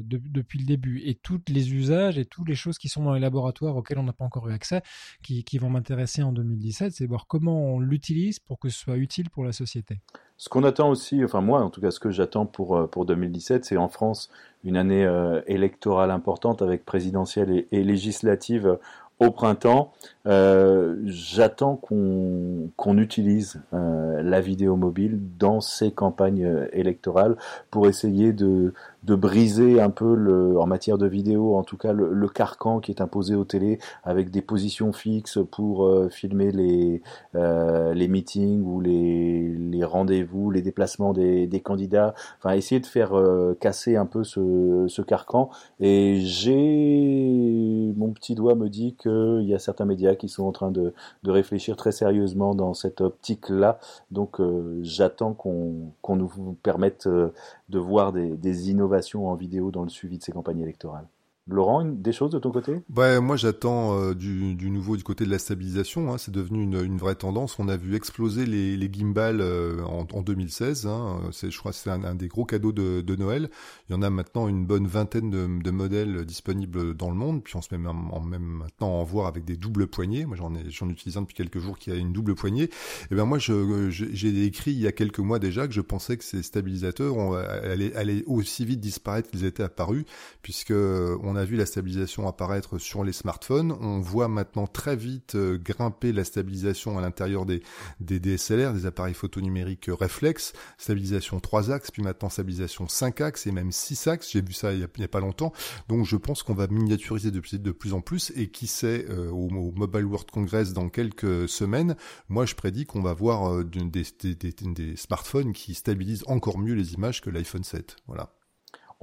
depuis 0.04 0.58
le 0.58 0.64
début. 0.64 1.00
Et 1.04 1.14
tous 1.14 1.40
les 1.48 1.72
usages 1.74 2.18
et 2.18 2.24
toutes 2.24 2.48
les 2.48 2.54
choses 2.54 2.78
qui 2.78 2.88
sont 2.88 3.02
dans 3.02 3.14
les 3.14 3.20
laboratoires 3.20 3.76
auxquels 3.76 3.98
on 3.98 4.02
n'a 4.02 4.12
pas 4.12 4.24
encore 4.24 4.48
eu 4.48 4.52
accès, 4.52 4.82
qui, 5.22 5.44
qui 5.44 5.58
vont 5.58 5.70
m'intéresser 5.70 6.22
en 6.22 6.32
2017, 6.32 6.92
c'est 6.92 7.06
voir 7.06 7.26
comment 7.26 7.74
on 7.74 7.80
l'utilise 7.80 8.01
pour 8.46 8.58
que 8.58 8.68
ce 8.68 8.78
soit 8.78 8.96
utile 8.96 9.30
pour 9.30 9.44
la 9.44 9.52
société? 9.52 10.00
Ce 10.36 10.48
qu'on 10.48 10.64
attend 10.64 10.90
aussi, 10.90 11.24
enfin 11.24 11.40
moi 11.40 11.60
en 11.62 11.70
tout 11.70 11.80
cas 11.80 11.90
ce 11.90 12.00
que 12.00 12.10
j'attends 12.10 12.46
pour, 12.46 12.76
euh, 12.76 12.86
pour 12.86 13.06
2017, 13.06 13.64
c'est 13.64 13.76
en 13.76 13.88
France 13.88 14.30
une 14.64 14.76
année 14.76 15.04
euh, 15.04 15.40
électorale 15.46 16.10
importante 16.10 16.62
avec 16.62 16.84
présidentielle 16.84 17.66
et, 17.70 17.84
législative 17.84 18.78
au 19.20 19.30
printemps. 19.30 19.92
Euh, 20.26 20.96
j'attends 21.04 21.76
qu'on 21.76 22.98
utilise 22.98 23.62
la 23.70 24.40
vidéo 24.40 24.74
mobile 24.74 25.20
dans 25.38 25.60
ces 25.60 25.92
campagnes 25.92 26.68
électorales 26.72 27.36
pour 27.70 27.86
essayer 27.86 28.32
de, 28.32 28.74
de 29.02 29.16
briser 29.16 29.80
un 29.80 29.90
peu 29.90 30.14
le, 30.14 30.58
en 30.58 30.66
matière 30.66 30.96
de 30.96 31.06
vidéo, 31.06 31.56
en 31.56 31.64
tout 31.64 31.76
cas 31.76 31.92
le, 31.92 32.12
le 32.12 32.28
carcan 32.28 32.78
qui 32.78 32.92
est 32.92 33.00
imposé 33.00 33.34
aux 33.34 33.44
télé 33.44 33.80
avec 34.04 34.30
des 34.30 34.42
positions 34.42 34.92
fixes 34.92 35.40
pour 35.50 35.86
euh, 35.86 36.08
filmer 36.08 36.52
les 36.52 37.02
euh, 37.34 37.94
les 37.94 38.06
meetings 38.06 38.62
ou 38.62 38.80
les, 38.80 39.48
les 39.48 39.84
rendez-vous, 39.84 40.52
les 40.52 40.62
déplacements 40.62 41.12
des, 41.12 41.48
des 41.48 41.60
candidats. 41.60 42.14
Enfin, 42.38 42.54
essayer 42.54 42.80
de 42.80 42.86
faire 42.86 43.18
euh, 43.18 43.56
casser 43.60 43.96
un 43.96 44.06
peu 44.06 44.22
ce, 44.22 44.86
ce 44.86 45.02
carcan. 45.02 45.50
Et 45.80 46.20
j'ai 46.20 47.92
mon 47.96 48.12
petit 48.12 48.36
doigt 48.36 48.54
me 48.54 48.68
dit 48.68 48.94
qu'il 48.94 49.44
y 49.46 49.54
a 49.54 49.58
certains 49.58 49.84
médias 49.84 50.14
qui 50.14 50.28
sont 50.28 50.44
en 50.44 50.52
train 50.52 50.70
de, 50.70 50.94
de 51.24 51.30
réfléchir 51.30 51.76
très 51.76 51.92
sérieusement 51.92 52.54
dans 52.54 52.72
cette 52.72 53.00
optique-là. 53.00 53.80
Donc, 54.10 54.40
j'attends 54.82 55.32
qu'on 55.32 55.92
qu'on 56.02 56.16
nous 56.16 56.30
permette 56.62 57.08
de 57.08 57.78
voir 57.78 58.12
des, 58.12 58.30
des 58.36 58.70
innovations 58.70 58.91
en 59.26 59.34
vidéo 59.34 59.70
dans 59.70 59.82
le 59.82 59.88
suivi 59.88 60.18
de 60.18 60.22
ces 60.22 60.32
campagnes 60.32 60.60
électorales. 60.60 61.08
Laurent, 61.48 61.84
des 61.84 62.12
choses 62.12 62.30
de 62.30 62.38
ton 62.38 62.52
côté? 62.52 62.82
Bah, 62.88 63.20
Moi, 63.20 63.36
j'attends 63.36 63.98
euh, 63.98 64.14
du, 64.14 64.54
du, 64.54 64.70
nouveau 64.70 64.96
du 64.96 65.02
côté 65.02 65.24
de 65.24 65.30
la 65.30 65.40
stabilisation. 65.40 66.12
Hein. 66.12 66.18
C'est 66.18 66.30
devenu 66.30 66.62
une, 66.62 66.80
une, 66.80 66.98
vraie 66.98 67.16
tendance. 67.16 67.58
On 67.58 67.66
a 67.66 67.76
vu 67.76 67.96
exploser 67.96 68.46
les, 68.46 68.76
les 68.76 68.92
gimbals 68.92 69.40
euh, 69.40 69.82
en, 69.82 70.06
en, 70.12 70.22
2016. 70.22 70.86
Hein. 70.86 71.20
C'est, 71.32 71.50
je 71.50 71.58
crois 71.58 71.72
c'est 71.72 71.90
un, 71.90 72.04
un, 72.04 72.14
des 72.14 72.28
gros 72.28 72.44
cadeaux 72.44 72.70
de, 72.70 73.00
de, 73.00 73.16
Noël. 73.16 73.50
Il 73.88 73.92
y 73.92 73.96
en 73.96 74.02
a 74.02 74.10
maintenant 74.10 74.46
une 74.46 74.64
bonne 74.66 74.86
vingtaine 74.86 75.30
de, 75.30 75.48
de, 75.60 75.70
modèles 75.72 76.24
disponibles 76.24 76.94
dans 76.94 77.10
le 77.10 77.16
monde. 77.16 77.42
Puis 77.42 77.56
on 77.56 77.60
se 77.60 77.74
met 77.74 77.78
même, 77.78 78.12
en, 78.12 78.20
même 78.20 78.42
maintenant 78.42 79.00
en 79.00 79.02
voir 79.02 79.26
avec 79.26 79.44
des 79.44 79.56
doubles 79.56 79.88
poignées. 79.88 80.26
Moi, 80.26 80.36
j'en, 80.36 80.54
ai, 80.54 80.70
j'en 80.70 80.88
utilise 80.90 81.16
un 81.16 81.22
depuis 81.22 81.34
quelques 81.34 81.58
jours 81.58 81.76
qui 81.76 81.90
a 81.90 81.96
une 81.96 82.12
double 82.12 82.36
poignée. 82.36 82.64
Et 82.64 82.68
eh 83.10 83.14
ben 83.16 83.24
moi, 83.24 83.38
je, 83.38 83.90
j'ai 83.90 84.44
écrit 84.44 84.70
il 84.70 84.80
y 84.80 84.86
a 84.86 84.92
quelques 84.92 85.18
mois 85.18 85.40
déjà 85.40 85.66
que 85.66 85.74
je 85.74 85.80
pensais 85.80 86.16
que 86.16 86.22
ces 86.22 86.44
stabilisateurs 86.44 87.16
allaient, 87.34 88.22
aussi 88.28 88.64
vite 88.64 88.78
disparaître 88.78 89.28
qu'ils 89.28 89.44
étaient 89.44 89.64
apparus, 89.64 90.04
puisque 90.42 90.70
on 90.70 91.31
on 91.32 91.36
a 91.36 91.44
vu 91.46 91.56
la 91.56 91.64
stabilisation 91.64 92.28
apparaître 92.28 92.76
sur 92.76 93.04
les 93.04 93.12
smartphones. 93.12 93.72
On 93.80 94.00
voit 94.00 94.28
maintenant 94.28 94.66
très 94.66 94.96
vite 94.96 95.34
euh, 95.34 95.56
grimper 95.56 96.12
la 96.12 96.24
stabilisation 96.24 96.98
à 96.98 97.00
l'intérieur 97.00 97.46
des, 97.46 97.62
DSLR, 98.00 98.74
des 98.74 98.84
appareils 98.84 99.14
photo 99.14 99.40
numériques 99.40 99.88
réflexes, 99.88 100.52
stabilisation 100.76 101.40
3 101.40 101.70
axes, 101.70 101.90
puis 101.90 102.02
maintenant 102.02 102.28
stabilisation 102.28 102.86
5 102.86 103.22
axes 103.22 103.46
et 103.46 103.52
même 103.52 103.72
6 103.72 104.08
axes. 104.08 104.30
J'ai 104.30 104.42
vu 104.42 104.52
ça 104.52 104.74
il 104.74 104.86
n'y 104.98 105.04
a, 105.04 105.08
pas 105.08 105.20
longtemps. 105.20 105.54
Donc 105.88 106.04
je 106.04 106.16
pense 106.16 106.42
qu'on 106.42 106.54
va 106.54 106.66
miniaturiser 106.66 107.30
de, 107.30 107.70
plus 107.70 107.94
en 107.94 108.02
plus 108.02 108.30
et 108.36 108.48
qui 108.48 108.66
sait, 108.66 109.06
euh, 109.08 109.30
au, 109.30 109.48
Mobile 109.48 110.04
World 110.04 110.30
Congress 110.30 110.74
dans 110.74 110.90
quelques 110.90 111.48
semaines, 111.48 111.96
moi 112.28 112.44
je 112.44 112.54
prédis 112.54 112.84
qu'on 112.84 113.00
va 113.00 113.14
voir 113.14 113.54
euh, 113.54 113.64
des, 113.64 114.04
des, 114.22 114.34
des 114.34 114.96
smartphones 114.96 115.54
qui 115.54 115.72
stabilisent 115.72 116.24
encore 116.26 116.58
mieux 116.58 116.74
les 116.74 116.92
images 116.92 117.22
que 117.22 117.30
l'iPhone 117.30 117.64
7. 117.64 117.96
Voilà. 118.06 118.34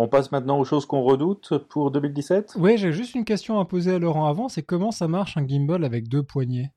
On 0.01 0.07
passe 0.07 0.31
maintenant 0.31 0.57
aux 0.57 0.63
choses 0.63 0.85
qu'on 0.85 1.01
redoute 1.01 1.57
pour 1.67 1.91
2017 1.91 2.53
Oui, 2.57 2.77
j'ai 2.77 2.93
juste 2.93 3.15
une 3.15 3.25
question 3.25 3.59
à 3.59 3.65
poser 3.65 3.95
à 3.95 3.99
Laurent 3.99 4.27
avant, 4.27 4.47
c'est 4.47 4.63
comment 4.63 4.91
ça 4.91 5.09
marche 5.09 5.35
un 5.35 5.45
gimbal 5.45 5.83
avec 5.83 6.07
deux 6.07 6.23
poignées? 6.23 6.71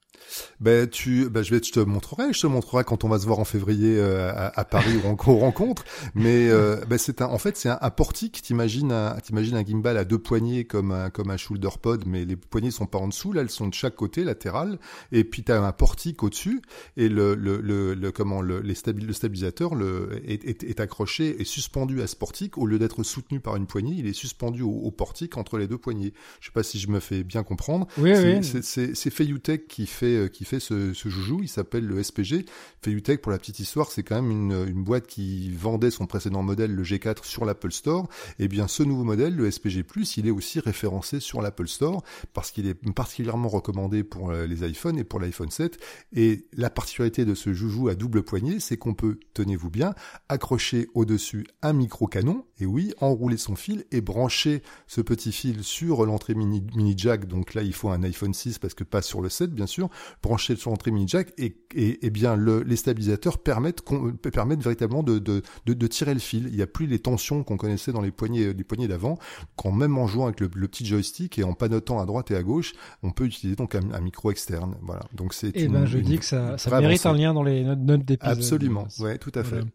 Ben 0.60 0.88
tu, 0.88 1.28
ben 1.28 1.42
je 1.42 1.54
vais, 1.54 1.62
je 1.62 1.72
te 1.72 1.80
montrerai, 1.80 2.32
je 2.32 2.40
te 2.40 2.46
montrerai 2.46 2.84
quand 2.84 3.04
on 3.04 3.08
va 3.08 3.18
se 3.18 3.26
voir 3.26 3.38
en 3.38 3.44
février 3.44 3.96
euh, 3.98 4.30
à, 4.32 4.64
Paris 4.64 4.96
où 4.96 5.08
on, 5.08 5.16
rencontre. 5.38 5.84
Mais 6.14 6.48
euh, 6.48 6.76
ben 6.88 6.98
c'est 6.98 7.22
un, 7.22 7.26
en 7.26 7.38
fait 7.38 7.56
c'est 7.56 7.68
un, 7.68 7.78
un, 7.80 7.90
portique. 7.90 8.42
T'imagines 8.42 8.92
un, 8.92 9.16
t'imagines 9.16 9.56
un 9.56 9.64
gimbal 9.64 9.96
à 9.96 10.04
deux 10.04 10.18
poignées 10.18 10.64
comme 10.64 10.92
un 10.92 11.10
comme 11.10 11.30
un 11.30 11.36
shoulder 11.36 11.68
pod, 11.80 12.04
mais 12.06 12.24
les 12.24 12.36
poignées 12.36 12.70
sont 12.70 12.86
pas 12.86 12.98
en 12.98 13.08
dessous, 13.08 13.32
là 13.32 13.42
elles 13.42 13.50
sont 13.50 13.68
de 13.68 13.74
chaque 13.74 13.94
côté 13.94 14.24
latéral. 14.24 14.78
Et 15.10 15.24
puis 15.24 15.42
t'as 15.42 15.60
un 15.60 15.72
portique 15.72 16.22
au-dessus 16.22 16.62
et 16.96 17.08
le 17.08 17.34
le, 17.34 17.60
le, 17.60 18.12
comment 18.12 18.40
le, 18.40 18.60
les 18.60 18.74
le 18.92 19.12
stabilisateur 19.12 19.74
le 19.74 20.20
est, 20.24 20.44
est, 20.44 20.64
est, 20.64 20.80
accroché 20.80 21.40
et 21.40 21.44
suspendu 21.44 22.02
à 22.02 22.06
ce 22.06 22.16
portique 22.16 22.58
au 22.58 22.66
lieu 22.66 22.78
d'être 22.78 23.02
soutenu 23.02 23.40
par 23.40 23.56
une 23.56 23.66
poignée, 23.66 23.94
il 23.98 24.06
est 24.06 24.12
suspendu 24.12 24.62
au, 24.62 24.70
au, 24.70 24.90
portique 24.90 25.36
entre 25.36 25.58
les 25.58 25.66
deux 25.66 25.78
poignées. 25.78 26.12
Je 26.40 26.46
sais 26.46 26.52
pas 26.52 26.62
si 26.62 26.78
je 26.78 26.88
me 26.88 27.00
fais 27.00 27.22
bien 27.22 27.42
comprendre. 27.42 27.86
Oui, 27.98 28.12
c'est, 28.14 28.36
oui. 28.36 28.44
C'est, 28.44 28.64
c'est, 28.64 28.94
c'est 28.94 29.10
Fayutech 29.10 29.66
qui 29.66 29.86
fait 29.86 30.11
euh, 30.16 30.28
qui 30.28 30.44
fait 30.44 30.60
ce, 30.60 30.92
joujou. 30.94 31.40
Il 31.42 31.48
s'appelle 31.48 31.86
le 31.86 32.02
SPG. 32.02 32.46
Fayutech, 32.82 33.20
pour 33.20 33.32
la 33.32 33.38
petite 33.38 33.60
histoire, 33.60 33.90
c'est 33.90 34.02
quand 34.02 34.20
même 34.20 34.30
une, 34.30 34.82
boîte 34.82 35.06
qui 35.06 35.50
vendait 35.50 35.90
son 35.90 36.06
précédent 36.06 36.42
modèle, 36.42 36.74
le 36.74 36.82
G4, 36.82 37.24
sur 37.24 37.44
l'Apple 37.44 37.72
Store. 37.72 38.08
Et 38.38 38.44
eh 38.44 38.48
bien, 38.48 38.68
ce 38.68 38.82
nouveau 38.82 39.04
modèle, 39.04 39.34
le 39.36 39.50
SPG+, 39.50 39.84
il 40.16 40.26
est 40.26 40.30
aussi 40.30 40.60
référencé 40.60 41.20
sur 41.20 41.42
l'Apple 41.42 41.68
Store 41.68 42.02
parce 42.32 42.50
qu'il 42.50 42.66
est 42.66 42.74
particulièrement 42.92 43.48
recommandé 43.48 44.04
pour 44.04 44.30
euh, 44.30 44.46
les 44.46 44.66
iPhones 44.68 44.98
et 44.98 45.04
pour 45.04 45.20
l'iPhone 45.20 45.50
7. 45.50 45.78
Et 46.14 46.46
la 46.52 46.70
particularité 46.70 47.24
de 47.24 47.34
ce 47.34 47.52
joujou 47.52 47.88
à 47.88 47.94
double 47.94 48.22
poignée, 48.22 48.60
c'est 48.60 48.76
qu'on 48.76 48.94
peut, 48.94 49.18
tenez-vous 49.34 49.70
bien, 49.70 49.94
accrocher 50.28 50.88
au-dessus 50.94 51.46
un 51.62 51.72
micro 51.72 52.06
canon. 52.06 52.44
Et 52.60 52.66
oui, 52.66 52.92
enrouler 53.00 53.36
son 53.36 53.56
fil 53.56 53.84
et 53.90 54.00
brancher 54.00 54.62
ce 54.86 55.00
petit 55.00 55.32
fil 55.32 55.64
sur 55.64 56.04
l'entrée 56.06 56.34
mini, 56.34 56.64
mini 56.74 56.94
jack. 56.96 57.26
Donc 57.26 57.54
là, 57.54 57.62
il 57.62 57.72
faut 57.72 57.90
un 57.90 58.02
iPhone 58.02 58.34
6 58.34 58.58
parce 58.58 58.74
que 58.74 58.84
pas 58.84 59.02
sur 59.02 59.20
le 59.20 59.28
7, 59.28 59.52
bien 59.52 59.66
sûr 59.66 59.88
branché 60.22 60.56
sur 60.56 60.70
l'entrée 60.70 60.90
mini 60.90 61.08
jack 61.08 61.32
et, 61.38 61.56
et, 61.74 62.06
et 62.06 62.10
bien 62.10 62.36
le, 62.36 62.62
les 62.62 62.76
stabilisateurs 62.76 63.38
permettent, 63.38 63.82
permettent 64.32 64.62
véritablement 64.62 65.02
de, 65.02 65.18
de, 65.18 65.42
de, 65.66 65.74
de, 65.74 65.86
tirer 65.86 66.14
le 66.14 66.20
fil. 66.20 66.48
Il 66.48 66.56
n'y 66.56 66.62
a 66.62 66.66
plus 66.66 66.86
les 66.86 66.98
tensions 66.98 67.44
qu'on 67.44 67.56
connaissait 67.56 67.92
dans 67.92 68.00
les 68.00 68.10
poignées, 68.10 68.52
les 68.52 68.64
poignées 68.64 68.88
d'avant. 68.88 69.18
Quand 69.56 69.72
même 69.72 69.98
en 69.98 70.06
jouant 70.06 70.26
avec 70.26 70.40
le, 70.40 70.50
le, 70.54 70.68
petit 70.68 70.84
joystick 70.86 71.38
et 71.38 71.44
en 71.44 71.54
panotant 71.54 72.00
à 72.00 72.06
droite 72.06 72.30
et 72.30 72.36
à 72.36 72.42
gauche, 72.42 72.72
on 73.02 73.10
peut 73.10 73.24
utiliser 73.24 73.56
donc 73.56 73.74
un, 73.74 73.92
un 73.92 74.00
micro 74.00 74.30
externe. 74.30 74.76
Voilà. 74.82 75.02
Donc 75.14 75.34
c'est. 75.34 75.48
Et 75.48 75.64
eh 75.64 75.68
ben 75.68 75.86
je 75.86 75.98
dis 75.98 76.18
que 76.18 76.24
ça, 76.24 76.58
ça 76.58 76.80
mérite 76.80 77.04
un 77.06 77.12
lien 77.12 77.34
dans 77.34 77.42
les 77.42 77.64
notes, 77.64 77.78
notes 77.78 78.04
d'épisode. 78.04 78.38
Absolument. 78.38 78.88
Ouais, 79.00 79.18
tout 79.18 79.32
à 79.34 79.44
fait. 79.44 79.56
Voilà. 79.56 79.66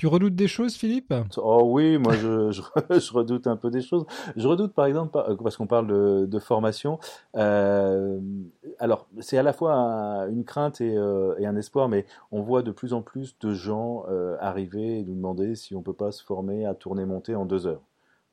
Tu 0.00 0.06
redoutes 0.06 0.34
des 0.34 0.48
choses, 0.48 0.76
Philippe? 0.76 1.12
Oh 1.36 1.60
oui, 1.66 1.98
moi 1.98 2.14
je, 2.14 2.50
je, 2.52 2.62
je, 2.98 3.12
redoute 3.12 3.46
un 3.46 3.56
peu 3.56 3.70
des 3.70 3.82
choses. 3.82 4.06
Je 4.34 4.48
redoute 4.48 4.72
par 4.72 4.86
exemple, 4.86 5.20
parce 5.42 5.58
qu'on 5.58 5.66
parle 5.66 5.88
de, 5.88 6.24
de 6.24 6.38
formation, 6.38 6.98
euh, 7.36 8.18
alors 8.78 9.08
c'est 9.18 9.36
à 9.36 9.42
la 9.42 9.52
fois 9.52 9.74
un, 9.74 10.30
une 10.30 10.44
crainte 10.44 10.80
et, 10.80 10.96
euh, 10.96 11.34
et, 11.38 11.44
un 11.44 11.54
espoir, 11.54 11.90
mais 11.90 12.06
on 12.32 12.40
voit 12.40 12.62
de 12.62 12.70
plus 12.70 12.94
en 12.94 13.02
plus 13.02 13.38
de 13.40 13.52
gens 13.52 14.06
euh, 14.08 14.38
arriver 14.40 15.00
et 15.00 15.04
nous 15.04 15.14
demander 15.14 15.54
si 15.54 15.74
on 15.74 15.82
peut 15.82 15.92
pas 15.92 16.12
se 16.12 16.24
former 16.24 16.64
à 16.64 16.72
tourner 16.72 17.04
monter 17.04 17.34
en 17.34 17.44
deux 17.44 17.66
heures. 17.66 17.82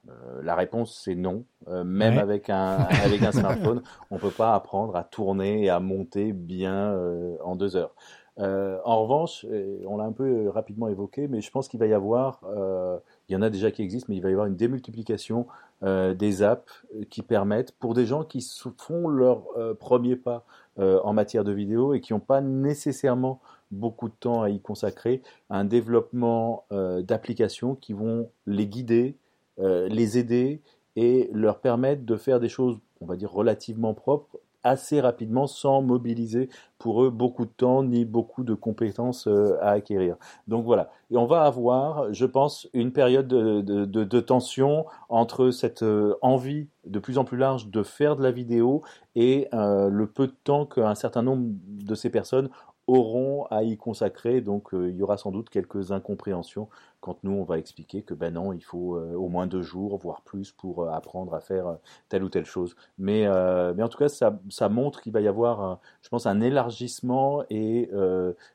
Euh, 0.10 0.42
la 0.42 0.56
réponse 0.56 1.00
c'est 1.04 1.16
non. 1.16 1.44
Euh, 1.68 1.84
même 1.84 2.16
ouais. 2.16 2.22
avec 2.22 2.50
un 2.50 2.78
avec 3.04 3.22
un 3.22 3.32
smartphone, 3.32 3.82
on 4.10 4.18
peut 4.18 4.32
pas 4.32 4.54
apprendre 4.56 4.96
à 4.96 5.04
tourner 5.04 5.66
et 5.66 5.70
à 5.70 5.80
monter 5.80 6.34
bien 6.34 6.94
euh, 6.94 7.36
en 7.44 7.56
deux 7.56 7.76
heures. 7.76 7.94
Euh, 8.40 8.80
en 8.86 9.02
revanche, 9.02 9.46
on 9.86 9.98
l'a 9.98 10.04
un 10.04 10.12
peu 10.12 10.50
rapidement 10.50 10.88
évoqué, 10.88 11.28
mais 11.28 11.42
je 11.42 11.50
pense 11.50 11.68
qu'il 11.68 11.80
va 11.80 11.88
y 11.88 11.94
avoir, 11.94 12.42
euh, 12.46 13.00
il 13.30 13.34
y 13.34 13.36
en 13.36 13.42
a 13.42 13.50
déjà 13.50 13.72
qui 13.72 13.82
existent, 13.82 14.08
mais 14.10 14.18
il 14.18 14.22
va 14.22 14.30
y 14.30 14.34
avoir 14.34 14.48
une 14.48 14.56
démultiplication 14.56 15.48
euh, 15.84 16.14
des 16.14 16.42
apps 16.42 16.86
qui 17.10 17.22
permettent, 17.22 17.72
pour 17.74 17.94
des 17.94 18.06
gens 18.06 18.24
qui 18.24 18.46
font 18.78 19.08
leur 19.08 19.44
euh, 19.58 19.74
premier 19.74 20.16
pas 20.16 20.46
euh, 20.80 21.00
en 21.04 21.14
matière 21.14 21.44
de 21.44 21.52
vidéo 21.52 21.94
et 21.94 22.02
qui 22.02 22.14
n'ont 22.14 22.20
pas 22.20 22.42
nécessairement 22.42 23.42
beaucoup 23.72 24.08
de 24.10 24.14
temps 24.20 24.42
à 24.42 24.50
y 24.50 24.60
consacrer, 24.60 25.22
un 25.50 25.66
développement 25.66 26.66
euh, 26.72 27.02
d'applications 27.02 27.76
qui 27.76 27.94
vont 27.94 28.30
les 28.46 28.68
guider, 28.68 29.18
les 29.60 30.20
aider 30.20 30.62
et 30.96 31.32
leur 31.34 31.62
permettre 31.62 32.06
de 32.06 32.16
faire 32.16 32.40
des 32.40 32.48
choses, 32.48 32.78
on 33.02 33.08
va 33.08 33.16
dire, 33.16 33.32
relativement 33.32 33.96
propres 33.96 34.40
assez 34.68 35.02
rapidement 35.02 35.48
sans 35.48 35.82
mobiliser 35.82 36.50
pour 36.78 37.04
eux 37.04 37.10
beaucoup 37.10 37.46
de 37.46 37.52
temps 37.52 37.84
ni 37.84 38.06
beaucoup 38.06 38.44
de 38.44 38.54
compétences 38.54 39.28
euh, 39.28 39.58
à 39.62 39.72
acquérir. 39.72 40.16
Donc 40.48 40.66
voilà. 40.66 40.92
Et 41.10 41.18
on 41.18 41.26
va 41.26 41.44
avoir, 41.44 42.14
je 42.14 42.26
pense, 42.26 42.68
une 42.74 42.92
période 42.92 43.28
de, 43.28 43.62
de, 43.86 44.20
tension 44.20 44.86
entre 45.10 45.52
cette 45.52 45.84
euh, 45.84 46.16
envie 46.22 46.68
de 46.86 47.00
plus 47.00 47.18
en 47.18 47.24
plus 47.24 47.38
large 47.38 47.68
de 47.68 47.84
faire 47.84 48.16
de 48.16 48.24
la 48.24 48.32
vidéo 48.32 48.84
et 49.16 49.48
euh, 49.54 49.90
le 49.90 50.08
peu 50.08 50.28
de 50.28 50.36
temps 50.44 50.66
qu'un 50.66 50.96
certain 50.96 51.22
nombre 51.22 51.48
de 51.66 51.96
ces 51.96 52.10
personnes 52.10 52.50
auront 52.88 53.46
à 53.52 53.64
y 53.64 53.78
consacrer. 53.78 54.42
Donc 54.42 54.74
euh, 54.74 54.90
il 54.90 54.96
y 54.96 55.04
aura 55.04 55.18
sans 55.18 55.32
doute 55.32 55.50
quelques 55.50 55.92
incompréhensions 55.92 56.70
quand 57.02 57.24
nous 57.24 57.34
on 57.34 57.44
va 57.44 57.60
expliquer 57.60 58.02
que 58.02 58.14
ben 58.14 58.34
non, 58.34 58.54
il 58.54 58.64
faut 58.64 58.96
euh, 58.96 59.14
au 59.14 59.30
moins 59.30 59.46
deux 59.46 59.62
jours, 59.62 59.98
voire 59.98 60.22
plus, 60.22 60.52
pour 60.52 60.84
euh, 60.84 60.90
apprendre 60.90 61.34
à 61.34 61.42
faire 61.42 61.78
telle 62.10 62.24
ou 62.24 62.30
telle 62.30 62.46
chose. 62.46 62.76
Mais, 62.98 63.28
mais 63.76 63.84
en 63.84 63.90
tout 63.90 63.98
cas, 63.98 64.10
ça, 64.10 64.40
ça 64.50 64.70
montre 64.70 65.02
qu'il 65.02 65.12
va 65.12 65.22
y 65.22 65.28
avoir, 65.28 65.80
je 66.02 66.10
pense, 66.10 66.26
un 66.26 66.42
élargissement 66.42 67.44
et 67.50 67.90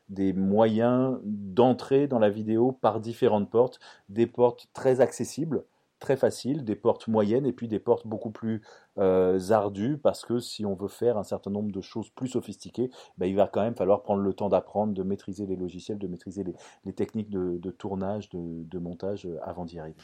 des 0.09 0.33
moyens 0.33 1.19
d'entrer 1.23 2.07
dans 2.07 2.19
la 2.19 2.29
vidéo 2.29 2.71
par 2.71 2.99
différentes 2.99 3.49
portes, 3.49 3.79
des 4.09 4.27
portes 4.27 4.67
très 4.73 5.01
accessibles 5.01 5.63
très 6.03 6.17
faciles, 6.17 6.65
des 6.65 6.75
portes 6.75 7.07
moyennes 7.07 7.45
et 7.45 7.53
puis 7.53 7.69
des 7.69 7.79
portes 7.79 8.05
beaucoup 8.05 8.29
plus 8.29 8.61
euh, 8.99 9.39
ardues 9.49 9.97
parce 9.97 10.25
que 10.25 10.39
si 10.39 10.65
on 10.65 10.75
veut 10.75 10.89
faire 10.89 11.17
un 11.17 11.23
certain 11.23 11.49
nombre 11.49 11.71
de 11.71 11.81
choses 11.81 12.09
plus 12.09 12.27
sophistiquées, 12.27 12.91
ben, 13.17 13.25
il 13.25 13.35
va 13.35 13.47
quand 13.47 13.61
même 13.61 13.75
falloir 13.75 14.03
prendre 14.03 14.21
le 14.21 14.33
temps 14.33 14.49
d'apprendre, 14.49 14.93
de 14.93 15.01
maîtriser 15.01 15.45
les 15.45 15.55
logiciels, 15.55 15.97
de 15.97 16.07
maîtriser 16.07 16.43
les, 16.83 16.93
techniques 16.93 17.29
de, 17.29 17.71
tournage, 17.71 18.29
de, 18.29 18.63
de 18.65 18.79
montage 18.79 19.25
euh, 19.25 19.37
avant 19.43 19.63
d'y 19.63 19.79
arriver. 19.79 19.95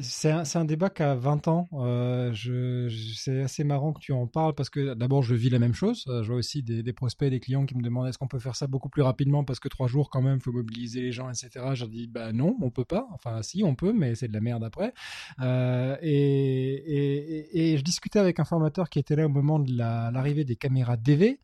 C'est 0.00 0.30
un, 0.30 0.64
débat 0.64 0.90
qui 0.90 1.02
a 1.02 1.14
20 1.14 1.48
ans. 1.48 1.68
Euh, 1.72 2.32
je, 2.32 2.88
c'est 3.16 3.42
assez 3.42 3.64
marrant 3.64 3.92
que 3.92 4.00
tu 4.00 4.12
en 4.12 4.26
parles 4.26 4.54
parce 4.54 4.70
que 4.70 4.94
d'abord, 4.94 5.22
je 5.22 5.34
vis 5.34 5.50
la 5.50 5.58
même 5.58 5.74
chose. 5.74 6.04
Je 6.06 6.26
vois 6.26 6.36
aussi 6.36 6.62
des, 6.62 6.82
des 6.82 6.92
prospects, 6.92 7.30
des 7.30 7.40
clients 7.40 7.66
qui 7.66 7.76
me 7.76 7.82
demandent 7.82 8.06
est-ce 8.06 8.18
qu'on 8.18 8.28
peut 8.28 8.38
faire 8.38 8.56
ça 8.56 8.66
beaucoup 8.66 8.88
plus 8.88 9.02
rapidement 9.02 9.44
parce 9.44 9.60
que 9.60 9.68
trois 9.68 9.88
jours, 9.88 10.10
quand 10.10 10.22
même, 10.22 10.36
il 10.36 10.42
faut 10.42 10.52
mobiliser 10.52 11.00
les 11.00 11.12
gens, 11.12 11.28
etc. 11.28 11.50
Je 11.74 11.86
dis 11.86 12.06
bah 12.06 12.32
non, 12.32 12.56
on 12.60 12.70
peut 12.70 12.84
pas. 12.84 13.08
Enfin, 13.12 13.42
si, 13.42 13.64
on 13.64 13.74
peut, 13.74 13.92
mais 13.92 14.14
c'est 14.14 14.28
de 14.28 14.32
la 14.32 14.40
merde 14.40 14.64
après. 14.64 14.92
Euh, 15.40 15.96
et, 16.02 17.72
et, 17.72 17.76
je 17.76 17.82
discutais 17.82 18.18
avec 18.18 18.40
un 18.40 18.44
formateur 18.44 18.88
qui 18.88 18.98
était 18.98 19.16
là 19.16 19.26
au 19.26 19.30
moment 19.30 19.58
de 19.58 19.76
l'arrivée 19.76 20.42
la, 20.42 20.44
des 20.44 20.56
caméras 20.56 20.96
DV 20.96 21.40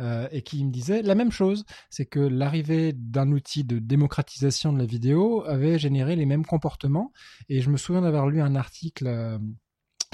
euh, 0.00 0.28
et 0.32 0.42
qui 0.42 0.64
me 0.64 0.70
disait 0.70 1.02
la 1.02 1.14
même 1.14 1.32
chose, 1.32 1.64
c'est 1.90 2.06
que 2.06 2.20
l'arrivée 2.20 2.92
d'un 2.92 3.30
outil 3.32 3.64
de 3.64 3.78
démocratisation 3.78 4.72
de 4.72 4.78
la 4.78 4.86
vidéo 4.86 5.44
avait 5.46 5.78
généré 5.78 6.16
les 6.16 6.26
mêmes 6.26 6.46
comportements. 6.46 7.12
Et 7.48 7.60
je 7.60 7.70
me 7.70 7.76
souviens 7.76 8.02
d'avoir 8.02 8.28
lu 8.28 8.40
un 8.40 8.54
article 8.54 9.06
euh, 9.06 9.38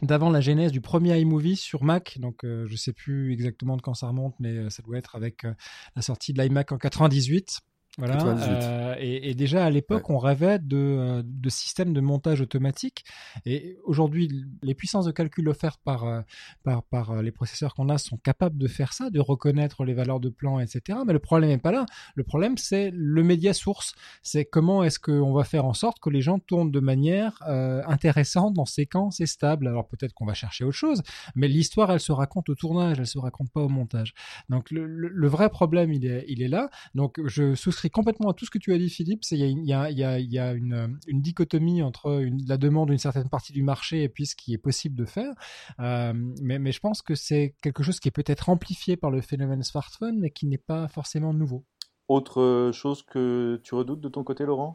d'avant 0.02 0.30
la 0.30 0.40
genèse 0.40 0.72
du 0.72 0.80
premier 0.80 1.18
iMovie 1.18 1.56
sur 1.56 1.84
Mac. 1.84 2.18
Donc, 2.20 2.44
euh, 2.44 2.66
je 2.68 2.76
sais 2.76 2.92
plus 2.92 3.32
exactement 3.32 3.76
de 3.76 3.82
quand 3.82 3.94
ça 3.94 4.08
remonte, 4.08 4.34
mais 4.40 4.56
euh, 4.56 4.70
ça 4.70 4.82
doit 4.82 4.98
être 4.98 5.16
avec 5.16 5.46
la 5.96 6.02
sortie 6.02 6.32
de 6.32 6.42
l'iMac 6.42 6.72
en 6.72 6.78
98. 6.78 7.60
Voilà. 7.98 8.24
Euh, 8.24 8.94
et, 9.00 9.30
et, 9.30 9.34
déjà 9.34 9.64
à 9.64 9.70
l'époque, 9.70 10.08
ouais. 10.08 10.14
on 10.14 10.18
rêvait 10.18 10.60
de, 10.60 11.22
de 11.24 11.48
systèmes 11.50 11.92
de 11.92 12.00
montage 12.00 12.40
automatique. 12.40 13.04
Et 13.44 13.76
aujourd'hui, 13.84 14.30
les 14.62 14.74
puissances 14.74 15.06
de 15.06 15.10
calcul 15.10 15.48
offertes 15.48 15.80
par, 15.84 16.04
euh, 16.04 16.20
par, 16.62 16.84
par 16.84 17.22
les 17.22 17.32
processeurs 17.32 17.74
qu'on 17.74 17.88
a 17.88 17.98
sont 17.98 18.16
capables 18.16 18.56
de 18.56 18.68
faire 18.68 18.92
ça, 18.92 19.10
de 19.10 19.18
reconnaître 19.18 19.84
les 19.84 19.94
valeurs 19.94 20.20
de 20.20 20.28
plan, 20.28 20.60
etc. 20.60 21.00
Mais 21.04 21.12
le 21.12 21.18
problème 21.18 21.50
n'est 21.50 21.58
pas 21.58 21.72
là. 21.72 21.86
Le 22.14 22.22
problème, 22.22 22.56
c'est 22.56 22.92
le 22.94 23.24
média 23.24 23.52
source. 23.52 23.94
C'est 24.22 24.44
comment 24.44 24.84
est-ce 24.84 25.00
qu'on 25.00 25.32
va 25.32 25.42
faire 25.42 25.64
en 25.64 25.74
sorte 25.74 25.98
que 25.98 26.08
les 26.08 26.20
gens 26.22 26.38
tournent 26.38 26.70
de 26.70 26.80
manière 26.80 27.42
euh, 27.48 27.82
intéressante, 27.88 28.60
en 28.60 28.64
séquence 28.64 29.20
et 29.20 29.26
stable. 29.26 29.66
Alors 29.66 29.88
peut-être 29.88 30.12
qu'on 30.14 30.26
va 30.26 30.34
chercher 30.34 30.62
autre 30.62 30.76
chose, 30.76 31.02
mais 31.34 31.48
l'histoire, 31.48 31.90
elle 31.90 32.00
se 32.00 32.12
raconte 32.12 32.48
au 32.48 32.54
tournage, 32.54 33.00
elle 33.00 33.08
se 33.08 33.18
raconte 33.18 33.50
pas 33.50 33.60
au 33.60 33.68
montage. 33.68 34.14
Donc 34.48 34.70
le, 34.70 34.86
le, 34.86 35.08
le 35.08 35.28
vrai 35.28 35.48
problème, 35.48 35.92
il 35.92 36.06
est, 36.06 36.24
il 36.28 36.42
est 36.42 36.48
là. 36.48 36.70
Donc 36.94 37.20
je 37.26 37.56
souscris 37.56 37.87
complètement 37.90 38.30
à 38.30 38.34
tout 38.34 38.44
ce 38.44 38.50
que 38.50 38.58
tu 38.58 38.72
as 38.72 38.78
dit, 38.78 38.90
Philippe. 38.90 39.22
Il 39.30 39.64
y 39.64 39.72
a, 39.72 40.52
une, 40.52 40.98
dichotomie 41.08 41.82
entre 41.82 42.24
la 42.46 42.56
demande 42.56 42.88
d'une 42.90 42.98
certaine 42.98 43.28
partie 43.28 43.52
du 43.52 43.62
marché 43.62 44.02
et 44.02 44.08
puis 44.08 44.26
ce 44.26 44.34
qui 44.34 44.52
est 44.54 44.58
possible 44.58 44.96
de 44.96 45.04
faire. 45.04 45.34
Euh, 45.80 46.12
mais, 46.42 46.58
mais 46.58 46.72
je 46.72 46.80
pense 46.80 47.02
que 47.02 47.14
c'est 47.14 47.54
quelque 47.62 47.82
chose 47.82 48.00
qui 48.00 48.08
est 48.08 48.12
peut-être 48.12 48.48
amplifié 48.48 48.96
par 48.96 49.10
le 49.10 49.20
phénomène 49.20 49.62
smartphone, 49.62 50.18
mais 50.18 50.30
qui 50.30 50.46
n'est 50.46 50.58
pas 50.58 50.88
forcément 50.88 51.32
nouveau. 51.32 51.64
Autre 52.08 52.70
chose 52.72 53.02
que 53.02 53.60
tu 53.62 53.74
redoutes 53.74 54.00
de 54.00 54.08
ton 54.08 54.24
côté, 54.24 54.44
Laurent? 54.44 54.74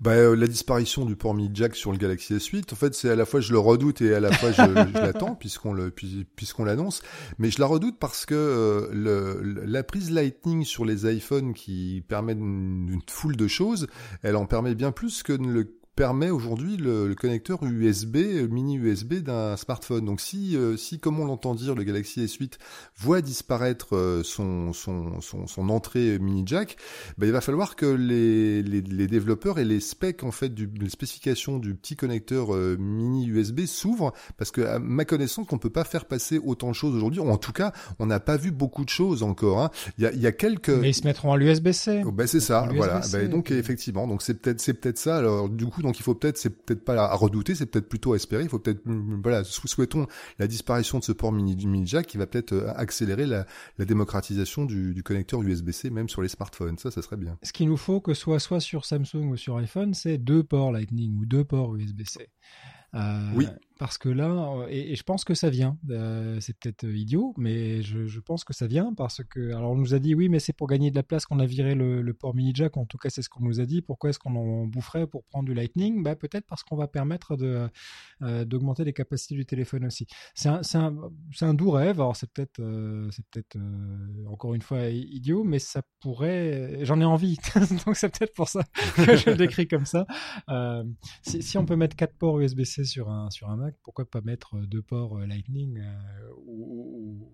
Bah, 0.00 0.12
euh, 0.12 0.36
la 0.36 0.46
disparition 0.46 1.04
du 1.04 1.16
port 1.16 1.34
mini 1.34 1.50
jack 1.52 1.76
sur 1.76 1.92
le 1.92 1.98
Galaxy 1.98 2.34
S8, 2.34 2.72
en 2.72 2.76
fait, 2.76 2.94
c'est 2.94 3.10
à 3.10 3.16
la 3.16 3.24
fois 3.24 3.40
je 3.40 3.52
le 3.52 3.58
redoute 3.58 4.00
et 4.02 4.14
à 4.14 4.20
la 4.20 4.32
fois 4.32 4.52
je, 4.52 4.98
l'attends 4.98 5.34
puisqu'on 5.40 5.72
le 5.72 5.90
puisqu'on 5.90 6.64
l'annonce. 6.64 7.02
Mais 7.38 7.50
je 7.50 7.60
la 7.60 7.66
redoute 7.66 7.98
parce 7.98 8.26
que 8.26 8.34
euh, 8.34 8.88
le, 8.92 9.64
la 9.64 9.82
prise 9.82 10.10
Lightning 10.10 10.64
sur 10.64 10.84
les 10.84 11.12
iPhones 11.12 11.54
qui 11.54 12.02
permet 12.08 12.32
une, 12.32 12.88
une 12.90 13.02
foule 13.08 13.36
de 13.36 13.48
choses, 13.48 13.86
elle 14.22 14.36
en 14.36 14.46
permet 14.46 14.74
bien 14.74 14.92
plus 14.92 15.22
que 15.22 15.32
le 15.32 15.74
permet 15.96 16.30
aujourd'hui 16.30 16.76
le, 16.76 17.14
connecteur 17.14 17.62
USB, 17.62 18.16
euh, 18.16 18.48
mini 18.48 18.76
USB 18.76 19.14
d'un 19.14 19.56
smartphone. 19.56 20.04
Donc 20.04 20.20
si, 20.20 20.56
euh, 20.56 20.76
si 20.76 20.98
comme 20.98 21.20
on 21.20 21.24
l'entend 21.24 21.54
dire, 21.54 21.74
le 21.74 21.84
Galaxy 21.84 22.24
S8 22.24 22.54
voit 22.98 23.20
disparaître 23.20 23.96
euh, 23.96 24.22
son, 24.24 24.72
son, 24.72 25.20
son, 25.20 25.46
son, 25.46 25.68
entrée 25.68 26.18
mini 26.18 26.42
jack, 26.46 26.76
bah, 27.16 27.26
il 27.26 27.32
va 27.32 27.40
falloir 27.40 27.76
que 27.76 27.86
les, 27.86 28.62
les, 28.62 28.80
les, 28.80 29.06
développeurs 29.06 29.58
et 29.58 29.64
les 29.64 29.80
specs 29.80 30.24
en 30.24 30.30
fait 30.30 30.48
du 30.48 30.68
les 30.80 30.88
spécifications 30.88 31.58
du 31.58 31.74
petit 31.74 31.96
connecteur 31.96 32.54
mini 32.78 33.26
USB 33.26 33.66
s'ouvrent 33.66 34.12
parce 34.36 34.50
que 34.50 34.62
à 34.62 34.78
ma 34.78 35.04
connaissance 35.04 35.46
on 35.50 35.58
peut 35.58 35.70
pas 35.70 35.84
faire 35.84 36.06
passer 36.06 36.38
autant 36.38 36.68
de 36.68 36.74
choses 36.74 36.94
aujourd'hui. 36.94 37.20
En 37.20 37.36
tout 37.36 37.52
cas, 37.52 37.72
on 37.98 38.06
n'a 38.06 38.20
pas 38.20 38.36
vu 38.36 38.50
beaucoup 38.50 38.84
de 38.84 38.88
choses 38.88 39.22
encore. 39.22 39.60
Hein. 39.60 39.70
Il 39.98 40.04
y 40.04 40.06
a, 40.06 40.12
il 40.12 40.20
y 40.20 40.26
a 40.26 40.32
quelques. 40.32 40.70
Mais 40.70 40.90
ils 40.90 40.94
se 40.94 41.04
mettront 41.04 41.32
à 41.32 41.36
l'USB-C. 41.36 42.02
Oh, 42.04 42.12
bah, 42.12 42.26
c'est 42.26 42.40
ça, 42.40 42.68
voilà. 42.74 43.00
Bah, 43.12 43.24
donc 43.26 43.50
effectivement, 43.50 44.06
donc 44.06 44.22
c'est 44.22 44.34
peut-être 44.34 44.60
c'est 44.60 44.74
peut-être 44.74 44.98
ça. 44.98 45.18
Alors 45.18 45.48
du 45.48 45.66
coup 45.66 45.82
donc 45.84 45.98
il 45.98 46.02
faut 46.02 46.14
peut-être, 46.14 46.36
c'est 46.36 46.50
peut-être 46.50 46.84
pas 46.84 46.94
à 46.94 47.14
redouter, 47.14 47.54
c'est 47.54 47.66
peut-être 47.66 47.88
plutôt 47.88 48.12
à 48.14 48.16
espérer. 48.16 48.42
Il 48.42 48.48
faut 48.48 48.58
peut-être, 48.58 48.84
mm, 48.84 49.20
voilà, 49.22 49.44
souhaitons 49.44 50.06
la 50.38 50.46
disparition 50.46 50.98
de 50.98 51.04
ce 51.04 51.12
port 51.12 51.32
mini, 51.32 51.54
mini 51.66 51.86
jack 51.86 52.06
qui 52.06 52.18
va 52.18 52.26
peut-être 52.26 52.52
euh, 52.52 52.72
accélérer 52.74 53.26
la, 53.26 53.46
la 53.78 53.84
démocratisation 53.84 54.64
du, 54.64 54.94
du 54.94 55.02
connecteur 55.02 55.42
USB-C 55.42 55.90
même 55.90 56.08
sur 56.08 56.22
les 56.22 56.28
smartphones. 56.28 56.78
Ça, 56.78 56.90
ça 56.90 57.02
serait 57.02 57.16
bien. 57.16 57.38
Ce 57.42 57.52
qu'il 57.52 57.68
nous 57.68 57.76
faut, 57.76 58.00
que 58.00 58.14
ce 58.14 58.20
soit 58.20 58.40
soit 58.40 58.60
sur 58.60 58.84
Samsung 58.84 59.30
ou 59.30 59.36
sur 59.36 59.56
iPhone, 59.58 59.94
c'est 59.94 60.18
deux 60.18 60.42
ports 60.42 60.72
Lightning 60.72 61.16
ou 61.18 61.26
deux 61.26 61.44
ports 61.44 61.76
USB-C. 61.76 62.28
Euh, 62.94 63.30
oui 63.34 63.46
parce 63.78 63.98
que 63.98 64.08
là, 64.08 64.30
euh, 64.30 64.66
et, 64.70 64.94
je 64.94 65.02
pense 65.02 65.24
que 65.24 65.34
ça 65.34 65.50
vient. 65.50 65.76
Euh, 65.90 66.38
c'est 66.40 66.56
peut-être 66.56 66.84
euh, 66.84 66.96
idiot, 66.96 67.34
mais 67.36 67.82
je, 67.82 68.20
pense 68.20 68.44
que 68.44 68.52
ça 68.54 68.66
vient 68.66 68.94
parce 68.94 69.22
que, 69.24 69.52
alors 69.52 69.72
on 69.72 69.76
nous 69.76 69.94
a 69.94 69.98
dit 69.98 70.14
oui, 70.14 70.28
mais 70.28 70.38
c'est 70.38 70.52
pour 70.52 70.68
gagner 70.68 70.90
de 70.90 70.96
la 70.96 71.02
place 71.02 71.26
qu'on 71.26 71.40
a 71.40 71.46
viré 71.46 71.74
le, 71.74 72.14
port 72.14 72.34
mini 72.34 72.52
jack. 72.54 72.76
En 72.76 72.86
tout 72.86 72.98
cas, 72.98 73.10
c'est 73.10 73.22
ce 73.22 73.28
qu'on 73.28 73.42
nous 73.42 73.60
a 73.60 73.66
dit. 73.66 73.82
Pourquoi 73.82 74.10
est-ce 74.10 74.18
qu'on 74.20 74.36
en 74.36 74.66
boufferait 74.66 75.06
pour 75.06 75.24
prendre 75.24 75.46
du 75.46 75.54
Lightning? 75.54 76.02
Bah, 76.02 76.14
peut-être 76.14 76.46
parce 76.46 76.62
qu'on 76.62 76.76
va 76.76 76.86
permettre 76.86 77.36
d'augmenter 78.20 78.84
les 78.84 78.92
capacités 78.92 79.34
du 79.34 79.44
téléphone 79.44 79.86
aussi. 79.86 80.06
C'est 80.34 80.48
un, 80.48 81.54
doux 81.54 81.70
rêve. 81.70 82.00
Alors 82.00 82.16
c'est 82.16 82.30
peut-être, 82.30 82.62
peut-être 83.32 83.58
encore 84.28 84.54
une 84.54 84.62
fois 84.62 84.86
idiot, 84.88 85.42
mais 85.42 85.58
ça 85.58 85.82
pourrait. 86.00 86.78
J'en 86.82 87.00
ai 87.00 87.04
envie, 87.04 87.38
donc 87.86 87.96
c'est 87.96 88.16
peut-être 88.16 88.34
pour 88.34 88.48
ça 88.48 88.62
que 88.94 89.16
je 89.16 89.30
le 89.30 89.36
décris 89.36 89.66
comme 89.66 89.86
ça. 89.86 90.06
si, 91.22 91.42
si 91.42 91.58
on 91.58 91.66
peut 91.66 91.76
mettre 91.76 91.96
quatre 91.96 92.16
ports 92.16 92.38
USB-C 92.40 92.84
sur 92.84 93.10
un 93.10 93.30
sur 93.30 93.50
un 93.50 93.63
pourquoi 93.82 94.04
pas 94.04 94.20
mettre 94.20 94.58
deux 94.66 94.82
ports 94.82 95.18
Lightning 95.18 95.82
ou, 96.46 97.32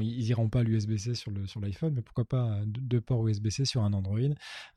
Ils 0.00 0.28
iront 0.28 0.48
pas 0.48 0.62
l'USB-C 0.62 1.14
sur 1.14 1.32
l'iPhone, 1.60 1.94
mais 1.94 2.02
pourquoi 2.02 2.24
pas 2.24 2.60
deux 2.66 3.00
ports 3.00 3.26
USB-C 3.26 3.64
sur 3.64 3.82
un 3.82 3.92
Android, 3.92 4.18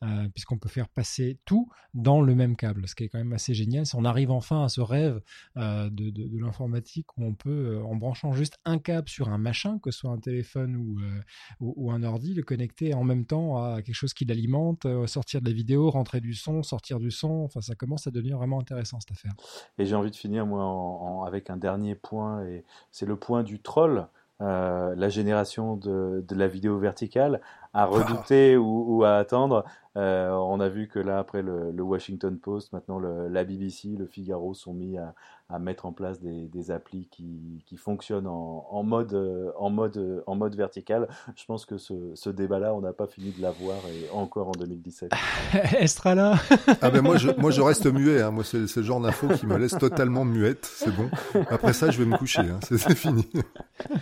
euh, 0.03 0.29
puisqu'on 0.33 0.57
peut 0.57 0.69
faire 0.69 0.89
passer 0.89 1.37
tout 1.45 1.69
dans 1.93 2.21
le 2.21 2.35
même 2.35 2.55
câble, 2.55 2.87
ce 2.87 2.95
qui 2.95 3.03
est 3.03 3.09
quand 3.09 3.19
même 3.19 3.33
assez 3.33 3.53
génial. 3.53 3.85
Si 3.85 3.95
on 3.95 4.05
arrive 4.05 4.31
enfin 4.31 4.63
à 4.63 4.69
ce 4.69 4.81
rêve 4.81 5.21
euh, 5.57 5.89
de, 5.89 6.11
l'informatique 6.39 7.17
où 7.17 7.25
on 7.25 7.33
peut, 7.33 7.77
euh, 7.77 7.83
en 7.83 7.95
branchant 7.95 8.33
juste 8.33 8.57
un 8.65 8.79
câble 8.79 9.09
sur 9.09 9.29
un 9.29 9.37
machin, 9.37 9.79
que 9.79 9.91
ce 9.91 9.99
soit 9.99 10.11
un 10.11 10.17
téléphone 10.17 10.75
ou, 10.75 10.99
euh, 10.99 11.91
un 11.91 12.03
ordi, 12.03 12.33
le 12.33 12.43
connecter 12.43 12.93
en 12.93 13.03
même 13.03 13.25
temps 13.25 13.63
à 13.63 13.81
quelque 13.81 13.95
chose 13.95 14.13
qui 14.13 14.25
l'alimente, 14.25 14.85
euh, 14.85 15.05
sortir 15.07 15.41
de 15.41 15.47
la 15.47 15.53
vidéo, 15.53 15.89
rentrer 15.89 16.21
du 16.21 16.33
son, 16.33 16.63
sortir 16.63 16.99
du 16.99 17.11
son. 17.11 17.43
Enfin, 17.43 17.61
ça 17.61 17.75
commence 17.75 18.07
à 18.07 18.11
devenir 18.11 18.37
vraiment 18.37 18.59
intéressant 18.59 18.99
cette 18.99 19.11
affaire. 19.11 19.33
Et 19.77 19.85
j'ai 19.85 19.95
envie 19.95 20.11
de 20.11 20.15
finir 20.15 20.45
moi 20.45 21.27
avec 21.27 21.49
un 21.49 21.57
dernier 21.57 21.95
point, 21.95 22.45
et 22.45 22.63
c'est 22.91 23.05
le 23.05 23.15
point 23.15 23.43
du 23.43 23.59
troll. 23.59 24.07
Euh, 24.43 24.93
la 24.97 25.07
génération 25.07 25.77
de, 25.77 26.23
de, 26.27 26.35
la 26.35 26.47
vidéo 26.47 26.77
verticale 26.77 27.39
à 27.73 27.85
redouter 27.85 28.57
ou, 28.57 28.85
ou, 28.87 29.03
à 29.03 29.15
attendre. 29.17 29.65
Euh, 29.95 30.29
on 30.31 30.59
a 30.59 30.69
vu 30.69 30.87
que 30.87 30.99
là, 30.99 31.19
après 31.19 31.41
le, 31.41 31.71
le 31.71 31.83
Washington 31.83 32.37
Post, 32.39 32.73
maintenant 32.73 32.99
le, 32.99 33.27
la 33.27 33.43
BBC, 33.43 33.89
le 33.97 34.07
Figaro 34.07 34.53
sont 34.53 34.73
mis 34.73 34.97
à, 34.97 35.13
à 35.49 35.59
mettre 35.59 35.85
en 35.85 35.91
place 35.91 36.19
des, 36.19 36.47
des 36.47 36.71
applis 36.71 37.07
qui, 37.11 37.63
qui 37.67 37.77
fonctionnent 37.77 38.25
en, 38.27 38.65
en, 38.71 38.81
mode, 38.83 39.13
en, 39.57 39.69
mode, 39.69 40.23
en 40.25 40.35
mode 40.35 40.55
vertical. 40.55 41.07
Je 41.35 41.45
pense 41.45 41.65
que 41.65 41.77
ce, 41.77 41.93
ce 42.15 42.29
débat-là, 42.31 42.73
on 42.73 42.81
n'a 42.81 42.93
pas 42.93 43.05
fini 43.05 43.31
de 43.31 43.41
l'avoir 43.41 43.77
et 43.87 44.09
encore 44.11 44.47
en 44.47 44.53
2017. 44.53 45.11
Estrala 45.79 46.35
Ah 46.81 46.89
ben 46.89 47.01
moi 47.01 47.17
je, 47.17 47.29
moi 47.37 47.51
je 47.51 47.61
reste 47.61 47.85
muet, 47.85 48.21
hein. 48.21 48.31
moi 48.31 48.43
c'est 48.43 48.75
le 48.75 48.83
genre 48.83 48.99
d'info 48.99 49.27
qui 49.27 49.45
me 49.45 49.57
laisse 49.57 49.77
totalement 49.77 50.25
muette, 50.25 50.65
c'est 50.65 50.95
bon. 50.95 51.09
Après 51.51 51.73
ça 51.73 51.91
je 51.91 52.01
vais 52.01 52.09
me 52.09 52.17
coucher, 52.17 52.41
hein. 52.41 52.59
c'est 52.63 52.95
fini. 52.95 53.27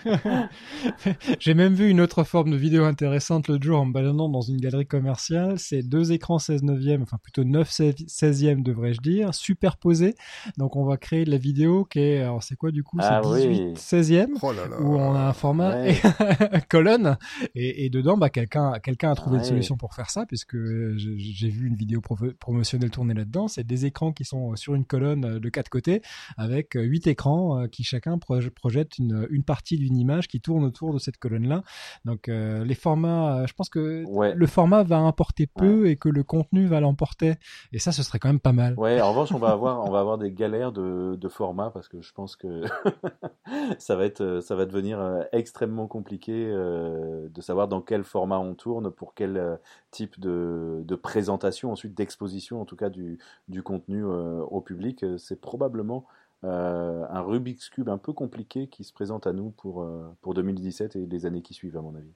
J'ai 1.39 1.53
même 1.53 1.73
vu 1.73 1.89
une 1.89 1.99
autre 1.99 2.23
forme 2.23 2.51
de 2.51 2.55
vidéo 2.55 2.85
intéressante 2.85 3.49
l'autre 3.61 3.73
jour 3.73 3.79
en 3.81 3.85
me 3.85 3.93
baladant 3.93 4.27
dans 4.29 4.41
une 4.41 4.57
galerie 4.57 4.87
commerciale, 4.87 5.59
c'est 5.59 5.83
deux 5.83 6.11
écrans 6.11 6.39
16 6.39 6.63
neuvième, 6.63 7.03
enfin 7.03 7.17
plutôt 7.21 7.43
9 7.43 7.69
16e 7.69 8.63
devrais-je 8.63 9.01
dire, 9.01 9.33
superposés. 9.35 10.15
Donc 10.57 10.75
on 10.75 10.83
va 10.85 10.97
créer 10.97 11.25
de 11.25 11.31
la 11.31 11.37
vidéo 11.37 11.85
qui 11.85 11.99
est, 11.99 12.21
alors 12.21 12.41
c'est 12.43 12.55
quoi 12.55 12.71
du 12.71 12.83
coup? 12.83 12.97
Ah, 12.99 13.21
C'est 13.23 13.47
18 13.47 13.63
oui. 13.63 13.73
16e 13.75 14.27
Oh 14.41 14.51
là 14.51 14.67
là. 14.67 14.81
où 14.81 14.95
on 14.97 15.13
a 15.13 15.19
un 15.19 15.33
format 15.33 15.75
Ouais. 15.75 15.93
et- 15.93 16.61
colonne 16.69 17.17
et, 17.55 17.85
et 17.85 17.89
dedans 17.89 18.17
bah 18.17 18.29
quelqu'un 18.29 18.73
quelqu'un 18.83 19.11
a 19.11 19.15
trouvé 19.15 19.37
une 19.37 19.43
solution 19.43 19.77
pour 19.77 19.93
faire 19.93 20.09
ça 20.09 20.25
puisque 20.25 20.57
j'ai 20.97 21.49
vu 21.49 21.67
une 21.67 21.75
vidéo 21.75 22.01
promotionnelle 22.39 22.89
tournée 22.89 23.13
là-dedans. 23.13 23.47
C'est 23.47 23.65
des 23.65 23.85
écrans 23.85 24.11
qui 24.11 24.25
sont 24.25 24.55
sur 24.55 24.73
une 24.75 24.85
colonne 24.85 25.39
de 25.39 25.49
quatre 25.49 25.69
côtés 25.69 26.01
avec 26.37 26.73
huit 26.73 27.05
écrans 27.07 27.59
euh, 27.61 27.67
qui 27.67 27.83
chacun 27.83 28.17
proj- 28.17 28.49
projette 28.49 28.97
une, 28.97 29.27
une 29.29 29.43
partie 29.43 29.77
d'une 29.77 29.97
image 29.97 30.27
qui 30.27 30.41
tourne 30.41 30.63
autour 30.63 30.93
de 30.93 30.99
cette 30.99 31.17
colonne-là. 31.17 31.63
Donc 32.05 32.27
euh, 32.29 32.63
les 32.65 32.75
formats, 32.75 33.37
euh, 33.41 33.47
je 33.51 33.55
pense 33.55 33.69
que 33.69 34.03
Ouais. 34.07 34.33
le 34.33 34.47
format 34.47 34.83
va 34.83 34.97
importer 34.97 35.45
peu 35.45 35.87
et 35.87 35.97
que 35.97 36.07
le 36.09 36.23
contenu 36.23 36.65
va 36.67 36.79
l'emporter. 36.79 37.35
Et 37.73 37.79
ça, 37.79 37.91
ce 37.91 38.01
serait 38.01 38.17
quand 38.17 38.29
même 38.29 38.39
pas 38.39 38.53
mal. 38.53 38.73
Ouais, 38.77 39.01
en 39.01 39.09
revanche, 39.09 39.31
on 39.33 39.37
va 39.37 39.49
avoir, 39.51 39.83
on 39.85 39.91
va 39.91 39.99
avoir 39.99 40.17
des 40.17 40.31
galères 40.31 40.71
de, 40.71 41.15
de 41.15 41.27
format 41.27 41.69
parce 41.69 41.87
que 41.89 42.01
je 42.01 42.13
pense 42.13 42.35
que 42.37 42.63
ça 43.77 43.95
va 43.95 44.05
être, 44.05 44.39
ça 44.41 44.55
va 44.55 44.65
devenir 44.65 44.99
euh, 44.99 45.23
extrêmement 45.33 45.87
compliqué 45.87 46.31
euh, 46.49 47.27
de 47.29 47.41
savoir 47.41 47.67
dans 47.67 47.81
quel 47.81 48.03
format 48.03 48.39
on 48.39 48.53
tourne, 48.55 48.89
pour 48.89 49.13
quel 49.13 49.37
euh, 49.37 49.55
type 49.91 50.19
de, 50.19 50.81
de 50.85 50.95
présentation, 50.95 51.71
ensuite 51.71 51.93
d'exposition, 51.95 52.61
en 52.61 52.65
tout 52.65 52.75
cas 52.77 52.89
du, 52.89 53.19
du 53.49 53.61
contenu 53.63 54.03
au 54.03 54.61
public. 54.61 55.05
C'est 55.17 55.39
probablement 55.41 56.05
euh, 56.43 57.05
un 57.09 57.21
Rubik's 57.21 57.69
Cube 57.69 57.89
un 57.89 57.97
peu 57.97 58.13
compliqué 58.13 58.67
qui 58.67 58.83
se 58.83 58.93
présente 58.93 59.27
à 59.27 59.33
nous 59.33 59.51
pour, 59.51 59.83
euh, 59.83 60.07
pour 60.21 60.33
2017 60.33 60.95
et 60.95 61.05
les 61.05 61.25
années 61.25 61.41
qui 61.41 61.53
suivent, 61.53 61.77
à 61.77 61.81
mon 61.81 61.93
avis. 61.95 62.13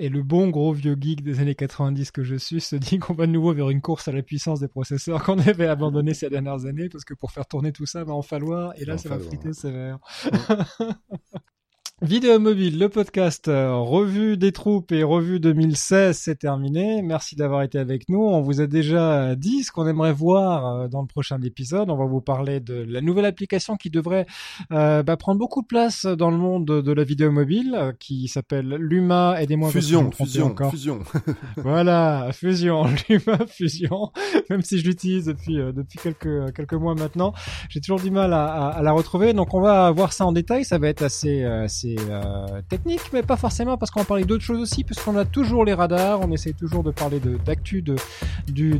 Et 0.00 0.08
le 0.08 0.22
bon 0.22 0.48
gros 0.48 0.72
vieux 0.72 0.96
geek 0.98 1.24
des 1.24 1.40
années 1.40 1.56
90 1.56 2.12
que 2.12 2.22
je 2.22 2.36
suis 2.36 2.60
se 2.60 2.76
dit 2.76 3.00
qu'on 3.00 3.14
va 3.14 3.26
de 3.26 3.32
nouveau 3.32 3.52
vers 3.52 3.68
une 3.68 3.80
course 3.80 4.06
à 4.06 4.12
la 4.12 4.22
puissance 4.22 4.60
des 4.60 4.68
processeurs 4.68 5.24
qu'on 5.24 5.40
avait 5.40 5.66
abandonné 5.66 6.14
ces 6.14 6.30
dernières 6.30 6.66
années 6.66 6.88
parce 6.88 7.04
que 7.04 7.14
pour 7.14 7.32
faire 7.32 7.46
tourner 7.46 7.72
tout 7.72 7.84
ça 7.84 8.04
va 8.04 8.12
en 8.12 8.22
falloir 8.22 8.72
et 8.76 8.84
là 8.84 8.96
ça 8.96 9.08
va 9.08 9.16
falloir, 9.16 9.32
friter 9.32 9.52
sévère. 9.52 9.98
Vidéo 12.00 12.38
mobile, 12.38 12.78
le 12.78 12.88
podcast 12.88 13.48
euh, 13.48 13.74
revue 13.74 14.36
des 14.36 14.52
troupes 14.52 14.92
et 14.92 15.02
revue 15.02 15.40
2016, 15.40 16.16
c'est 16.16 16.36
terminé. 16.36 17.02
Merci 17.02 17.34
d'avoir 17.34 17.62
été 17.62 17.76
avec 17.76 18.08
nous. 18.08 18.20
On 18.20 18.40
vous 18.40 18.60
a 18.60 18.68
déjà 18.68 19.34
dit 19.34 19.64
ce 19.64 19.72
qu'on 19.72 19.84
aimerait 19.84 20.12
voir 20.12 20.66
euh, 20.66 20.88
dans 20.88 21.00
le 21.00 21.08
prochain 21.08 21.42
épisode. 21.42 21.90
On 21.90 21.96
va 21.96 22.04
vous 22.04 22.20
parler 22.20 22.60
de 22.60 22.86
la 22.88 23.00
nouvelle 23.00 23.24
application 23.24 23.74
qui 23.76 23.90
devrait 23.90 24.26
euh, 24.70 25.02
bah, 25.02 25.16
prendre 25.16 25.40
beaucoup 25.40 25.60
de 25.60 25.66
place 25.66 26.06
dans 26.06 26.30
le 26.30 26.36
monde 26.36 26.66
de, 26.66 26.80
de 26.80 26.92
la 26.92 27.02
vidéo 27.02 27.32
mobile, 27.32 27.74
euh, 27.76 27.92
qui 27.98 28.28
s'appelle 28.28 28.68
Luma. 28.68 29.42
Aidez-moi. 29.42 29.72
Fusion, 29.72 30.12
fusion, 30.12 30.46
encore. 30.46 30.70
fusion. 30.70 31.00
Voilà, 31.56 32.30
Fusion, 32.32 32.84
Luma 33.08 33.38
Fusion. 33.48 34.12
Même 34.50 34.62
si 34.62 34.78
je 34.78 34.86
l'utilise 34.86 35.24
depuis 35.24 35.58
euh, 35.58 35.72
depuis 35.72 35.98
quelques 35.98 36.54
quelques 36.54 36.74
mois 36.74 36.94
maintenant, 36.94 37.32
j'ai 37.68 37.80
toujours 37.80 37.98
du 37.98 38.12
mal 38.12 38.32
à, 38.32 38.44
à, 38.44 38.68
à 38.68 38.82
la 38.82 38.92
retrouver. 38.92 39.32
Donc 39.32 39.52
on 39.52 39.60
va 39.60 39.90
voir 39.90 40.12
ça 40.12 40.24
en 40.24 40.30
détail. 40.30 40.64
Ça 40.64 40.78
va 40.78 40.86
être 40.86 41.02
assez 41.02 41.42
euh, 41.42 41.64
assez 41.96 42.10
euh, 42.10 42.60
technique, 42.68 43.00
mais 43.12 43.22
pas 43.22 43.36
forcément 43.36 43.76
parce 43.76 43.90
qu'on 43.90 44.00
va 44.00 44.06
parler 44.06 44.24
d'autres 44.24 44.44
choses 44.44 44.60
aussi, 44.60 44.84
puisqu'on 44.84 45.16
a 45.16 45.24
toujours 45.24 45.64
les 45.64 45.74
radars. 45.74 46.20
On 46.20 46.30
essaie 46.32 46.52
toujours 46.52 46.82
de 46.82 46.90
parler 46.90 47.20
de 47.20 47.36
d'actu 47.36 47.82
de 47.82 47.96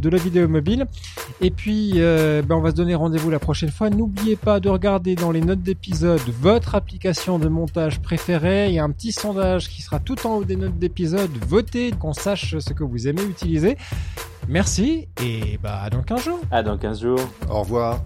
la 0.08 0.18
vidéo 0.18 0.48
mobile. 0.48 0.86
Et 1.40 1.50
puis 1.50 1.92
euh, 1.96 2.42
ben 2.42 2.56
on 2.56 2.60
va 2.60 2.70
se 2.70 2.76
donner 2.76 2.94
rendez-vous 2.94 3.30
la 3.30 3.38
prochaine 3.38 3.70
fois. 3.70 3.90
N'oubliez 3.90 4.36
pas 4.36 4.60
de 4.60 4.68
regarder 4.68 5.14
dans 5.14 5.30
les 5.30 5.40
notes 5.40 5.62
d'épisode 5.62 6.20
votre 6.40 6.74
application 6.74 7.38
de 7.38 7.48
montage 7.48 8.00
préférée. 8.00 8.68
Il 8.68 8.74
y 8.74 8.78
a 8.78 8.84
un 8.84 8.90
petit 8.90 9.12
sondage 9.12 9.68
qui 9.68 9.82
sera 9.82 9.98
tout 9.98 10.26
en 10.26 10.36
haut 10.36 10.44
des 10.44 10.56
notes 10.56 10.78
d'épisode. 10.78 11.30
Votez, 11.46 11.92
qu'on 11.92 12.12
sache 12.12 12.58
ce 12.58 12.72
que 12.72 12.84
vous 12.84 13.08
aimez 13.08 13.22
utiliser. 13.22 13.76
Merci 14.48 15.08
et 15.22 15.58
bah 15.62 15.80
à 15.82 15.90
dans 15.90 16.02
15 16.02 16.24
jours. 16.24 16.40
À 16.50 16.62
dans 16.62 16.78
15 16.78 17.02
jours. 17.02 17.20
Au 17.50 17.60
revoir. 17.60 18.00